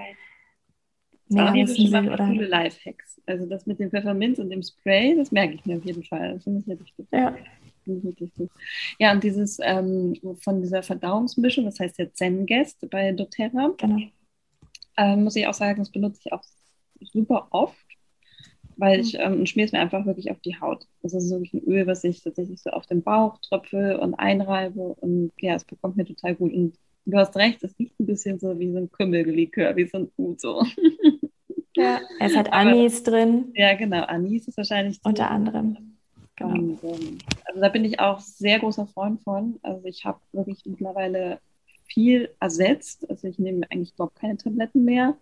mehr 1.27 1.53
wissen 1.53 1.91
will. 1.91 2.11
Oder 2.11 2.27
coole 2.27 2.47
Lifehacks. 2.47 3.21
Also 3.25 3.47
das 3.47 3.65
mit 3.65 3.79
dem 3.79 3.89
Pfefferminz 3.89 4.37
und 4.39 4.49
dem 4.49 4.61
Spray, 4.61 5.15
das 5.15 5.31
merke 5.31 5.55
ich 5.55 5.65
mir 5.65 5.77
auf 5.77 5.85
jeden 5.85 6.03
Fall. 6.03 6.35
Das 6.35 6.43
finde 6.43 6.59
ich 6.59 6.67
ja 7.11 7.35
wichtig. 8.03 8.31
Ja. 8.37 8.45
Ja, 8.99 9.11
und 9.11 9.23
dieses 9.23 9.59
ähm, 9.61 10.15
von 10.41 10.61
dieser 10.61 10.83
Verdauungsmischung, 10.83 11.65
das 11.65 11.79
heißt 11.79 11.97
jetzt 11.97 12.17
Zen-Guest 12.17 12.89
bei 12.89 13.11
doTERRA, 13.11 13.73
genau. 13.77 13.99
ähm, 14.97 15.23
muss 15.23 15.35
ich 15.35 15.47
auch 15.47 15.53
sagen, 15.53 15.79
das 15.79 15.91
benutze 15.91 16.21
ich 16.23 16.33
auch 16.33 16.43
super 17.01 17.47
oft, 17.51 17.75
weil 18.77 18.99
ich 18.99 19.17
ähm, 19.19 19.45
schmiere 19.45 19.65
es 19.65 19.71
mir 19.71 19.79
einfach 19.79 20.05
wirklich 20.05 20.31
auf 20.31 20.39
die 20.39 20.59
Haut. 20.59 20.87
Das 21.01 21.13
ist 21.13 21.31
wirklich 21.31 21.53
ein 21.53 21.63
Öl, 21.63 21.87
was 21.87 22.03
ich 22.03 22.23
tatsächlich 22.23 22.61
so 22.61 22.69
auf 22.71 22.85
den 22.85 23.03
Bauch 23.03 23.37
tröpfe 23.39 23.99
und 23.99 24.13
einreibe 24.15 24.81
und 24.81 25.31
ja, 25.39 25.55
es 25.55 25.65
bekommt 25.65 25.97
mir 25.97 26.05
total 26.05 26.35
gut. 26.35 26.53
Und 26.53 26.77
du 27.05 27.17
hast 27.17 27.35
recht, 27.35 27.63
es 27.63 27.77
riecht 27.79 27.99
ein 27.99 28.05
bisschen 28.05 28.39
so 28.39 28.59
wie 28.59 28.71
so 28.71 28.77
ein 28.77 28.91
Kümmelgelikör, 28.91 29.75
wie 29.75 29.87
so 29.87 29.97
ein 29.99 30.11
Uso. 30.17 30.65
Ja, 31.75 32.01
es 32.19 32.35
hat 32.35 32.51
Anis 32.53 33.01
Aber, 33.01 33.11
drin. 33.11 33.51
Ja, 33.55 33.75
genau, 33.75 34.03
Anis 34.03 34.47
ist 34.47 34.57
wahrscheinlich. 34.57 34.99
Unter 35.03 35.29
anderem. 35.29 35.90
Genau. 36.41 36.53
Und, 36.53 36.83
ähm, 36.83 37.17
also 37.45 37.61
da 37.61 37.69
bin 37.69 37.85
ich 37.85 37.99
auch 37.99 38.19
sehr 38.19 38.59
großer 38.59 38.87
Freund 38.87 39.21
von. 39.21 39.59
Also 39.63 39.85
ich 39.85 40.05
habe 40.05 40.19
wirklich 40.31 40.63
mittlerweile 40.65 41.39
viel 41.85 42.29
ersetzt. 42.39 43.09
Also 43.09 43.27
ich 43.27 43.39
nehme 43.39 43.65
eigentlich 43.69 43.93
überhaupt 43.93 44.19
keine 44.19 44.37
Tabletten 44.37 44.85
mehr 44.85 45.15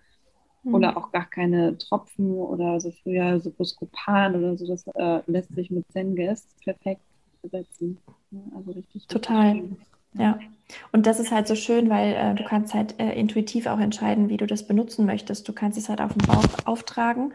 mhm. 0.63 0.75
oder 0.75 0.97
auch 0.97 1.11
gar 1.11 1.29
keine 1.29 1.77
Tropfen 1.77 2.31
oder 2.31 2.79
so 2.79 2.91
früher 3.03 3.39
so 3.39 3.51
Buscopan 3.51 4.35
oder 4.35 4.57
so. 4.57 4.67
Das 4.67 4.85
äh, 4.95 5.21
lässt 5.27 5.53
sich 5.55 5.71
mit 5.71 5.91
Zengest 5.91 6.47
perfekt 6.63 7.01
ersetzen. 7.43 7.97
Also 8.55 8.71
richtig. 8.71 9.07
Total. 9.07 9.51
Richtig 9.53 9.77
ja. 10.13 10.39
Und 10.91 11.05
das 11.05 11.19
ist 11.19 11.31
halt 11.31 11.47
so 11.47 11.55
schön, 11.55 11.89
weil 11.89 12.13
äh, 12.13 12.35
du 12.35 12.43
kannst 12.43 12.73
halt 12.73 12.99
äh, 12.99 13.13
intuitiv 13.13 13.67
auch 13.67 13.79
entscheiden, 13.79 14.29
wie 14.29 14.37
du 14.37 14.47
das 14.47 14.67
benutzen 14.67 15.05
möchtest. 15.05 15.47
Du 15.47 15.53
kannst 15.53 15.77
es 15.77 15.89
halt 15.89 16.01
auf 16.01 16.13
den 16.13 16.27
Bauch 16.27 16.43
auftragen 16.65 17.33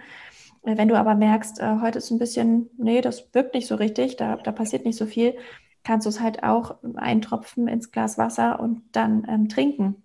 wenn 0.64 0.88
du 0.88 0.98
aber 0.98 1.14
merkst, 1.14 1.60
äh, 1.60 1.76
heute 1.80 1.98
ist 1.98 2.10
ein 2.10 2.18
bisschen, 2.18 2.70
nee, 2.78 3.00
das 3.00 3.32
wirkt 3.34 3.54
nicht 3.54 3.66
so 3.66 3.74
richtig, 3.74 4.16
da, 4.16 4.36
da 4.36 4.52
passiert 4.52 4.84
nicht 4.84 4.96
so 4.96 5.06
viel, 5.06 5.34
kannst 5.82 6.06
du 6.06 6.08
es 6.08 6.20
halt 6.20 6.42
auch 6.42 6.76
eintropfen 6.96 7.68
ins 7.68 7.92
Glas 7.92 8.16
Wasser 8.18 8.58
und 8.58 8.82
dann 8.92 9.26
ähm, 9.28 9.48
trinken. 9.48 10.02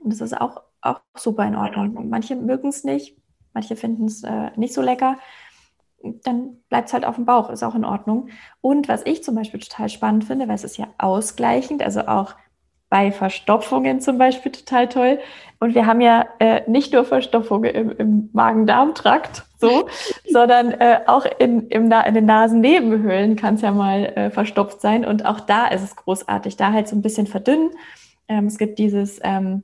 Und 0.00 0.12
das 0.12 0.20
ist 0.20 0.40
auch, 0.40 0.62
auch 0.80 1.00
super 1.16 1.44
in 1.44 1.56
Ordnung. 1.56 2.08
Manche 2.08 2.36
mögen 2.36 2.68
es 2.68 2.84
nicht, 2.84 3.16
manche 3.52 3.76
finden 3.76 4.06
es 4.06 4.22
äh, 4.22 4.50
nicht 4.56 4.72
so 4.72 4.80
lecker. 4.80 5.18
Dann 6.02 6.56
bleibt 6.68 6.88
es 6.88 6.94
halt 6.94 7.04
auf 7.04 7.16
dem 7.16 7.26
Bauch, 7.26 7.50
ist 7.50 7.62
auch 7.62 7.74
in 7.74 7.84
Ordnung. 7.84 8.28
Und 8.60 8.88
was 8.88 9.04
ich 9.04 9.22
zum 9.22 9.34
Beispiel 9.34 9.60
total 9.60 9.88
spannend 9.88 10.24
finde, 10.24 10.48
weil 10.48 10.54
es 10.54 10.64
ist 10.64 10.78
ja 10.78 10.86
ausgleichend, 10.96 11.82
also 11.82 12.06
auch 12.06 12.36
bei 12.88 13.12
Verstopfungen 13.12 14.00
zum 14.00 14.16
Beispiel 14.16 14.52
total 14.52 14.88
toll. 14.88 15.18
Und 15.58 15.74
wir 15.74 15.86
haben 15.86 16.00
ja 16.00 16.26
äh, 16.38 16.68
nicht 16.70 16.92
nur 16.92 17.04
Verstopfungen 17.04 17.70
im, 17.74 17.90
im 17.90 18.30
Magen-Darm-Trakt, 18.32 19.44
so, 19.60 19.88
sondern 20.28 20.72
äh, 20.72 21.00
auch 21.06 21.26
in, 21.38 21.68
im, 21.68 21.92
in 21.92 22.14
den 22.14 22.24
Nasennebenhöhlen 22.26 23.36
kann 23.36 23.54
es 23.54 23.60
ja 23.60 23.72
mal 23.72 24.04
äh, 24.04 24.30
verstopft 24.30 24.80
sein. 24.80 25.04
Und 25.04 25.26
auch 25.26 25.40
da 25.40 25.66
ist 25.68 25.82
es 25.82 25.96
großartig, 25.96 26.56
da 26.56 26.72
halt 26.72 26.88
so 26.88 26.96
ein 26.96 27.02
bisschen 27.02 27.26
verdünnen. 27.26 27.70
Ähm, 28.28 28.46
es 28.46 28.58
gibt 28.58 28.78
dieses 28.78 29.20
ähm, 29.22 29.62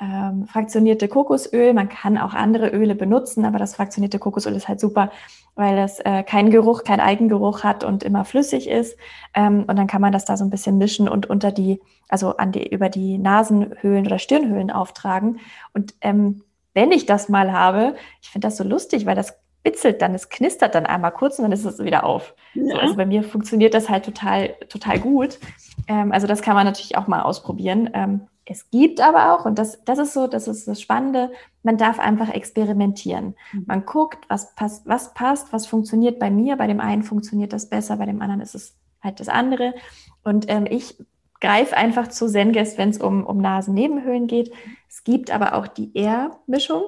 ähm, 0.00 0.46
fraktionierte 0.46 1.08
Kokosöl. 1.08 1.72
Man 1.72 1.88
kann 1.88 2.18
auch 2.18 2.34
andere 2.34 2.68
Öle 2.68 2.94
benutzen, 2.94 3.44
aber 3.44 3.58
das 3.58 3.76
fraktionierte 3.76 4.18
Kokosöl 4.18 4.54
ist 4.56 4.68
halt 4.68 4.80
super, 4.80 5.10
weil 5.54 5.78
es 5.78 6.00
äh, 6.00 6.22
keinen 6.24 6.50
Geruch, 6.50 6.84
keinen 6.84 7.00
Eigengeruch 7.00 7.62
hat 7.62 7.84
und 7.84 8.02
immer 8.02 8.24
flüssig 8.24 8.68
ist. 8.68 8.96
Ähm, 9.34 9.64
und 9.66 9.76
dann 9.76 9.86
kann 9.86 10.00
man 10.00 10.12
das 10.12 10.24
da 10.24 10.36
so 10.36 10.44
ein 10.44 10.50
bisschen 10.50 10.78
mischen 10.78 11.08
und 11.08 11.30
unter 11.30 11.52
die, 11.52 11.80
also 12.08 12.36
an 12.36 12.50
die, 12.50 12.66
über 12.66 12.88
die 12.88 13.18
Nasenhöhlen 13.18 14.06
oder 14.06 14.18
Stirnhöhlen 14.18 14.70
auftragen. 14.70 15.38
Und 15.72 15.94
ähm, 16.00 16.42
wenn 16.72 16.90
ich 16.90 17.06
das 17.06 17.28
mal 17.28 17.52
habe, 17.52 17.94
ich 18.20 18.30
finde 18.30 18.48
das 18.48 18.56
so 18.56 18.64
lustig, 18.64 19.06
weil 19.06 19.14
das 19.14 19.38
bitzelt 19.64 20.00
dann, 20.00 20.14
es 20.14 20.28
knistert 20.28 20.76
dann 20.76 20.86
einmal 20.86 21.10
kurz 21.10 21.38
und 21.38 21.44
dann 21.44 21.52
ist 21.52 21.64
es 21.64 21.82
wieder 21.82 22.04
auf. 22.04 22.34
Ja. 22.52 22.66
So, 22.66 22.74
also 22.76 22.96
bei 22.96 23.06
mir 23.06 23.24
funktioniert 23.24 23.74
das 23.74 23.88
halt 23.88 24.04
total, 24.04 24.50
total 24.68 25.00
gut. 25.00 25.40
Ähm, 25.88 26.12
also 26.12 26.28
das 26.28 26.42
kann 26.42 26.54
man 26.54 26.66
natürlich 26.66 26.96
auch 26.96 27.08
mal 27.08 27.22
ausprobieren. 27.22 27.90
Ähm, 27.94 28.28
es 28.46 28.70
gibt 28.70 29.00
aber 29.00 29.34
auch, 29.34 29.46
und 29.46 29.58
das, 29.58 29.82
das 29.84 29.98
ist 29.98 30.12
so, 30.12 30.26
das 30.26 30.46
ist 30.46 30.68
das 30.68 30.80
Spannende, 30.80 31.32
man 31.62 31.78
darf 31.78 31.98
einfach 31.98 32.28
experimentieren. 32.28 33.34
Mhm. 33.52 33.64
Man 33.66 33.86
guckt, 33.86 34.26
was 34.28 34.54
passt, 34.54 34.86
was 34.86 35.14
passt, 35.14 35.52
was 35.52 35.66
funktioniert 35.66 36.18
bei 36.18 36.30
mir. 36.30 36.56
Bei 36.56 36.66
dem 36.66 36.80
einen 36.80 37.02
funktioniert 37.02 37.52
das 37.54 37.70
besser, 37.70 37.96
bei 37.96 38.06
dem 38.06 38.20
anderen 38.20 38.42
ist 38.42 38.54
es 38.54 38.76
halt 39.02 39.18
das 39.18 39.28
andere. 39.30 39.74
Und 40.22 40.44
ähm, 40.48 40.66
ich 40.68 40.96
greife 41.40 41.76
einfach 41.76 42.08
zu 42.08 42.28
Zengest, 42.28 42.76
wenn 42.76 42.90
es 42.90 42.98
um, 42.98 43.24
um 43.24 43.38
Nasennebenhöhlen 43.38 44.26
geht. 44.26 44.52
Es 44.88 45.04
gibt 45.04 45.30
aber 45.30 45.54
auch 45.54 45.66
die 45.66 45.94
R-Mischung. 45.94 46.82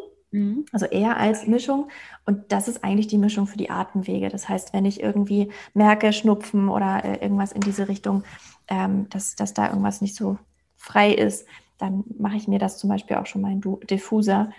Also 0.73 0.87
R 0.87 1.17
als 1.17 1.47
Mischung. 1.47 1.89
Und 2.25 2.53
das 2.53 2.69
ist 2.69 2.85
eigentlich 2.85 3.07
die 3.07 3.19
Mischung 3.19 3.47
für 3.47 3.57
die 3.57 3.71
Atemwege. 3.71 4.29
Das 4.29 4.49
heißt, 4.49 4.73
wenn 4.73 4.85
ich 4.85 5.03
irgendwie 5.03 5.51
merke, 5.75 6.13
Schnupfen 6.13 6.69
oder 6.69 7.05
äh, 7.05 7.19
irgendwas 7.23 7.53
in 7.53 7.61
diese 7.61 7.89
Richtung, 7.89 8.25
ähm, 8.69 9.09
dass, 9.11 9.37
dass 9.37 9.55
da 9.55 9.69
irgendwas 9.69 10.01
nicht 10.01 10.15
so 10.15 10.39
frei 10.77 11.13
ist, 11.13 11.47
dann 11.79 12.05
mache 12.19 12.37
ich 12.37 12.49
mir 12.49 12.59
das 12.59 12.79
zum 12.79 12.91
Beispiel 12.91 13.17
auch 13.17 13.27
schon 13.27 13.43
mal 13.43 13.53
in 13.53 13.61
Diffuser, 13.87 14.51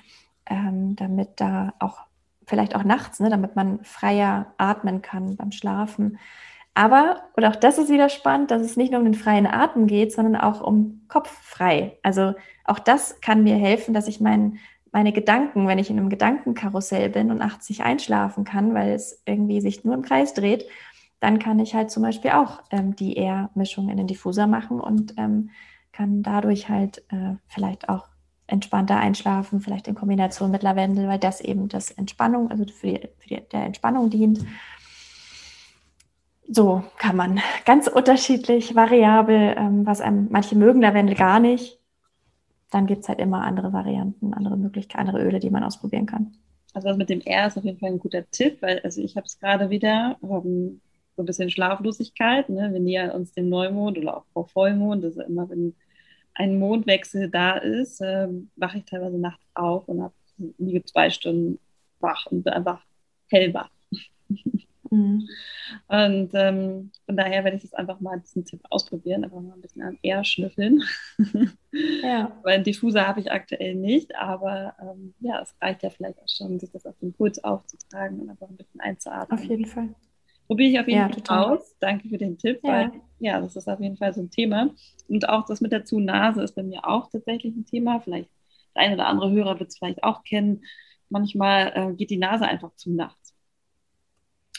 ähm, 0.45 0.95
damit 0.95 1.30
da 1.38 1.73
auch 1.80 1.99
vielleicht 2.45 2.75
auch 2.75 2.84
nachts, 2.84 3.19
ne, 3.19 3.30
damit 3.30 3.55
man 3.55 3.84
freier 3.84 4.53
atmen 4.57 5.01
kann 5.01 5.36
beim 5.36 5.51
Schlafen. 5.51 6.17
Aber, 6.73 7.23
und 7.36 7.43
auch 7.43 7.55
das 7.55 7.80
ist 7.80 7.89
wieder 7.89 8.07
spannend, 8.07 8.51
dass 8.51 8.61
es 8.61 8.78
nicht 8.78 8.91
nur 8.91 8.99
um 8.99 9.05
den 9.05 9.15
freien 9.15 9.47
Atem 9.47 9.88
geht, 9.88 10.13
sondern 10.13 10.36
auch 10.36 10.61
um 10.61 11.01
Kopf 11.07 11.30
frei. 11.41 11.97
Also 12.03 12.36
auch 12.65 12.78
das 12.78 13.19
kann 13.19 13.43
mir 13.43 13.55
helfen, 13.55 13.95
dass 13.95 14.07
ich 14.07 14.21
mein, 14.21 14.59
meine 14.97 15.11
Gedanken, 15.11 15.67
wenn 15.67 15.77
ich 15.77 15.91
in 15.91 15.99
einem 15.99 16.09
Gedankenkarussell 16.09 17.09
bin 17.09 17.29
und 17.29 17.37
nachts 17.37 17.69
nicht 17.69 17.83
einschlafen 17.83 18.45
kann, 18.45 18.73
weil 18.73 18.93
es 18.93 19.21
irgendwie 19.27 19.61
sich 19.61 19.83
nur 19.83 19.93
im 19.93 20.01
Kreis 20.01 20.33
dreht, 20.33 20.65
dann 21.19 21.37
kann 21.37 21.59
ich 21.59 21.75
halt 21.75 21.91
zum 21.91 22.01
Beispiel 22.01 22.31
auch 22.31 22.63
ähm, 22.71 22.95
die 22.95 23.15
Air-Mischung 23.15 23.89
in 23.89 23.97
den 23.97 24.07
Diffuser 24.07 24.47
machen 24.47 24.79
und 24.79 25.13
ähm, 25.17 25.51
kann 25.91 26.23
dadurch 26.23 26.67
halt 26.67 27.03
äh, 27.09 27.35
vielleicht 27.47 27.89
auch 27.89 28.07
entspannter 28.47 28.97
einschlafen, 28.97 29.61
vielleicht 29.61 29.87
in 29.87 29.93
Kombination 29.93 30.49
mit 30.49 30.63
Lavendel, 30.63 31.07
weil 31.07 31.19
das 31.19 31.41
eben 31.41 31.67
das 31.67 31.91
Entspannung, 31.91 32.49
also 32.49 32.65
für 32.65 32.87
die, 32.87 33.07
für 33.19 33.27
die 33.27 33.49
der 33.51 33.65
Entspannung 33.65 34.09
dient. 34.09 34.43
So 36.49 36.83
kann 36.97 37.15
man 37.15 37.39
ganz 37.65 37.85
unterschiedlich, 37.85 38.73
variabel, 38.73 39.53
ähm, 39.59 39.85
was 39.85 40.01
einem, 40.01 40.29
manche 40.31 40.55
mögen 40.55 40.81
Lavendel 40.81 41.15
gar 41.15 41.39
nicht. 41.39 41.77
Dann 42.72 42.86
gibt 42.86 43.03
es 43.03 43.09
halt 43.09 43.20
immer 43.20 43.43
andere 43.43 43.72
Varianten, 43.74 44.34
andere 44.34 44.57
Möglichkeiten, 44.57 45.07
andere 45.07 45.24
Öle, 45.24 45.39
die 45.39 45.49
man 45.49 45.63
ausprobieren 45.63 46.05
kann. 46.05 46.34
Also 46.74 46.89
das 46.89 46.97
mit 46.97 47.09
dem 47.09 47.22
R 47.22 47.47
ist 47.47 47.57
auf 47.57 47.63
jeden 47.63 47.80
Fall 47.80 47.91
ein 47.91 47.99
guter 47.99 48.30
Tipp, 48.30 48.61
weil 48.61 48.80
also 48.80 49.01
ich 49.01 49.15
habe 49.15 49.26
es 49.26 49.39
gerade 49.39 49.70
wieder, 49.70 50.18
ähm, 50.22 50.82
so 51.18 51.24
ein 51.24 51.26
bisschen 51.26 51.49
Schlaflosigkeit. 51.49 52.47
Ne? 52.49 52.72
Wir 52.72 52.80
nähern 52.80 53.11
uns 53.11 53.34
dem 53.34 53.49
Neumond 53.49 53.97
oder 53.97 54.18
auch 54.18 54.26
vor 54.34 54.47
Vollmond. 54.47 55.03
Ist 55.03 55.18
immer, 55.18 55.49
wenn 55.49 55.76
ein 56.36 56.59
Mondwechsel 56.59 57.30
da 57.30 57.57
ist, 57.57 57.99
äh, 58.01 58.28
wache 58.55 58.78
ich 58.78 58.86
teilweise 58.86 59.18
nachts 59.18 59.43
auf 59.55 59.88
und 59.89 60.03
habe 60.03 60.13
liege 60.59 60.84
zwei 60.86 61.09
Stunden 61.09 61.59
wach 61.99 62.28
und 62.28 62.43
bin 62.43 62.53
einfach 62.53 62.86
hellwach. 63.30 63.72
Mhm. 64.91 65.27
Und 65.88 66.29
ähm, 66.33 66.91
von 67.05 67.17
daher 67.17 67.43
werde 67.43 67.57
ich 67.57 67.63
das 67.63 67.73
einfach 67.73 67.99
mal 67.99 68.19
diesen 68.19 68.45
Tipp 68.45 68.61
ausprobieren, 68.69 69.23
einfach 69.23 69.39
mal 69.39 69.53
ein 69.53 69.61
bisschen 69.61 69.83
am 69.83 69.97
R 70.01 70.23
schnüffeln. 70.23 70.83
Ja. 72.03 72.38
Weil 72.43 72.55
einen 72.55 72.63
Diffuser 72.63 73.07
habe 73.07 73.19
ich 73.19 73.31
aktuell 73.31 73.75
nicht, 73.75 74.15
aber 74.15 74.75
ähm, 74.81 75.13
ja, 75.19 75.41
es 75.41 75.55
reicht 75.61 75.83
ja 75.83 75.89
vielleicht 75.89 76.19
auch 76.19 76.29
schon, 76.29 76.59
sich 76.59 76.71
das 76.71 76.85
auf 76.85 76.97
den 76.99 77.13
Puls 77.13 77.43
aufzutragen 77.43 78.19
und 78.19 78.29
einfach 78.29 78.49
ein 78.49 78.57
bisschen 78.57 78.81
einzuatmen. 78.81 79.39
Auf 79.39 79.45
jeden 79.45 79.65
Fall. 79.65 79.89
Probiere 80.47 80.69
ich 80.69 80.79
auf 80.79 80.88
jeden 80.88 80.99
ja, 80.99 81.07
Fall 81.07 81.15
total. 81.15 81.43
aus. 81.57 81.75
Danke 81.79 82.07
für 82.07 82.17
den 82.17 82.38
Tipp, 82.38 82.59
ja. 82.63 82.71
weil 82.71 82.91
ja, 83.19 83.41
das 83.41 83.55
ist 83.55 83.67
auf 83.67 83.81
jeden 83.81 83.97
Fall 83.97 84.13
so 84.13 84.21
ein 84.21 84.29
Thema. 84.29 84.69
Und 85.07 85.27
auch 85.27 85.45
das 85.45 85.59
mit 85.61 85.71
der 85.71 85.83
Zu-Nase 85.83 86.41
ist 86.41 86.55
bei 86.55 86.63
mir 86.63 86.88
auch 86.88 87.09
tatsächlich 87.09 87.55
ein 87.55 87.65
Thema. 87.65 87.99
Vielleicht 87.99 88.29
der 88.75 88.83
eine 88.83 88.93
oder 88.93 89.07
andere 89.07 89.31
Hörer 89.31 89.59
wird 89.59 89.69
es 89.69 89.77
vielleicht 89.77 90.03
auch 90.03 90.23
kennen. 90.23 90.63
Manchmal 91.09 91.71
äh, 91.75 91.93
geht 91.95 92.09
die 92.09 92.17
Nase 92.17 92.45
einfach 92.45 92.73
zu 92.75 92.91
nachts. 92.91 93.26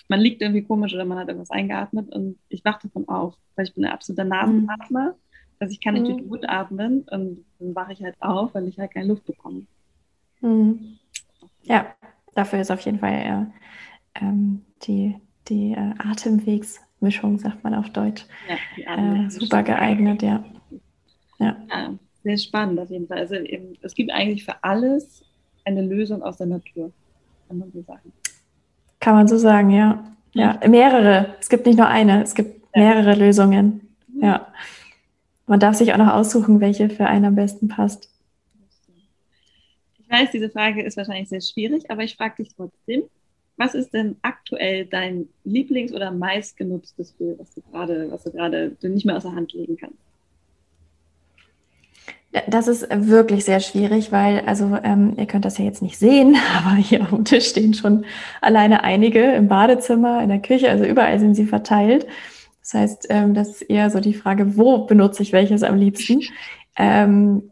Man 0.09 0.21
liegt 0.21 0.41
irgendwie 0.43 0.63
komisch 0.63 0.95
oder 0.95 1.05
man 1.05 1.19
hat 1.19 1.29
irgendwas 1.29 1.51
eingeatmet 1.51 2.13
und 2.15 2.39
ich 2.49 2.65
wache 2.65 2.89
davon 2.89 3.09
auf, 3.09 3.35
weil 3.57 3.67
ich 3.67 3.75
bin 3.75 3.85
ein 3.85 3.93
absoluter 3.93 4.25
Nasenatmer. 4.25 5.11
Mhm. 5.11 5.15
Also 5.61 5.73
ich 5.73 5.81
kann 5.81 5.95
nicht 5.95 6.09
mhm. 6.09 6.29
gut 6.29 6.49
atmen 6.49 7.01
und 7.11 7.45
dann 7.59 7.75
wache 7.75 7.93
ich 7.93 8.03
halt 8.03 8.17
auf, 8.21 8.55
weil 8.55 8.69
ich 8.69 8.79
halt 8.79 8.93
keine 8.93 9.09
Luft 9.09 9.27
bekomme. 9.27 9.67
Mhm. 10.41 10.99
Ja, 11.65 11.95
dafür 12.35 12.61
ist 12.61 12.71
auf 12.71 12.81
jeden 12.81 13.01
Fall 13.01 13.53
ähm, 14.15 14.63
die 14.83 15.17
die 15.49 15.73
äh, 15.73 15.95
Atemwegsmischung, 15.99 17.39
sagt 17.39 17.65
man 17.65 17.75
auf 17.75 17.91
Deutsch. 17.91 18.25
Ja, 18.77 19.25
äh, 19.25 19.31
super 19.31 19.63
geeignet, 19.63 20.23
ja. 20.23 20.45
ja. 21.39 21.57
ja. 21.69 21.95
Sehr 22.23 22.39
spannend 22.39 22.81
auf 22.81 22.91
jeden 22.91 23.07
Fall. 23.07 23.19
Also 23.19 23.37
eben, 23.37 23.77
es 23.83 23.95
gibt 23.95 24.11
eigentlich 24.11 24.45
für 24.45 24.63
alles 24.63 25.25
eine 25.65 25.83
Lösung 25.83 26.23
aus 26.23 26.37
der 26.37 26.47
Natur, 26.47 26.93
kann 27.47 27.59
man 27.59 27.71
so 27.73 27.83
sagen. 27.83 28.13
Kann 29.09 29.17
man 29.17 29.27
so 29.27 29.39
sagen, 29.39 29.71
ja. 29.71 30.05
Ja, 30.35 30.61
mehrere. 30.69 31.35
Es 31.41 31.49
gibt 31.49 31.65
nicht 31.65 31.79
nur 31.79 31.89
eine, 31.89 32.23
es 32.23 32.35
gibt 32.35 32.77
mehrere 32.77 33.15
Lösungen. 33.15 33.89
Ja. 34.21 34.53
Man 35.47 35.59
darf 35.59 35.77
sich 35.77 35.95
auch 35.95 35.97
noch 35.97 36.13
aussuchen, 36.13 36.61
welche 36.61 36.91
für 36.91 37.07
einen 37.07 37.25
am 37.25 37.35
besten 37.35 37.69
passt. 37.69 38.11
Ich 39.99 40.11
weiß, 40.11 40.31
diese 40.31 40.51
Frage 40.51 40.83
ist 40.83 40.99
wahrscheinlich 40.99 41.31
sehr 41.31 41.41
schwierig, 41.41 41.91
aber 41.91 42.03
ich 42.03 42.17
frage 42.17 42.43
dich 42.43 42.55
trotzdem. 42.55 43.05
Was 43.57 43.75
ist 43.75 43.95
denn 43.95 44.17
aktuell 44.21 44.85
dein 44.85 45.31
Lieblings- 45.43 45.95
oder 45.95 46.11
meistgenutztes 46.11 47.13
Bild, 47.13 47.39
was 47.39 47.55
du 47.55 47.63
gerade, 47.63 48.11
was 48.11 48.25
du 48.25 48.33
gerade 48.33 48.77
nicht 48.83 49.07
mehr 49.07 49.17
aus 49.17 49.23
der 49.23 49.35
Hand 49.35 49.55
legen 49.55 49.79
kannst? 49.79 50.08
Das 52.47 52.69
ist 52.69 52.87
wirklich 52.91 53.45
sehr 53.45 53.61
schwierig, 53.61 54.13
weil, 54.13 54.41
also 54.47 54.79
ähm, 54.83 55.15
ihr 55.17 55.27
könnt 55.27 55.45
das 55.45 55.59
ja 55.59 55.65
jetzt 55.65 55.83
nicht 55.83 55.99
sehen, 55.99 56.37
aber 56.59 56.77
hier 56.77 57.03
auf 57.03 57.11
dem 57.11 57.25
Tisch 57.25 57.49
stehen 57.49 57.75
schon 57.75 58.05
alleine 58.41 58.85
einige 58.85 59.33
im 59.33 59.49
Badezimmer, 59.49 60.23
in 60.23 60.29
der 60.29 60.41
Küche, 60.41 60.71
also 60.71 60.85
überall 60.85 61.19
sind 61.19 61.35
sie 61.35 61.47
verteilt. 61.47 62.07
Das 62.61 62.75
heißt, 62.75 63.07
ähm, 63.11 63.35
das 63.35 63.49
ist 63.49 63.63
eher 63.63 63.91
so 63.91 64.01
die 64.01 64.15
Frage, 64.15 64.57
wo 64.57 64.85
benutze 64.85 65.23
ich 65.23 65.33
welches 65.33 65.63
am 65.63 65.77
liebsten? 65.77 66.23
Ähm, 66.81 67.51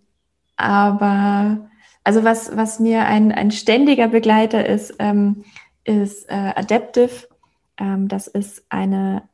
aber 0.56 1.68
also 2.04 2.22
was, 2.22 2.56
was 2.56 2.78
mir 2.78 3.06
ein, 3.06 3.32
ein 3.32 3.50
ständiger 3.50 4.06
Begleiter 4.06 4.64
ist, 4.64 4.94
ähm, 5.00 5.42
ist 5.82 6.30
äh, 6.30 6.52
Adaptive. 6.54 7.26
Ähm, 7.78 8.06
das 8.06 8.28
ist 8.28 8.64
eine, 8.68 9.24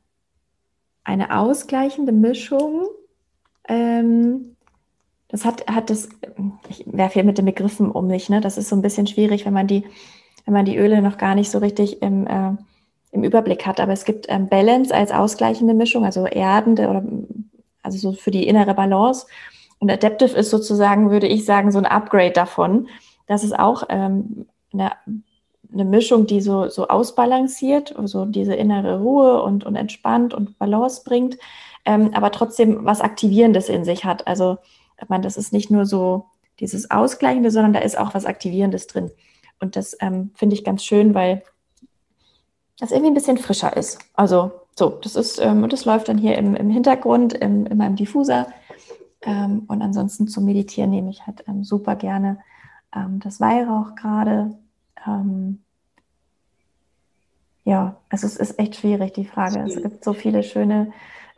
eine 1.04 1.36
ausgleichende 1.36 2.12
Mischung. 2.12 2.86
Ähm, 3.68 4.51
das 5.32 5.44
hat, 5.44 5.66
hat 5.66 5.90
das, 5.90 6.08
ich 6.68 6.84
werfe 6.86 7.14
hier 7.14 7.24
mit 7.24 7.38
den 7.38 7.46
Begriffen 7.46 7.90
um 7.90 8.06
mich, 8.06 8.28
ne? 8.28 8.40
Das 8.40 8.58
ist 8.58 8.68
so 8.68 8.76
ein 8.76 8.82
bisschen 8.82 9.06
schwierig, 9.06 9.44
wenn 9.44 9.52
man 9.52 9.66
die, 9.66 9.84
wenn 10.44 10.54
man 10.54 10.64
die 10.64 10.76
Öle 10.76 11.02
noch 11.02 11.18
gar 11.18 11.34
nicht 11.34 11.50
so 11.50 11.58
richtig 11.58 12.02
im, 12.02 12.26
äh, 12.26 12.52
im 13.10 13.24
Überblick 13.24 13.66
hat. 13.66 13.80
Aber 13.80 13.92
es 13.92 14.04
gibt 14.04 14.26
ähm, 14.28 14.48
Balance 14.48 14.94
als 14.94 15.10
ausgleichende 15.10 15.74
Mischung, 15.74 16.04
also 16.04 16.26
erdende 16.26 16.88
oder 16.88 17.02
also 17.82 17.98
so 17.98 18.12
für 18.12 18.30
die 18.30 18.46
innere 18.46 18.74
Balance. 18.74 19.26
Und 19.78 19.90
Adaptive 19.90 20.36
ist 20.36 20.50
sozusagen, 20.50 21.10
würde 21.10 21.26
ich 21.26 21.44
sagen, 21.44 21.72
so 21.72 21.78
ein 21.78 21.86
Upgrade 21.86 22.32
davon. 22.32 22.88
Das 23.26 23.42
ist 23.42 23.58
auch 23.58 23.84
ähm, 23.88 24.46
eine 24.72 24.92
eine 25.72 25.84
Mischung, 25.84 26.26
die 26.26 26.40
so, 26.40 26.68
so 26.68 26.88
ausbalanciert, 26.88 27.96
also 27.96 28.26
diese 28.26 28.54
innere 28.54 29.00
Ruhe 29.00 29.42
und, 29.42 29.64
und 29.64 29.76
entspannt 29.76 30.34
und 30.34 30.58
Balance 30.58 31.02
bringt, 31.04 31.38
ähm, 31.84 32.10
aber 32.12 32.30
trotzdem 32.30 32.84
was 32.84 33.00
Aktivierendes 33.00 33.68
in 33.68 33.84
sich 33.84 34.04
hat. 34.04 34.26
Also, 34.26 34.58
meine, 35.08 35.22
das 35.22 35.36
ist 35.36 35.52
nicht 35.52 35.70
nur 35.70 35.86
so 35.86 36.26
dieses 36.60 36.90
Ausgleichende, 36.90 37.50
sondern 37.50 37.72
da 37.72 37.80
ist 37.80 37.98
auch 37.98 38.14
was 38.14 38.26
Aktivierendes 38.26 38.86
drin. 38.86 39.10
Und 39.60 39.76
das 39.76 39.96
ähm, 40.00 40.30
finde 40.34 40.54
ich 40.54 40.64
ganz 40.64 40.84
schön, 40.84 41.14
weil 41.14 41.42
das 42.78 42.90
irgendwie 42.90 43.10
ein 43.10 43.14
bisschen 43.14 43.38
frischer 43.38 43.76
ist. 43.76 43.98
Also, 44.14 44.52
so, 44.76 44.90
das 44.90 45.16
ist, 45.16 45.40
ähm, 45.40 45.62
und 45.62 45.72
das 45.72 45.84
läuft 45.84 46.08
dann 46.08 46.18
hier 46.18 46.36
im, 46.38 46.56
im 46.56 46.70
Hintergrund, 46.70 47.34
im, 47.34 47.66
in 47.66 47.76
meinem 47.76 47.96
Diffuser. 47.96 48.48
Ähm, 49.22 49.64
und 49.68 49.82
ansonsten 49.82 50.28
zum 50.28 50.44
Meditieren 50.44 50.90
nehme 50.90 51.10
ich 51.10 51.26
halt 51.26 51.44
ähm, 51.46 51.62
super 51.62 51.94
gerne 51.94 52.38
ähm, 52.94 53.20
das 53.20 53.40
Weihrauch 53.40 53.94
gerade 53.94 54.56
ähm, 55.06 55.62
ja, 57.64 57.96
also 58.08 58.26
es 58.26 58.36
ist 58.36 58.58
echt 58.58 58.76
schwierig, 58.76 59.14
die 59.14 59.24
Frage. 59.24 59.60
Es 59.60 59.80
gibt 59.80 60.02
so 60.02 60.12
viele 60.12 60.42
schöne, 60.42 60.92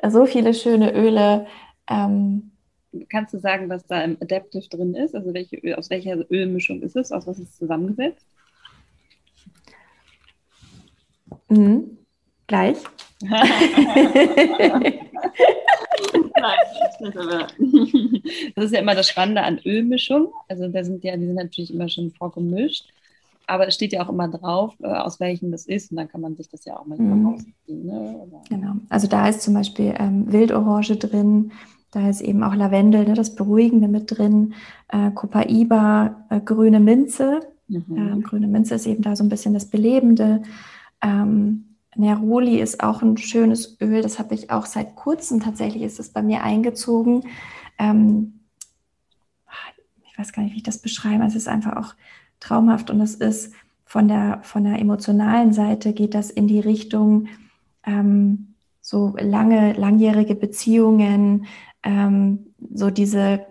so 0.06 0.24
viele 0.24 0.54
schöne 0.54 0.94
Öle. 0.94 1.46
Ähm, 1.86 2.52
Kannst 3.08 3.34
du 3.34 3.38
sagen, 3.38 3.68
was 3.68 3.86
da 3.86 4.02
im 4.02 4.16
Adaptive 4.20 4.68
drin 4.68 4.94
ist? 4.94 5.14
Also 5.14 5.34
welche, 5.34 5.76
aus 5.76 5.90
welcher 5.90 6.30
Ölmischung 6.30 6.82
ist 6.82 6.96
es? 6.96 7.12
Aus 7.12 7.26
was 7.26 7.38
ist 7.38 7.50
es 7.50 7.58
zusammengesetzt? 7.58 8.26
Mhm. 11.48 11.98
Gleich. 12.46 12.78
Das 18.54 18.66
ist 18.66 18.72
ja 18.74 18.80
immer 18.80 18.94
das 18.94 19.08
Spannende 19.08 19.42
an 19.42 19.58
Ölmischung. 19.64 20.32
Also 20.48 20.68
da 20.68 20.84
sind 20.84 21.02
ja, 21.02 21.16
die 21.16 21.26
sind 21.26 21.36
natürlich 21.36 21.72
immer 21.72 21.88
schon 21.88 22.10
vorgemischt 22.10 22.86
aber 23.46 23.68
es 23.68 23.74
steht 23.74 23.92
ja 23.92 24.04
auch 24.04 24.08
immer 24.08 24.28
drauf, 24.28 24.74
äh, 24.82 24.86
aus 24.86 25.20
welchem 25.20 25.50
das 25.50 25.66
ist 25.66 25.90
und 25.90 25.98
dann 25.98 26.08
kann 26.08 26.20
man 26.20 26.36
sich 26.36 26.48
das 26.48 26.64
ja 26.64 26.76
auch 26.76 26.86
mal 26.86 26.98
mhm. 26.98 27.26
rausziehen. 27.26 27.86
Ne? 27.86 28.26
Genau. 28.48 28.74
Also 28.88 29.06
da 29.06 29.28
ist 29.28 29.42
zum 29.42 29.54
Beispiel 29.54 29.94
ähm, 29.98 30.32
Wildorange 30.32 30.96
drin, 30.96 31.52
da 31.94 32.08
ist 32.08 32.20
eben 32.20 32.42
auch 32.42 32.54
Lavendel, 32.54 33.04
ne, 33.04 33.14
das 33.14 33.34
Beruhigende 33.34 33.88
mit 33.88 34.16
drin, 34.16 34.54
äh, 34.88 35.10
Copaiba, 35.10 36.26
äh, 36.30 36.40
grüne 36.40 36.80
Minze. 36.80 37.40
Mhm. 37.68 37.84
Ähm, 37.96 38.22
grüne 38.22 38.48
Minze 38.48 38.74
ist 38.74 38.86
eben 38.86 39.02
da 39.02 39.16
so 39.16 39.24
ein 39.24 39.28
bisschen 39.28 39.54
das 39.54 39.66
Belebende. 39.66 40.42
Ähm, 41.00 41.76
Neroli 41.96 42.58
ist 42.58 42.82
auch 42.82 43.02
ein 43.02 43.16
schönes 43.16 43.80
Öl, 43.80 44.02
das 44.02 44.18
habe 44.18 44.34
ich 44.34 44.50
auch 44.50 44.66
seit 44.66 44.96
kurzem 44.96 45.40
tatsächlich, 45.40 45.82
ist 45.82 46.00
es 46.00 46.08
bei 46.08 46.22
mir 46.22 46.42
eingezogen. 46.42 47.22
Ähm, 47.78 48.40
ich 50.14 50.18
weiß 50.18 50.32
gar 50.32 50.42
nicht, 50.42 50.52
wie 50.52 50.58
ich 50.58 50.62
das 50.62 50.78
beschreibe. 50.78 51.24
Es 51.24 51.34
ist 51.34 51.48
einfach 51.48 51.76
auch 51.76 51.94
traumhaft 52.38 52.88
und 52.90 53.00
es 53.00 53.16
ist 53.16 53.52
von 53.84 54.08
der, 54.08 54.40
von 54.42 54.64
der 54.64 54.78
emotionalen 54.78 55.52
Seite 55.52 55.92
geht 55.92 56.14
das 56.14 56.30
in 56.30 56.46
die 56.46 56.60
Richtung 56.60 57.26
ähm, 57.84 58.54
so 58.80 59.16
lange, 59.18 59.72
langjährige 59.72 60.34
Beziehungen, 60.34 61.46
ähm, 61.84 62.54
so 62.72 62.90
diese 62.90 63.46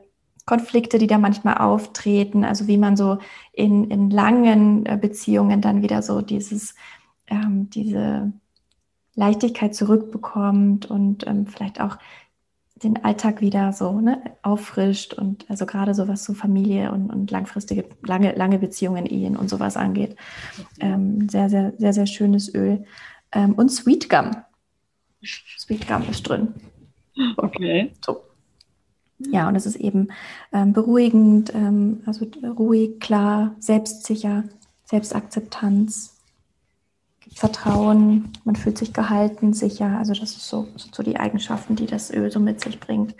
Konflikte, 0.45 0.97
die 0.97 1.07
da 1.07 1.17
manchmal 1.17 1.57
auftreten, 1.59 2.43
also 2.43 2.67
wie 2.67 2.77
man 2.77 2.97
so 2.97 3.19
in, 3.53 3.89
in 3.89 4.09
langen 4.09 4.85
äh, 4.85 4.97
Beziehungen 4.99 5.61
dann 5.61 5.81
wieder 5.81 6.01
so 6.01 6.21
dieses, 6.21 6.75
ähm, 7.27 7.69
diese 7.69 8.33
Leichtigkeit 9.15 9.73
zurückbekommt 9.73 10.87
und 10.87 11.25
ähm, 11.27 11.47
vielleicht 11.47 11.79
auch 11.79 11.97
den 12.83 13.05
Alltag 13.05 13.39
wieder 13.39 13.71
so 13.71 14.01
ne, 14.01 14.21
auffrischt 14.41 15.13
und 15.13 15.49
also 15.49 15.65
gerade 15.65 15.93
so 15.93 16.09
was 16.09 16.25
so 16.25 16.33
Familie 16.33 16.91
und, 16.91 17.09
und 17.09 17.31
langfristige, 17.31 17.85
lange, 18.01 18.33
lange 18.33 18.59
Beziehungen, 18.59 19.05
Ehen 19.05 19.37
und 19.37 19.49
sowas 19.49 19.77
angeht. 19.77 20.17
Ähm, 20.81 21.29
sehr, 21.29 21.49
sehr, 21.49 21.73
sehr, 21.77 21.93
sehr 21.93 22.07
schönes 22.07 22.53
Öl. 22.53 22.83
Ähm, 23.31 23.53
und 23.53 23.69
Sweet 23.69 24.09
Gum. 24.09 24.31
Sweet 25.23 25.87
Gum 25.87 26.03
ist 26.09 26.23
drin. 26.23 26.53
Okay. 27.37 27.91
So. 28.05 28.23
Ja, 29.19 29.47
und 29.47 29.55
es 29.55 29.65
ist 29.65 29.75
eben 29.75 30.09
ähm, 30.51 30.73
beruhigend, 30.73 31.53
ähm, 31.53 32.01
also 32.05 32.25
ruhig, 32.57 32.99
klar, 32.99 33.55
selbstsicher, 33.59 34.43
Selbstakzeptanz, 34.85 36.17
Vertrauen, 37.35 38.29
man 38.43 38.55
fühlt 38.55 38.77
sich 38.77 38.93
gehalten, 38.93 39.53
sicher. 39.53 39.97
Also 39.97 40.13
das 40.13 40.31
ist 40.31 40.47
so, 40.47 40.67
sind 40.75 40.93
so 40.93 41.01
die 41.03 41.17
Eigenschaften, 41.17 41.75
die 41.75 41.87
das 41.87 42.13
Öl 42.13 42.29
so 42.31 42.39
mit 42.39 42.61
sich 42.61 42.79
bringt. 42.79 43.15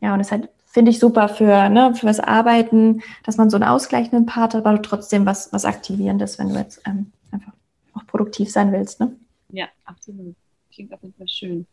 Ja, 0.00 0.12
und 0.12 0.18
das 0.18 0.30
halt, 0.32 0.48
finde 0.66 0.90
ich 0.90 0.98
super 0.98 1.28
für, 1.28 1.68
ne, 1.68 1.94
für 1.94 2.06
das 2.06 2.20
Arbeiten, 2.20 3.02
dass 3.24 3.36
man 3.36 3.50
so 3.50 3.56
einen 3.56 3.64
ausgleichenden 3.64 4.26
Part 4.26 4.54
hat, 4.54 4.66
aber 4.66 4.82
trotzdem 4.82 5.26
was, 5.26 5.52
was 5.52 5.64
Aktivierendes, 5.64 6.38
wenn 6.38 6.50
du 6.50 6.56
jetzt 6.56 6.82
ähm, 6.86 7.12
einfach 7.30 7.52
auch 7.94 8.06
produktiv 8.06 8.50
sein 8.50 8.72
willst. 8.72 9.00
Ne? 9.00 9.16
Ja, 9.50 9.68
absolut. 9.84 10.34
Klingt 10.72 10.92
auf 10.92 11.02
jeden 11.02 11.14
Fall 11.14 11.28
schön. 11.28 11.66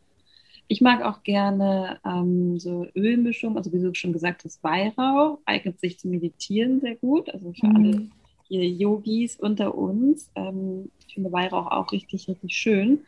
Ich 0.70 0.82
mag 0.82 1.02
auch 1.02 1.22
gerne 1.22 1.98
ähm, 2.04 2.58
so 2.58 2.86
Ölmischung, 2.94 3.56
also 3.56 3.72
wie 3.72 3.80
du 3.80 3.94
schon 3.94 4.12
gesagt 4.12 4.44
hast, 4.44 4.62
Weihrauch 4.62 5.38
eignet 5.46 5.80
sich 5.80 5.98
zum 5.98 6.10
Meditieren 6.10 6.80
sehr 6.80 6.96
gut. 6.96 7.30
Also 7.30 7.52
für 7.54 7.66
mhm. 7.66 7.76
alle 7.76 8.08
hier 8.48 8.68
Yogis 8.68 9.36
unter 9.36 9.74
uns. 9.74 10.30
Ähm, 10.34 10.90
ich 11.06 11.14
finde 11.14 11.32
Weihrauch 11.32 11.70
auch 11.70 11.90
richtig, 11.92 12.28
richtig 12.28 12.54
schön. 12.54 13.00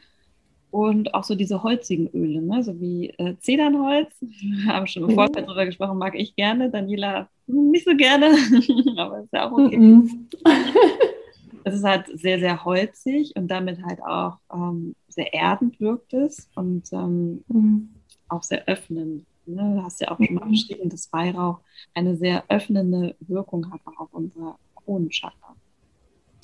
Und 0.71 1.15
auch 1.15 1.25
so 1.25 1.35
diese 1.35 1.63
holzigen 1.63 2.09
Öle, 2.15 2.41
ne? 2.41 2.63
so 2.63 2.81
wie 2.81 3.11
äh, 3.19 3.35
Zedernholz, 3.41 4.09
wir 4.21 4.73
haben 4.73 4.87
schon 4.87 5.09
im 5.09 5.15
Vorfeld 5.15 5.49
drüber 5.49 5.67
gesprochen, 5.67 5.99
mag 5.99 6.15
ich 6.15 6.37
gerne. 6.37 6.71
Daniela 6.71 7.29
nicht 7.47 7.85
so 7.85 7.97
gerne, 7.97 8.27
aber 8.97 9.21
ist 9.21 9.33
ja 9.33 9.49
auch 9.49 9.53
okay. 9.53 9.77
Mhm. 9.77 10.29
es 11.65 11.75
ist 11.75 11.85
halt 11.85 12.07
sehr, 12.19 12.39
sehr 12.39 12.65
holzig 12.65 13.33
und 13.37 13.49
damit 13.49 13.83
halt 13.83 14.03
auch 14.03 14.39
ähm, 14.53 14.95
sehr 15.09 15.33
erdend 15.35 15.81
wirkt 15.81 16.13
es 16.15 16.49
und 16.55 16.93
ähm, 16.93 17.45
mhm. 17.49 17.95
auch 18.29 18.43
sehr 18.43 18.67
öffnend. 18.67 19.27
Ne? 19.47 19.75
Du 19.77 19.83
hast 19.83 20.01
ja 20.01 20.11
auch 20.11 20.19
schon 20.19 20.35
mal 20.35 20.47
mhm. 20.47 20.51
beschrieben, 20.51 20.89
dass 20.89 21.13
Weihrauch 21.13 21.61
eine 21.95 22.17
sehr 22.17 22.45
öffnende 22.49 23.17
Wirkung 23.21 23.71
hat 23.73 23.81
auf 23.97 24.09
unser 24.13 24.57
Kronenchakra. 24.75 25.57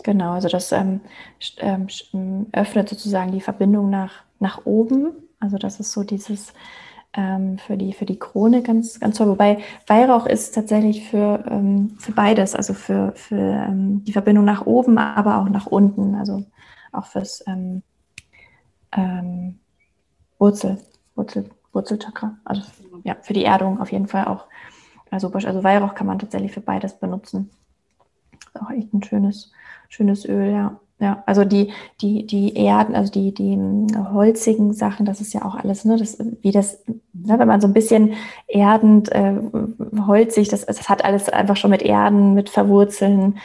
Genau, 0.02 0.32
also 0.32 0.48
das 0.48 0.72
ähm, 0.72 1.00
ähm, 1.58 1.86
ähm, 2.12 2.46
öffnet 2.52 2.88
sozusagen 2.88 3.32
die 3.32 3.40
Verbindung 3.40 3.90
nach, 3.90 4.24
nach 4.38 4.64
oben. 4.66 5.12
Also 5.40 5.58
das 5.58 5.80
ist 5.80 5.92
so 5.92 6.04
dieses 6.04 6.52
ähm, 7.16 7.58
für, 7.58 7.76
die, 7.76 7.92
für 7.92 8.06
die 8.06 8.18
Krone 8.18 8.62
ganz, 8.62 9.00
ganz 9.00 9.16
toll. 9.16 9.28
Wobei 9.28 9.58
Weihrauch 9.86 10.26
ist 10.26 10.54
tatsächlich 10.54 11.08
für, 11.08 11.44
ähm, 11.48 11.96
für 11.98 12.12
beides, 12.12 12.54
also 12.54 12.74
für, 12.74 13.12
für 13.14 13.36
ähm, 13.36 14.04
die 14.04 14.12
Verbindung 14.12 14.44
nach 14.44 14.66
oben, 14.66 14.98
aber 14.98 15.38
auch 15.38 15.48
nach 15.48 15.66
unten, 15.66 16.14
also 16.14 16.44
auch 16.92 17.06
fürs 17.06 17.44
Wurzel, 20.38 20.78
Wurzel, 21.14 21.50
Wurzelchakra. 21.72 22.38
Also 22.44 22.62
ja, 23.04 23.16
für 23.20 23.34
die 23.34 23.44
Erdung 23.44 23.80
auf 23.80 23.92
jeden 23.92 24.06
Fall 24.06 24.24
auch 24.26 24.46
super. 25.18 25.46
Also 25.46 25.62
Weihrauch 25.62 25.94
kann 25.94 26.06
man 26.06 26.18
tatsächlich 26.18 26.52
für 26.52 26.60
beides 26.60 26.98
benutzen 26.98 27.50
auch 28.60 28.70
echt 28.70 28.92
ein 28.92 29.02
schönes, 29.02 29.52
schönes 29.88 30.24
Öl, 30.24 30.52
ja. 30.52 30.80
Ja, 30.98 31.22
also 31.26 31.44
die, 31.44 31.72
die, 32.00 32.26
die 32.26 32.56
Erden, 32.56 32.94
also 32.94 33.12
die, 33.12 33.34
die 33.34 33.52
hm, 33.52 34.14
holzigen 34.14 34.72
Sachen, 34.72 35.04
das 35.04 35.20
ist 35.20 35.34
ja 35.34 35.44
auch 35.44 35.54
alles, 35.54 35.84
ne, 35.84 35.98
das, 35.98 36.18
wie 36.40 36.52
das, 36.52 36.82
ne, 37.12 37.38
wenn 37.38 37.48
man 37.48 37.60
so 37.60 37.66
ein 37.66 37.74
bisschen 37.74 38.14
erdend, 38.46 39.12
äh, 39.12 39.34
holzig, 40.06 40.48
das, 40.48 40.64
das 40.64 40.88
hat 40.88 41.04
alles 41.04 41.28
einfach 41.28 41.56
schon 41.56 41.70
mit 41.70 41.82
Erden, 41.82 42.32
mit 42.32 42.48
Verwurzeln, 42.48 43.36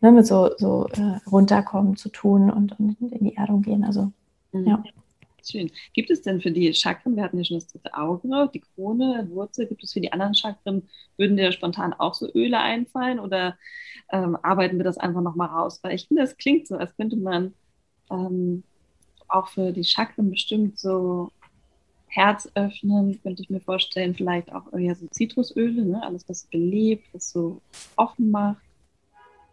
ne, 0.00 0.10
mit 0.10 0.26
so, 0.26 0.50
so 0.56 0.88
äh, 0.96 1.20
runterkommen 1.30 1.96
zu 1.96 2.08
tun 2.08 2.50
und, 2.50 2.78
und 2.80 2.96
in 3.00 3.24
die 3.24 3.36
Erdung 3.36 3.62
gehen. 3.62 3.84
Also, 3.84 4.10
mhm. 4.50 4.66
ja. 4.66 4.82
Schön. 5.48 5.70
Gibt 5.92 6.10
es 6.10 6.22
denn 6.22 6.40
für 6.40 6.50
die 6.50 6.74
Chakren, 6.74 7.14
wir 7.14 7.22
hatten 7.22 7.38
ja 7.38 7.44
schon 7.44 7.58
das 7.58 7.68
dritte 7.68 7.94
Auge, 7.94 8.50
die 8.52 8.60
Krone, 8.60 9.28
Wurzel, 9.30 9.66
gibt 9.66 9.84
es 9.84 9.92
für 9.92 10.00
die 10.00 10.12
anderen 10.12 10.34
Chakren, 10.34 10.82
würden 11.16 11.36
dir 11.36 11.52
spontan 11.52 11.92
auch 11.92 12.14
so 12.14 12.28
Öle 12.34 12.58
einfallen 12.58 13.20
oder 13.20 13.56
ähm, 14.10 14.36
arbeiten 14.42 14.76
wir 14.76 14.84
das 14.84 14.98
einfach 14.98 15.20
nochmal 15.20 15.48
raus? 15.48 15.78
Weil 15.82 15.94
ich 15.94 16.08
finde, 16.08 16.22
es 16.24 16.36
klingt 16.36 16.66
so, 16.66 16.76
als 16.76 16.96
könnte 16.96 17.16
man 17.16 17.54
ähm, 18.10 18.64
auch 19.28 19.48
für 19.48 19.72
die 19.72 19.84
Chakren 19.84 20.30
bestimmt 20.30 20.80
so 20.80 21.30
Herz 22.08 22.50
öffnen, 22.54 23.20
könnte 23.22 23.42
ich 23.42 23.50
mir 23.50 23.60
vorstellen, 23.60 24.14
vielleicht 24.14 24.52
auch 24.52 24.72
eher 24.72 24.96
so 24.96 25.06
Zitrusöle, 25.08 25.84
ne? 25.84 26.02
alles, 26.02 26.28
was 26.28 26.44
belebt, 26.44 27.04
was 27.12 27.30
so 27.30 27.60
offen 27.94 28.30
macht. 28.32 28.62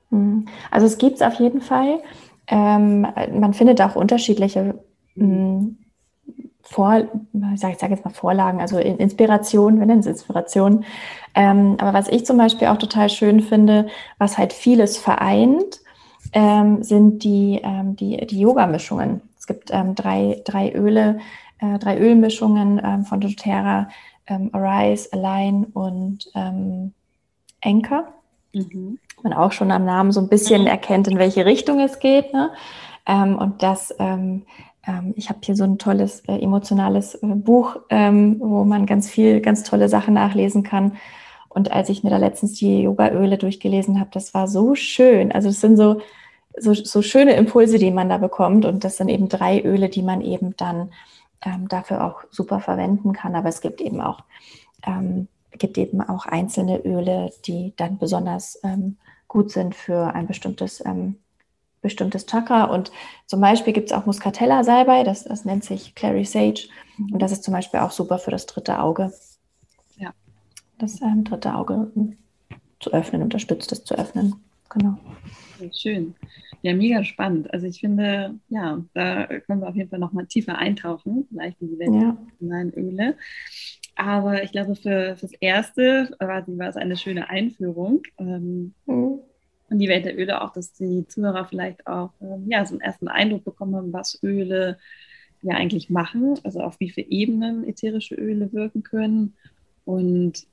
Hm. 0.09 0.47
Also 0.71 0.87
es 0.87 0.97
gibt 0.97 1.15
es 1.15 1.21
auf 1.21 1.35
jeden 1.35 1.61
Fall. 1.61 2.01
Ähm, 2.47 3.01
man 3.01 3.53
findet 3.53 3.79
auch 3.81 3.95
unterschiedliche 3.95 4.79
mhm. 5.15 5.77
Vor, 6.65 7.03
ich 7.53 7.59
sage 7.59 7.75
sag 7.77 7.89
jetzt 7.89 8.05
mal 8.05 8.11
Vorlagen, 8.11 8.61
also 8.61 8.77
Inspiration, 8.79 9.79
wir 9.79 9.85
nennen 9.85 9.99
es 9.99 10.05
Inspiration. 10.05 10.85
Ähm, 11.35 11.75
aber 11.77 11.93
was 11.93 12.07
ich 12.07 12.25
zum 12.25 12.37
Beispiel 12.37 12.69
auch 12.69 12.77
total 12.77 13.09
schön 13.09 13.41
finde, 13.41 13.87
was 14.17 14.37
halt 14.37 14.53
vieles 14.53 14.97
vereint, 14.97 15.81
ähm, 16.31 16.81
sind 16.81 17.23
die, 17.23 17.59
ähm, 17.63 17.97
die, 17.97 18.17
die 18.27 18.39
Yoga-Mischungen. 18.39 19.21
Es 19.37 19.45
gibt 19.45 19.71
ähm, 19.71 19.93
drei, 19.93 20.41
drei 20.45 20.71
Öle, 20.73 21.19
äh, 21.59 21.77
drei 21.79 21.99
Ölmischungen 21.99 22.81
ähm, 22.83 23.03
von 23.03 23.19
doTERRA, 23.19 23.89
ähm, 24.27 24.49
Arise, 24.53 25.09
Align 25.11 25.65
und 25.65 26.31
Anchor. 27.61 28.07
Mhm. 28.53 28.99
Man 29.21 29.33
auch 29.33 29.51
schon 29.51 29.71
am 29.71 29.83
Namen 29.83 30.13
so 30.13 30.21
ein 30.21 30.29
bisschen 30.29 30.61
mhm. 30.61 30.67
erkennt, 30.67 31.09
in 31.09 31.19
welche 31.19 31.45
Richtung 31.45 31.79
es 31.81 31.99
geht. 31.99 32.33
Ne? 32.33 32.51
und 33.05 33.61
das 33.61 33.93
ähm, 33.99 34.43
ich 35.15 35.29
habe 35.29 35.39
hier 35.43 35.55
so 35.55 35.63
ein 35.63 35.77
tolles 35.77 36.21
äh, 36.27 36.37
emotionales 36.39 37.15
äh, 37.15 37.27
Buch, 37.27 37.77
ähm, 37.89 38.37
wo 38.39 38.65
man 38.65 38.85
ganz 38.85 39.09
viel, 39.09 39.39
ganz 39.39 39.63
tolle 39.63 39.87
Sachen 39.87 40.13
nachlesen 40.13 40.63
kann. 40.63 40.97
Und 41.47 41.71
als 41.71 41.89
ich 41.89 42.03
mir 42.03 42.09
da 42.09 42.17
letztens 42.17 42.53
die 42.53 42.81
Yogaöle 42.81 43.37
durchgelesen 43.37 43.99
habe, 43.99 44.09
das 44.11 44.33
war 44.33 44.47
so 44.47 44.75
schön. 44.75 45.31
Also 45.31 45.49
es 45.49 45.61
sind 45.61 45.77
so, 45.77 46.01
so, 46.57 46.73
so 46.73 47.01
schöne 47.01 47.33
Impulse, 47.35 47.77
die 47.77 47.91
man 47.91 48.09
da 48.09 48.17
bekommt. 48.17 48.65
Und 48.65 48.83
das 48.83 48.97
sind 48.97 49.09
eben 49.09 49.29
drei 49.29 49.61
Öle, 49.61 49.87
die 49.89 50.01
man 50.01 50.21
eben 50.21 50.55
dann 50.57 50.91
ähm, 51.45 51.67
dafür 51.67 52.03
auch 52.03 52.23
super 52.31 52.59
verwenden 52.59 53.13
kann. 53.13 53.35
Aber 53.35 53.49
es 53.49 53.61
gibt 53.61 53.81
eben 53.81 54.01
auch, 54.01 54.23
ähm, 54.85 55.27
gibt 55.51 55.77
eben 55.77 56.01
auch 56.01 56.25
einzelne 56.25 56.79
Öle, 56.79 57.31
die 57.45 57.73
dann 57.77 57.99
besonders 57.99 58.59
ähm, 58.63 58.97
gut 59.27 59.51
sind 59.51 59.75
für 59.75 60.13
ein 60.13 60.27
bestimmtes 60.27 60.83
ähm, 60.85 61.15
bestimmtes 61.83 62.25
Chakra. 62.25 62.63
Und 62.63 62.91
zum 63.27 63.39
Beispiel 63.39 63.73
gibt 63.73 63.91
es 63.91 63.93
auch 63.95 64.07
Muscatella-Salbei, 64.07 65.03
das, 65.03 65.25
das 65.25 65.45
nennt 65.45 65.63
sich 65.63 65.93
Clary 65.93 66.25
Sage. 66.25 66.67
Und 66.97 67.21
das 67.21 67.31
ist 67.31 67.43
zum 67.43 67.53
Beispiel 67.53 67.81
auch 67.81 67.91
super 67.91 68.17
für 68.17 68.31
das 68.31 68.47
dritte 68.47 68.79
Auge. 68.79 69.13
Ja. 69.97 70.13
Das 70.79 70.99
ähm, 71.01 71.23
dritte 71.23 71.53
Auge 71.53 71.91
zu 72.79 72.91
öffnen, 72.91 73.21
unterstützt 73.21 73.71
es 73.71 73.83
zu 73.83 73.95
öffnen. 73.95 74.35
Genau. 74.69 74.97
Schön. 75.71 76.15
Ja, 76.63 76.73
mega 76.73 77.03
spannend. 77.03 77.53
Also 77.53 77.67
ich 77.67 77.79
finde, 77.79 78.39
ja, 78.49 78.81
da 78.93 79.27
können 79.27 79.61
wir 79.61 79.69
auf 79.69 79.75
jeden 79.75 79.89
Fall 79.89 79.99
nochmal 79.99 80.25
tiefer 80.25 80.57
eintauchen, 80.57 81.27
vielleicht 81.29 81.61
in 81.61 81.69
die 81.69 81.79
Welt 81.79 81.93
ja. 81.93 82.17
der 82.39 82.77
Öle. 82.77 83.15
Aber 83.95 84.43
ich 84.43 84.51
glaube, 84.51 84.75
für 84.75 85.15
das 85.19 85.31
Erste 85.39 86.15
war, 86.19 86.43
war 86.47 86.69
es 86.69 86.77
eine 86.77 86.97
schöne 86.97 87.29
Einführung. 87.29 88.01
Ähm, 88.17 88.73
mhm 88.85 89.19
in 89.73 89.79
die 89.79 89.89
Welt 89.89 90.05
der 90.05 90.17
Öle 90.17 90.41
auch, 90.41 90.53
dass 90.53 90.71
die 90.73 91.05
Zuhörer 91.07 91.45
vielleicht 91.45 91.85
auch 91.87 92.11
ähm, 92.21 92.45
ja, 92.47 92.65
so 92.65 92.73
einen 92.73 92.81
ersten 92.81 93.07
Eindruck 93.07 93.43
bekommen 93.43 93.75
haben, 93.75 93.91
was 93.91 94.21
Öle 94.23 94.77
ja 95.41 95.55
eigentlich 95.55 95.89
machen, 95.89 96.39
also 96.43 96.61
auf 96.61 96.79
wie 96.79 96.89
viele 96.89 97.09
Ebenen 97.09 97.67
ätherische 97.67 98.15
Öle 98.15 98.53
wirken 98.53 98.83
können 98.83 99.33
und 99.83 100.45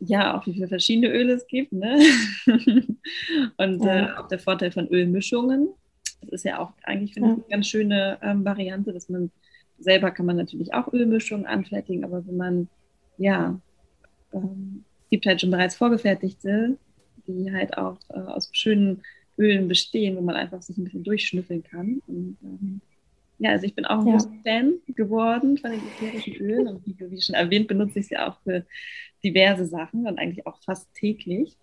ja, 0.00 0.36
auch 0.36 0.46
wie 0.46 0.54
viele 0.54 0.68
verschiedene 0.68 1.08
Öle 1.08 1.34
es 1.34 1.46
gibt. 1.46 1.72
Ne? 1.72 1.98
und 2.46 3.82
äh, 3.82 3.86
ja. 3.86 4.06
äh, 4.06 4.18
auch 4.18 4.28
der 4.28 4.38
Vorteil 4.38 4.72
von 4.72 4.88
Ölmischungen. 4.88 5.68
Das 6.22 6.32
ist 6.32 6.44
ja 6.44 6.58
auch 6.58 6.72
eigentlich, 6.82 7.14
finde 7.14 7.28
ja. 7.28 7.34
ich, 7.34 7.40
eine 7.44 7.50
ganz 7.50 7.68
schöne 7.68 8.18
ähm, 8.22 8.44
Variante, 8.44 8.92
dass 8.92 9.08
man 9.08 9.30
selber 9.78 10.10
kann 10.10 10.26
man 10.26 10.36
natürlich 10.36 10.74
auch 10.74 10.92
Ölmischungen 10.92 11.46
anfertigen, 11.46 12.04
aber 12.04 12.26
wenn 12.26 12.36
man, 12.36 12.68
ja, 13.18 13.60
ähm, 14.32 14.84
gibt 15.10 15.26
halt 15.26 15.40
schon 15.40 15.50
bereits 15.50 15.76
vorgefertigte 15.76 16.76
die 17.26 17.52
halt 17.52 17.76
auch 17.76 17.98
äh, 18.08 18.18
aus 18.18 18.48
schönen 18.52 19.02
Ölen 19.38 19.68
bestehen, 19.68 20.16
wo 20.16 20.20
man 20.20 20.36
einfach 20.36 20.62
sich 20.62 20.76
ein 20.78 20.84
bisschen 20.84 21.04
durchschnüffeln 21.04 21.62
kann. 21.62 22.02
Und, 22.06 22.36
ähm, 22.42 22.80
ja, 23.38 23.50
also 23.50 23.66
ich 23.66 23.74
bin 23.74 23.84
auch 23.84 24.00
ein 24.00 24.06
ja. 24.06 24.12
großer 24.12 24.32
Fan 24.44 24.74
geworden 24.88 25.58
von 25.58 25.70
den 25.70 25.80
ätherischen 25.80 26.36
Ölen 26.36 26.68
und 26.68 26.86
wie, 26.86 26.96
wie 26.98 27.20
schon 27.20 27.34
erwähnt, 27.34 27.68
benutze 27.68 27.98
ich 27.98 28.08
sie 28.08 28.16
auch 28.16 28.38
für 28.44 28.64
diverse 29.22 29.66
Sachen 29.66 30.06
und 30.06 30.18
eigentlich 30.18 30.46
auch 30.46 30.58
fast 30.62 30.92
täglich. 30.94 31.56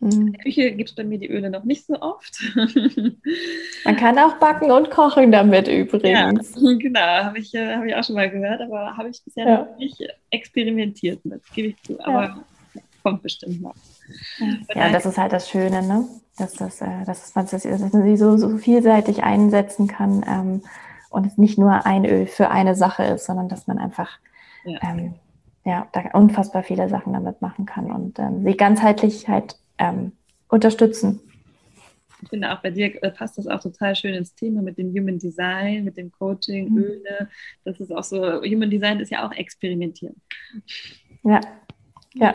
Mhm. 0.00 0.10
In 0.10 0.32
der 0.32 0.40
Küche 0.42 0.72
gibt 0.72 0.90
es 0.90 0.94
bei 0.94 1.04
mir 1.04 1.18
die 1.18 1.28
Öle 1.28 1.50
noch 1.50 1.64
nicht 1.64 1.86
so 1.86 2.00
oft. 2.00 2.40
Man 3.84 3.96
kann 3.96 4.18
auch 4.18 4.34
backen 4.38 4.70
und 4.70 4.90
kochen 4.90 5.32
damit 5.32 5.68
übrigens. 5.68 6.54
Ja, 6.56 6.72
genau, 6.78 7.00
habe 7.00 7.38
ich, 7.38 7.54
äh, 7.54 7.74
hab 7.74 7.84
ich 7.84 7.94
auch 7.94 8.04
schon 8.04 8.14
mal 8.14 8.30
gehört, 8.30 8.60
aber 8.60 8.96
habe 8.96 9.08
ich 9.08 9.22
bisher 9.22 9.46
ja. 9.46 9.58
noch 9.58 9.78
nicht 9.78 10.00
experimentiert 10.30 11.24
mit, 11.24 11.42
gebe 11.52 11.68
ich 11.68 11.82
zu. 11.82 11.98
Aber 12.00 12.44
ja. 12.74 12.82
kommt 13.02 13.22
bestimmt 13.22 13.60
noch. 13.60 13.74
Ja, 14.74 14.90
das 14.90 15.06
ist 15.06 15.18
halt 15.18 15.32
das 15.32 15.48
Schöne, 15.48 15.82
ne? 15.82 16.04
dass, 16.38 16.54
das, 16.54 16.80
äh, 16.80 17.04
dass, 17.04 17.34
man, 17.34 17.46
das, 17.46 17.62
dass 17.62 17.92
man 17.92 18.02
sie 18.02 18.16
so, 18.16 18.36
so 18.36 18.56
vielseitig 18.58 19.22
einsetzen 19.22 19.88
kann 19.88 20.24
ähm, 20.26 20.62
und 21.10 21.26
es 21.26 21.36
nicht 21.36 21.58
nur 21.58 21.84
ein 21.84 22.04
Öl 22.04 22.26
für 22.26 22.50
eine 22.50 22.74
Sache 22.74 23.04
ist, 23.04 23.26
sondern 23.26 23.48
dass 23.48 23.66
man 23.66 23.78
einfach 23.78 24.18
ja, 24.64 24.78
ähm, 24.82 25.14
ja 25.64 25.88
da 25.92 26.02
unfassbar 26.12 26.62
viele 26.62 26.88
Sachen 26.88 27.12
damit 27.12 27.42
machen 27.42 27.66
kann 27.66 27.90
und 27.90 28.18
ähm, 28.18 28.44
sie 28.44 28.56
ganzheitlich 28.56 29.28
halt 29.28 29.56
ähm, 29.78 30.12
unterstützen. 30.48 31.20
Ich 32.22 32.30
finde 32.30 32.52
auch 32.52 32.60
bei 32.60 32.70
dir 32.70 33.02
äh, 33.02 33.10
passt 33.10 33.38
das 33.38 33.46
auch 33.46 33.60
total 33.60 33.94
schön 33.94 34.14
ins 34.14 34.34
Thema 34.34 34.60
mit 34.60 34.76
dem 34.76 34.90
Human 34.90 35.18
Design, 35.18 35.84
mit 35.84 35.96
dem 35.96 36.10
Coaching, 36.10 36.70
mhm. 36.70 36.78
Öle. 36.78 37.28
Das 37.64 37.78
ist 37.78 37.92
auch 37.92 38.02
so, 38.02 38.42
Human 38.42 38.70
Design 38.70 38.98
ist 38.98 39.10
ja 39.10 39.26
auch 39.26 39.32
experimentieren. 39.32 40.16
Ja, 41.22 41.40
ja. 42.14 42.34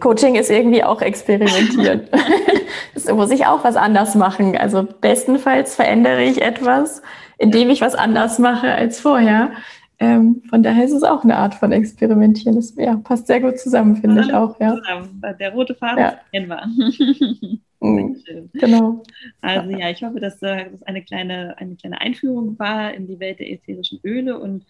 Coaching 0.00 0.36
ist 0.36 0.50
irgendwie 0.50 0.84
auch 0.84 1.02
experimentieren. 1.02 2.08
das 2.94 3.12
muss 3.12 3.30
ich 3.30 3.46
auch 3.46 3.64
was 3.64 3.76
anders 3.76 4.14
machen. 4.14 4.56
Also 4.56 4.86
bestenfalls 5.00 5.74
verändere 5.74 6.22
ich 6.22 6.40
etwas, 6.40 7.02
indem 7.38 7.70
ich 7.70 7.80
was 7.80 7.94
anders 7.94 8.38
mache 8.38 8.72
als 8.72 9.00
vorher. 9.00 9.52
Ähm, 9.98 10.42
von 10.48 10.62
daher 10.62 10.84
ist 10.84 10.92
es 10.92 11.02
auch 11.02 11.24
eine 11.24 11.36
Art 11.36 11.54
von 11.54 11.72
Experimentieren. 11.72 12.56
Das 12.56 12.74
ja, 12.76 12.96
passt 12.96 13.26
sehr 13.26 13.40
gut 13.40 13.58
zusammen, 13.58 13.96
finde 13.96 14.22
ich 14.22 14.32
auch. 14.34 14.58
Ja. 14.60 14.76
Der 15.38 15.52
rote 15.52 15.74
Faden 15.74 15.98
ja. 15.98 16.14
kennen 16.30 16.48
wir. 16.48 17.58
Mhm. 17.82 18.22
genau. 18.52 19.02
Also 19.40 19.70
ja, 19.70 19.90
ich 19.90 20.04
hoffe, 20.04 20.20
dass 20.20 20.40
äh, 20.40 20.70
das 20.70 20.84
eine 20.84 21.02
kleine, 21.02 21.58
eine 21.58 21.74
kleine 21.74 22.00
Einführung 22.00 22.56
war 22.56 22.94
in 22.94 23.08
die 23.08 23.18
Welt 23.18 23.40
der 23.40 23.50
ätherischen 23.50 23.98
Öle 24.04 24.38
und 24.38 24.64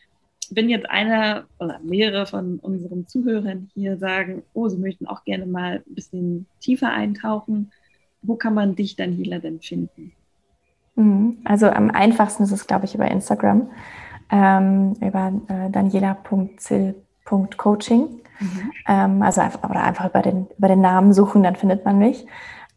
wenn 0.54 0.68
jetzt 0.68 0.90
einer 0.90 1.44
oder 1.58 1.80
mehrere 1.82 2.26
von 2.26 2.58
unseren 2.58 3.06
Zuhörern 3.06 3.70
hier 3.74 3.96
sagen, 3.96 4.42
oh, 4.52 4.68
sie 4.68 4.76
möchten 4.78 5.06
auch 5.06 5.24
gerne 5.24 5.46
mal 5.46 5.82
ein 5.86 5.94
bisschen 5.94 6.46
tiefer 6.60 6.90
eintauchen, 6.90 7.72
wo 8.22 8.34
kann 8.36 8.54
man 8.54 8.76
dich, 8.76 8.96
Daniela, 8.96 9.38
denn 9.38 9.60
finden? 9.60 10.12
Mhm. 10.94 11.38
Also 11.44 11.68
am 11.68 11.90
einfachsten 11.90 12.44
ist 12.44 12.52
es, 12.52 12.66
glaube 12.66 12.84
ich, 12.84 12.94
über 12.94 13.10
Instagram, 13.10 13.70
ähm, 14.30 14.94
über 15.00 15.32
äh, 15.48 15.70
daniela.zil.coaching. 15.70 18.00
Mhm. 18.00 18.72
Ähm, 18.88 19.22
also 19.22 19.40
einfach, 19.40 19.68
oder 19.68 19.82
einfach 19.82 20.10
über 20.10 20.22
den, 20.22 20.46
über 20.58 20.68
den 20.68 20.80
Namen 20.80 21.12
suchen, 21.12 21.42
dann 21.42 21.56
findet 21.56 21.84
man 21.84 21.98
mich. 21.98 22.24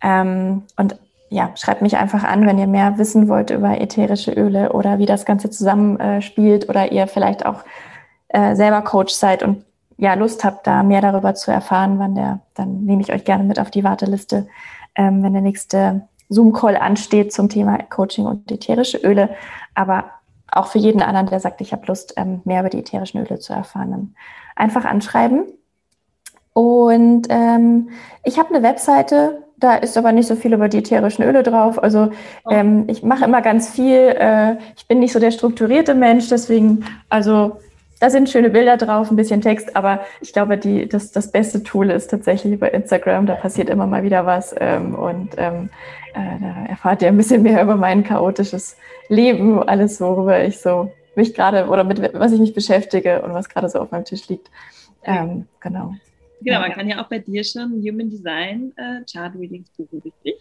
Ähm, 0.01 0.63
und 0.77 0.97
ja, 1.29 1.51
schreibt 1.55 1.81
mich 1.81 1.97
einfach 1.97 2.23
an, 2.23 2.45
wenn 2.45 2.57
ihr 2.57 2.67
mehr 2.67 2.97
wissen 2.97 3.27
wollt 3.27 3.49
über 3.49 3.79
ätherische 3.81 4.31
Öle 4.31 4.73
oder 4.73 4.99
wie 4.99 5.05
das 5.05 5.25
Ganze 5.25 5.49
zusammenspielt 5.49 6.69
oder 6.69 6.91
ihr 6.91 7.07
vielleicht 7.07 7.45
auch 7.45 7.63
äh, 8.29 8.55
selber 8.55 8.81
Coach 8.81 9.13
seid 9.13 9.43
und 9.43 9.65
ja, 9.97 10.13
Lust 10.13 10.43
habt, 10.43 10.67
da 10.67 10.83
mehr 10.83 11.01
darüber 11.01 11.35
zu 11.35 11.51
erfahren, 11.51 11.99
wann 11.99 12.15
der, 12.15 12.41
dann 12.53 12.83
nehme 12.83 13.01
ich 13.01 13.13
euch 13.13 13.23
gerne 13.23 13.43
mit 13.43 13.59
auf 13.59 13.71
die 13.71 13.83
Warteliste, 13.83 14.47
ähm, 14.95 15.23
wenn 15.23 15.33
der 15.33 15.41
nächste 15.41 16.07
Zoom-Call 16.29 16.75
ansteht 16.75 17.31
zum 17.31 17.49
Thema 17.49 17.77
Coaching 17.89 18.25
und 18.25 18.51
ätherische 18.51 18.97
Öle. 18.97 19.29
Aber 19.73 20.05
auch 20.51 20.67
für 20.67 20.79
jeden 20.79 21.01
anderen, 21.01 21.27
der 21.27 21.39
sagt, 21.39 21.61
ich 21.61 21.71
habe 21.71 21.85
Lust, 21.87 22.13
ähm, 22.17 22.41
mehr 22.45 22.61
über 22.61 22.69
die 22.69 22.79
ätherischen 22.79 23.21
Öle 23.21 23.39
zu 23.39 23.53
erfahren, 23.53 23.91
dann 23.91 24.15
einfach 24.55 24.85
anschreiben. 24.85 25.45
Und 26.53 27.27
ähm, 27.29 27.89
ich 28.23 28.39
habe 28.39 28.53
eine 28.53 28.63
Webseite, 28.63 29.44
da 29.57 29.75
ist 29.75 29.97
aber 29.97 30.11
nicht 30.11 30.27
so 30.27 30.35
viel 30.35 30.53
über 30.53 30.67
die 30.67 30.79
ätherischen 30.79 31.23
Öle 31.23 31.43
drauf. 31.43 31.81
Also 31.81 32.11
ähm, 32.49 32.85
ich 32.87 33.03
mache 33.03 33.25
immer 33.25 33.41
ganz 33.41 33.69
viel. 33.69 34.15
Äh, 34.17 34.57
ich 34.75 34.87
bin 34.87 34.99
nicht 34.99 35.13
so 35.13 35.19
der 35.19 35.31
strukturierte 35.31 35.95
Mensch, 35.95 36.29
deswegen, 36.29 36.85
also 37.09 37.59
da 37.99 38.09
sind 38.09 38.29
schöne 38.29 38.49
Bilder 38.49 38.75
drauf, 38.77 39.09
ein 39.09 39.15
bisschen 39.15 39.41
Text, 39.41 39.75
aber 39.75 40.01
ich 40.19 40.33
glaube, 40.33 40.57
die, 40.57 40.87
das, 40.87 41.11
das 41.11 41.31
beste 41.31 41.63
Tool 41.63 41.89
ist 41.89 42.09
tatsächlich 42.09 42.53
über 42.53 42.73
Instagram. 42.73 43.25
Da 43.25 43.35
passiert 43.35 43.69
immer 43.69 43.87
mal 43.87 44.03
wieder 44.03 44.25
was 44.25 44.53
ähm, 44.59 44.95
und 44.95 45.29
ähm, 45.37 45.69
äh, 46.13 46.39
da 46.41 46.69
erfahrt 46.69 47.01
ihr 47.01 47.07
ein 47.07 47.17
bisschen 47.17 47.41
mehr 47.41 47.61
über 47.61 47.75
mein 47.75 48.03
chaotisches 48.03 48.75
Leben, 49.07 49.63
alles, 49.63 50.01
worüber 50.01 50.43
ich 50.43 50.59
so 50.59 50.91
mich 51.15 51.33
gerade 51.33 51.67
oder 51.67 51.85
mit 51.85 52.13
was 52.13 52.33
ich 52.33 52.39
mich 52.39 52.53
beschäftige 52.53 53.21
und 53.21 53.33
was 53.33 53.47
gerade 53.47 53.69
so 53.69 53.79
auf 53.79 53.91
meinem 53.91 54.05
Tisch 54.05 54.27
liegt. 54.27 54.51
Ähm, 55.03 55.47
genau. 55.61 55.93
Genau, 56.45 56.59
man 56.59 56.71
kann 56.73 56.87
ja 56.87 57.03
auch 57.03 57.09
bei 57.09 57.17
dir 57.17 57.43
schon 57.43 57.81
Human 57.81 58.07
Design 58.09 58.71
äh, 58.77 59.03
Chart 59.11 59.33
Readings 59.35 59.67
buchen, 59.71 59.99
richtig? 60.05 60.35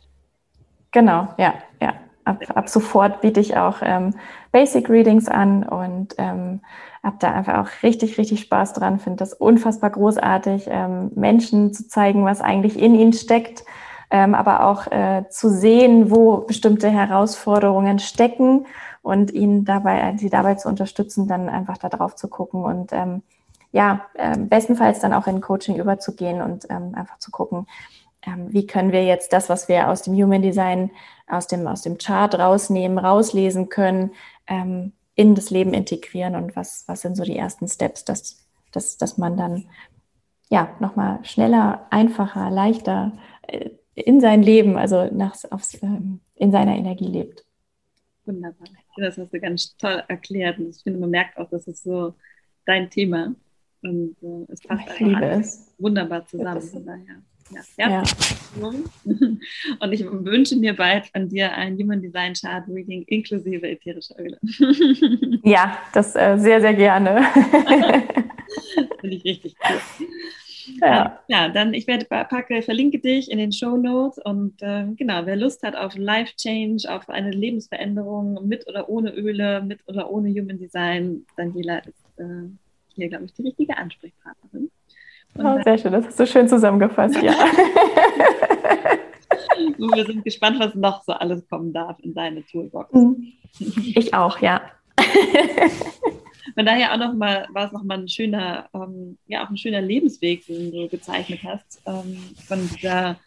Genau, 0.92 1.28
ja, 1.38 1.54
ja. 1.80 1.94
Ab, 2.26 2.42
ab 2.54 2.68
sofort 2.68 3.22
biete 3.22 3.40
ich 3.40 3.56
auch 3.56 3.78
ähm, 3.82 4.14
Basic 4.52 4.88
Readings 4.88 5.28
an 5.28 5.62
und 5.62 6.14
ähm, 6.18 6.60
habe 7.02 7.16
da 7.20 7.32
einfach 7.32 7.58
auch 7.58 7.82
richtig, 7.82 8.18
richtig 8.18 8.40
Spaß 8.40 8.74
dran. 8.74 8.98
Finde 8.98 9.18
das 9.18 9.32
unfassbar 9.32 9.90
großartig, 9.90 10.66
ähm, 10.68 11.10
Menschen 11.14 11.72
zu 11.72 11.88
zeigen, 11.88 12.24
was 12.24 12.40
eigentlich 12.40 12.78
in 12.78 12.94
ihnen 12.94 13.12
steckt, 13.12 13.64
ähm, 14.10 14.34
aber 14.34 14.66
auch 14.66 14.86
äh, 14.90 15.24
zu 15.30 15.50
sehen, 15.50 16.10
wo 16.10 16.38
bestimmte 16.38 16.90
Herausforderungen 16.90 17.98
stecken 17.98 18.66
und 19.02 19.32
ihnen 19.32 19.64
dabei, 19.64 20.14
sie 20.18 20.30
dabei 20.30 20.54
zu 20.54 20.68
unterstützen, 20.68 21.28
dann 21.28 21.48
einfach 21.48 21.78
da 21.78 21.88
drauf 21.88 22.14
zu 22.14 22.28
gucken 22.28 22.62
und 22.62 22.92
ähm, 22.92 23.22
ja, 23.74 24.06
äh, 24.14 24.38
bestenfalls 24.38 25.00
dann 25.00 25.12
auch 25.12 25.26
in 25.26 25.40
Coaching 25.40 25.76
überzugehen 25.76 26.40
und 26.40 26.64
ähm, 26.70 26.94
einfach 26.94 27.18
zu 27.18 27.32
gucken, 27.32 27.66
ähm, 28.24 28.52
wie 28.52 28.68
können 28.68 28.92
wir 28.92 29.04
jetzt 29.04 29.32
das, 29.32 29.48
was 29.48 29.68
wir 29.68 29.88
aus 29.88 30.02
dem 30.02 30.14
Human 30.14 30.42
Design, 30.42 30.92
aus 31.26 31.48
dem, 31.48 31.66
aus 31.66 31.82
dem 31.82 31.98
Chart 31.98 32.32
rausnehmen, 32.38 32.98
rauslesen 32.98 33.68
können, 33.68 34.12
ähm, 34.46 34.92
in 35.16 35.34
das 35.34 35.50
Leben 35.50 35.74
integrieren 35.74 36.36
und 36.36 36.54
was, 36.54 36.84
was 36.86 37.00
sind 37.00 37.16
so 37.16 37.24
die 37.24 37.36
ersten 37.36 37.66
Steps, 37.66 38.04
dass, 38.04 38.46
dass, 38.70 38.96
dass 38.96 39.18
man 39.18 39.36
dann 39.36 39.64
ja 40.48 40.68
nochmal 40.78 41.18
schneller, 41.24 41.88
einfacher, 41.90 42.50
leichter 42.50 43.10
äh, 43.48 43.70
in 43.96 44.20
sein 44.20 44.44
Leben, 44.44 44.78
also 44.78 45.06
nach, 45.12 45.34
aufs, 45.50 45.82
ähm, 45.82 46.20
in 46.36 46.52
seiner 46.52 46.76
Energie 46.76 47.08
lebt. 47.08 47.44
Wunderbar. 48.24 48.68
Das 48.96 49.18
hast 49.18 49.34
du 49.34 49.40
ganz 49.40 49.76
toll 49.78 50.04
erklärt. 50.06 50.58
Und 50.58 50.76
ich 50.76 50.82
finde, 50.84 51.00
man 51.00 51.10
merkt 51.10 51.36
auch, 51.38 51.50
dass 51.50 51.66
es 51.66 51.82
so 51.82 52.14
dein 52.66 52.88
Thema 52.88 53.34
und 53.84 54.16
äh, 54.22 54.52
es 54.52 54.60
passt 54.62 54.88
ich 54.96 55.06
einfach 55.06 55.22
alles 55.22 55.74
wunderbar 55.78 56.26
zusammen. 56.26 56.60
Von 56.62 56.86
daher. 56.86 57.22
Ja, 57.76 57.88
ja. 57.88 58.02
Und 59.80 59.92
ich 59.92 60.04
wünsche 60.04 60.56
mir 60.56 60.74
bald 60.74 61.06
von 61.06 61.28
dir 61.28 61.52
ein 61.52 61.76
Human 61.76 62.00
Design 62.00 62.32
Chart 62.34 62.64
Reading 62.68 63.02
inklusive 63.06 63.68
ätherischer 63.68 64.16
Öle. 64.18 64.38
Ja, 65.44 65.78
das 65.92 66.16
äh, 66.16 66.38
sehr, 66.38 66.60
sehr 66.60 66.72
gerne. 66.72 67.22
Finde 69.00 69.16
ich 69.16 69.24
richtig 69.24 69.56
cool. 69.68 70.06
Ja. 70.80 71.20
ja, 71.28 71.50
dann 71.50 71.74
ich 71.74 71.86
werde 71.86 72.06
packe, 72.06 72.62
verlinke 72.62 72.98
dich 72.98 73.30
in 73.30 73.36
den 73.36 73.52
Show 73.52 73.76
Notes 73.76 74.18
und 74.24 74.62
äh, 74.62 74.86
genau, 74.96 75.26
wer 75.26 75.36
Lust 75.36 75.62
hat 75.62 75.76
auf 75.76 75.94
Life 75.98 76.34
Change, 76.36 76.84
auf 76.88 77.10
eine 77.10 77.30
Lebensveränderung 77.30 78.48
mit 78.48 78.66
oder 78.66 78.88
ohne 78.88 79.14
Öle, 79.14 79.60
mit 79.62 79.80
oder 79.86 80.10
ohne 80.10 80.30
Human 80.30 80.58
Design, 80.58 81.26
Daniela 81.36 81.80
ist 81.80 82.18
äh, 82.18 82.48
hier, 82.94 83.08
glaube 83.08 83.24
ich, 83.24 83.32
die 83.34 83.42
richtige 83.42 83.76
Ansprechpartnerin. 83.76 84.70
Oh, 85.36 85.60
sehr 85.64 85.78
schön, 85.78 85.92
das 85.92 86.06
hast 86.06 86.20
du 86.20 86.26
schön 86.26 86.48
zusammengefasst, 86.48 87.20
ja. 87.20 87.32
wir 89.78 90.04
sind 90.06 90.24
gespannt, 90.24 90.58
was 90.60 90.74
noch 90.74 91.02
so 91.02 91.12
alles 91.12 91.46
kommen 91.48 91.72
darf 91.72 91.98
in 92.00 92.14
deine 92.14 92.44
Toolbox. 92.44 92.92
Mhm. 92.92 93.32
Ich 93.58 94.14
auch, 94.14 94.38
ja. 94.40 94.62
Von 96.54 96.66
daher 96.66 96.92
auch 96.92 96.98
noch 96.98 97.14
mal, 97.14 97.48
war 97.52 97.66
es 97.66 97.72
nochmal 97.72 97.98
ein 97.98 98.08
schöner, 98.08 98.68
ähm, 98.74 99.18
ja, 99.26 99.44
auch 99.44 99.50
ein 99.50 99.56
schöner 99.56 99.80
Lebensweg, 99.80 100.46
den 100.46 100.70
du 100.70 100.88
gezeichnet 100.88 101.40
hast, 101.42 101.82
ähm, 101.86 102.16
von 102.46 102.68
dieser 102.68 103.18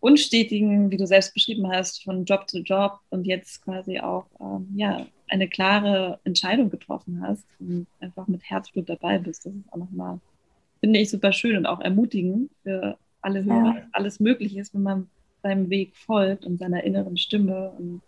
unstetigen, 0.00 0.90
wie 0.90 0.96
du 0.96 1.06
selbst 1.06 1.32
beschrieben 1.32 1.70
hast, 1.70 2.04
von 2.04 2.24
Job 2.24 2.48
zu 2.48 2.58
Job 2.58 3.00
und 3.10 3.26
jetzt 3.26 3.64
quasi 3.64 4.00
auch 4.00 4.26
ähm, 4.40 4.68
ja, 4.76 5.06
eine 5.28 5.48
klare 5.48 6.20
Entscheidung 6.24 6.70
getroffen 6.70 7.22
hast 7.22 7.44
und 7.58 7.86
einfach 8.00 8.26
mit 8.28 8.42
Herzblut 8.42 8.88
dabei 8.88 9.18
bist. 9.18 9.46
Das 9.46 9.52
ist 9.52 9.72
auch 9.72 9.78
nochmal, 9.78 10.20
finde 10.80 10.98
ich, 10.98 11.10
super 11.10 11.32
schön 11.32 11.56
und 11.56 11.66
auch 11.66 11.80
ermutigend 11.80 12.50
für 12.62 12.98
alle 13.20 13.44
Hörer, 13.44 13.76
ja. 13.76 13.82
alles 13.92 14.20
möglich 14.20 14.56
ist, 14.56 14.74
wenn 14.74 14.82
man 14.82 15.08
seinem 15.42 15.70
Weg 15.70 15.96
folgt 15.96 16.44
und 16.44 16.58
seiner 16.58 16.84
inneren 16.84 17.16
Stimme. 17.16 17.72
Und 17.78 18.00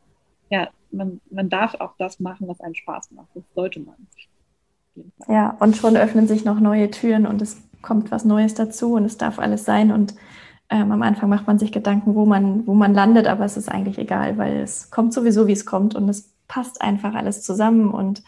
ja, 0.50 0.68
man, 0.90 1.20
man 1.30 1.48
darf 1.48 1.74
auch 1.74 1.94
das 1.98 2.20
machen, 2.20 2.48
was 2.48 2.60
einem 2.60 2.74
Spaß 2.74 3.12
macht. 3.12 3.28
Das 3.34 3.44
sollte 3.54 3.80
man. 3.80 3.94
Ja, 5.28 5.56
und 5.60 5.76
schon 5.76 5.96
öffnen 5.96 6.26
sich 6.26 6.44
noch 6.44 6.60
neue 6.60 6.90
Türen 6.90 7.26
und 7.26 7.40
es 7.40 7.62
kommt 7.82 8.10
was 8.10 8.24
Neues 8.24 8.54
dazu 8.54 8.94
und 8.94 9.04
es 9.04 9.16
darf 9.16 9.38
alles 9.38 9.64
sein. 9.64 9.92
Und 9.92 10.14
ähm, 10.68 10.92
am 10.92 11.02
Anfang 11.02 11.28
macht 11.28 11.46
man 11.46 11.58
sich 11.58 11.72
Gedanken, 11.72 12.14
wo 12.14 12.26
man, 12.26 12.66
wo 12.66 12.74
man 12.74 12.94
landet, 12.94 13.26
aber 13.26 13.44
es 13.44 13.56
ist 13.56 13.68
eigentlich 13.68 13.98
egal, 13.98 14.38
weil 14.38 14.58
es 14.58 14.90
kommt 14.90 15.12
sowieso, 15.12 15.46
wie 15.46 15.52
es 15.52 15.66
kommt 15.66 15.94
und 15.94 16.08
es 16.08 16.32
passt 16.50 16.82
einfach 16.82 17.14
alles 17.14 17.44
zusammen 17.44 17.92
und 17.92 18.24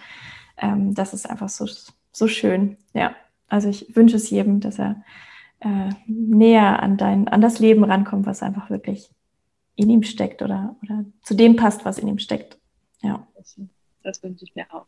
ähm, 0.57 0.95
das 0.95 1.13
ist 1.13 1.29
einfach 1.29 1.49
so, 1.49 1.67
so 2.13 2.29
schön. 2.29 2.77
Ja, 2.95 3.17
also 3.49 3.69
ich 3.69 3.97
wünsche 3.97 4.15
es 4.15 4.31
jedem, 4.31 4.61
dass 4.61 4.79
er 4.79 5.03
äh, 5.59 5.91
näher 6.07 6.81
an 6.81 6.97
dein, 6.97 7.27
an 7.27 7.41
das 7.41 7.59
Leben 7.59 7.83
rankommt, 7.83 8.25
was 8.25 8.45
einfach 8.45 8.71
wirklich 8.71 9.11
in 9.75 9.91
ihm 9.91 10.05
steckt 10.05 10.41
oder, 10.41 10.77
oder 10.85 11.05
zu 11.23 11.35
dem 11.35 11.57
passt, 11.57 11.85
was 11.85 11.99
in 11.99 12.07
ihm 12.07 12.21
steckt. 12.21 12.59
Ja. 13.03 13.27
Das, 13.35 13.61
das 14.05 14.23
wünsche 14.23 14.45
ich 14.45 14.55
mir 14.55 14.73
auch. 14.73 14.87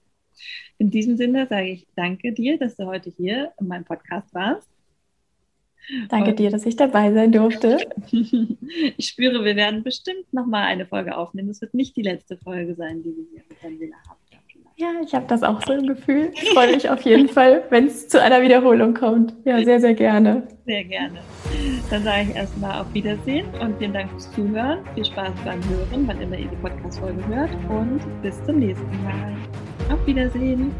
In 0.78 0.90
diesem 0.90 1.16
Sinne 1.16 1.48
sage 1.48 1.70
ich 1.70 1.88
danke 1.96 2.32
dir, 2.32 2.56
dass 2.56 2.76
du 2.76 2.86
heute 2.86 3.10
hier 3.10 3.52
in 3.58 3.66
meinem 3.66 3.84
Podcast 3.84 4.32
warst. 4.32 4.68
Danke 6.08 6.30
Und 6.30 6.38
dir, 6.38 6.50
dass 6.50 6.66
ich 6.66 6.76
dabei 6.76 7.12
sein 7.12 7.32
durfte. 7.32 7.78
ich 8.10 9.08
spüre, 9.08 9.44
wir 9.44 9.56
werden 9.56 9.82
bestimmt 9.82 10.32
nochmal 10.32 10.64
eine 10.64 10.86
Folge 10.86 11.16
aufnehmen. 11.16 11.50
Es 11.50 11.60
wird 11.60 11.74
nicht 11.74 11.96
die 11.96 12.02
letzte 12.02 12.36
Folge 12.38 12.74
sein, 12.74 13.02
die 13.02 13.14
wir 13.16 13.24
hier 13.30 13.42
mit 13.48 13.62
Daniela 13.62 13.96
haben. 14.08 14.24
Ja, 14.76 14.88
ich 15.04 15.14
habe 15.14 15.26
das 15.28 15.44
auch 15.44 15.62
so 15.64 15.72
im 15.72 15.86
Gefühl. 15.86 16.32
Ich 16.34 16.50
freue 16.50 16.74
mich 16.74 16.90
auf 16.90 17.00
jeden 17.02 17.28
Fall, 17.28 17.62
wenn 17.70 17.86
es 17.86 18.08
zu 18.08 18.20
einer 18.20 18.42
Wiederholung 18.42 18.92
kommt. 18.92 19.32
Ja, 19.44 19.62
sehr, 19.62 19.78
sehr 19.78 19.94
gerne. 19.94 20.48
Sehr 20.66 20.82
gerne. 20.82 21.20
Dann 21.90 22.02
sage 22.02 22.26
ich 22.28 22.36
erstmal 22.36 22.80
auf 22.80 22.92
Wiedersehen 22.92 23.46
und 23.60 23.78
vielen 23.78 23.92
Dank 23.92 24.10
fürs 24.10 24.32
Zuhören. 24.32 24.80
Viel 24.94 25.04
Spaß 25.04 25.32
beim 25.44 25.60
Hören, 25.68 26.08
wann 26.08 26.20
immer 26.20 26.36
ihr 26.36 26.48
die 26.48 26.56
Podcast-Folge 26.56 27.24
hört. 27.28 27.50
Und 27.68 28.00
bis 28.22 28.42
zum 28.44 28.58
nächsten 28.58 29.04
Mal. 29.04 29.36
Auf 29.92 30.04
Wiedersehen. 30.08 30.72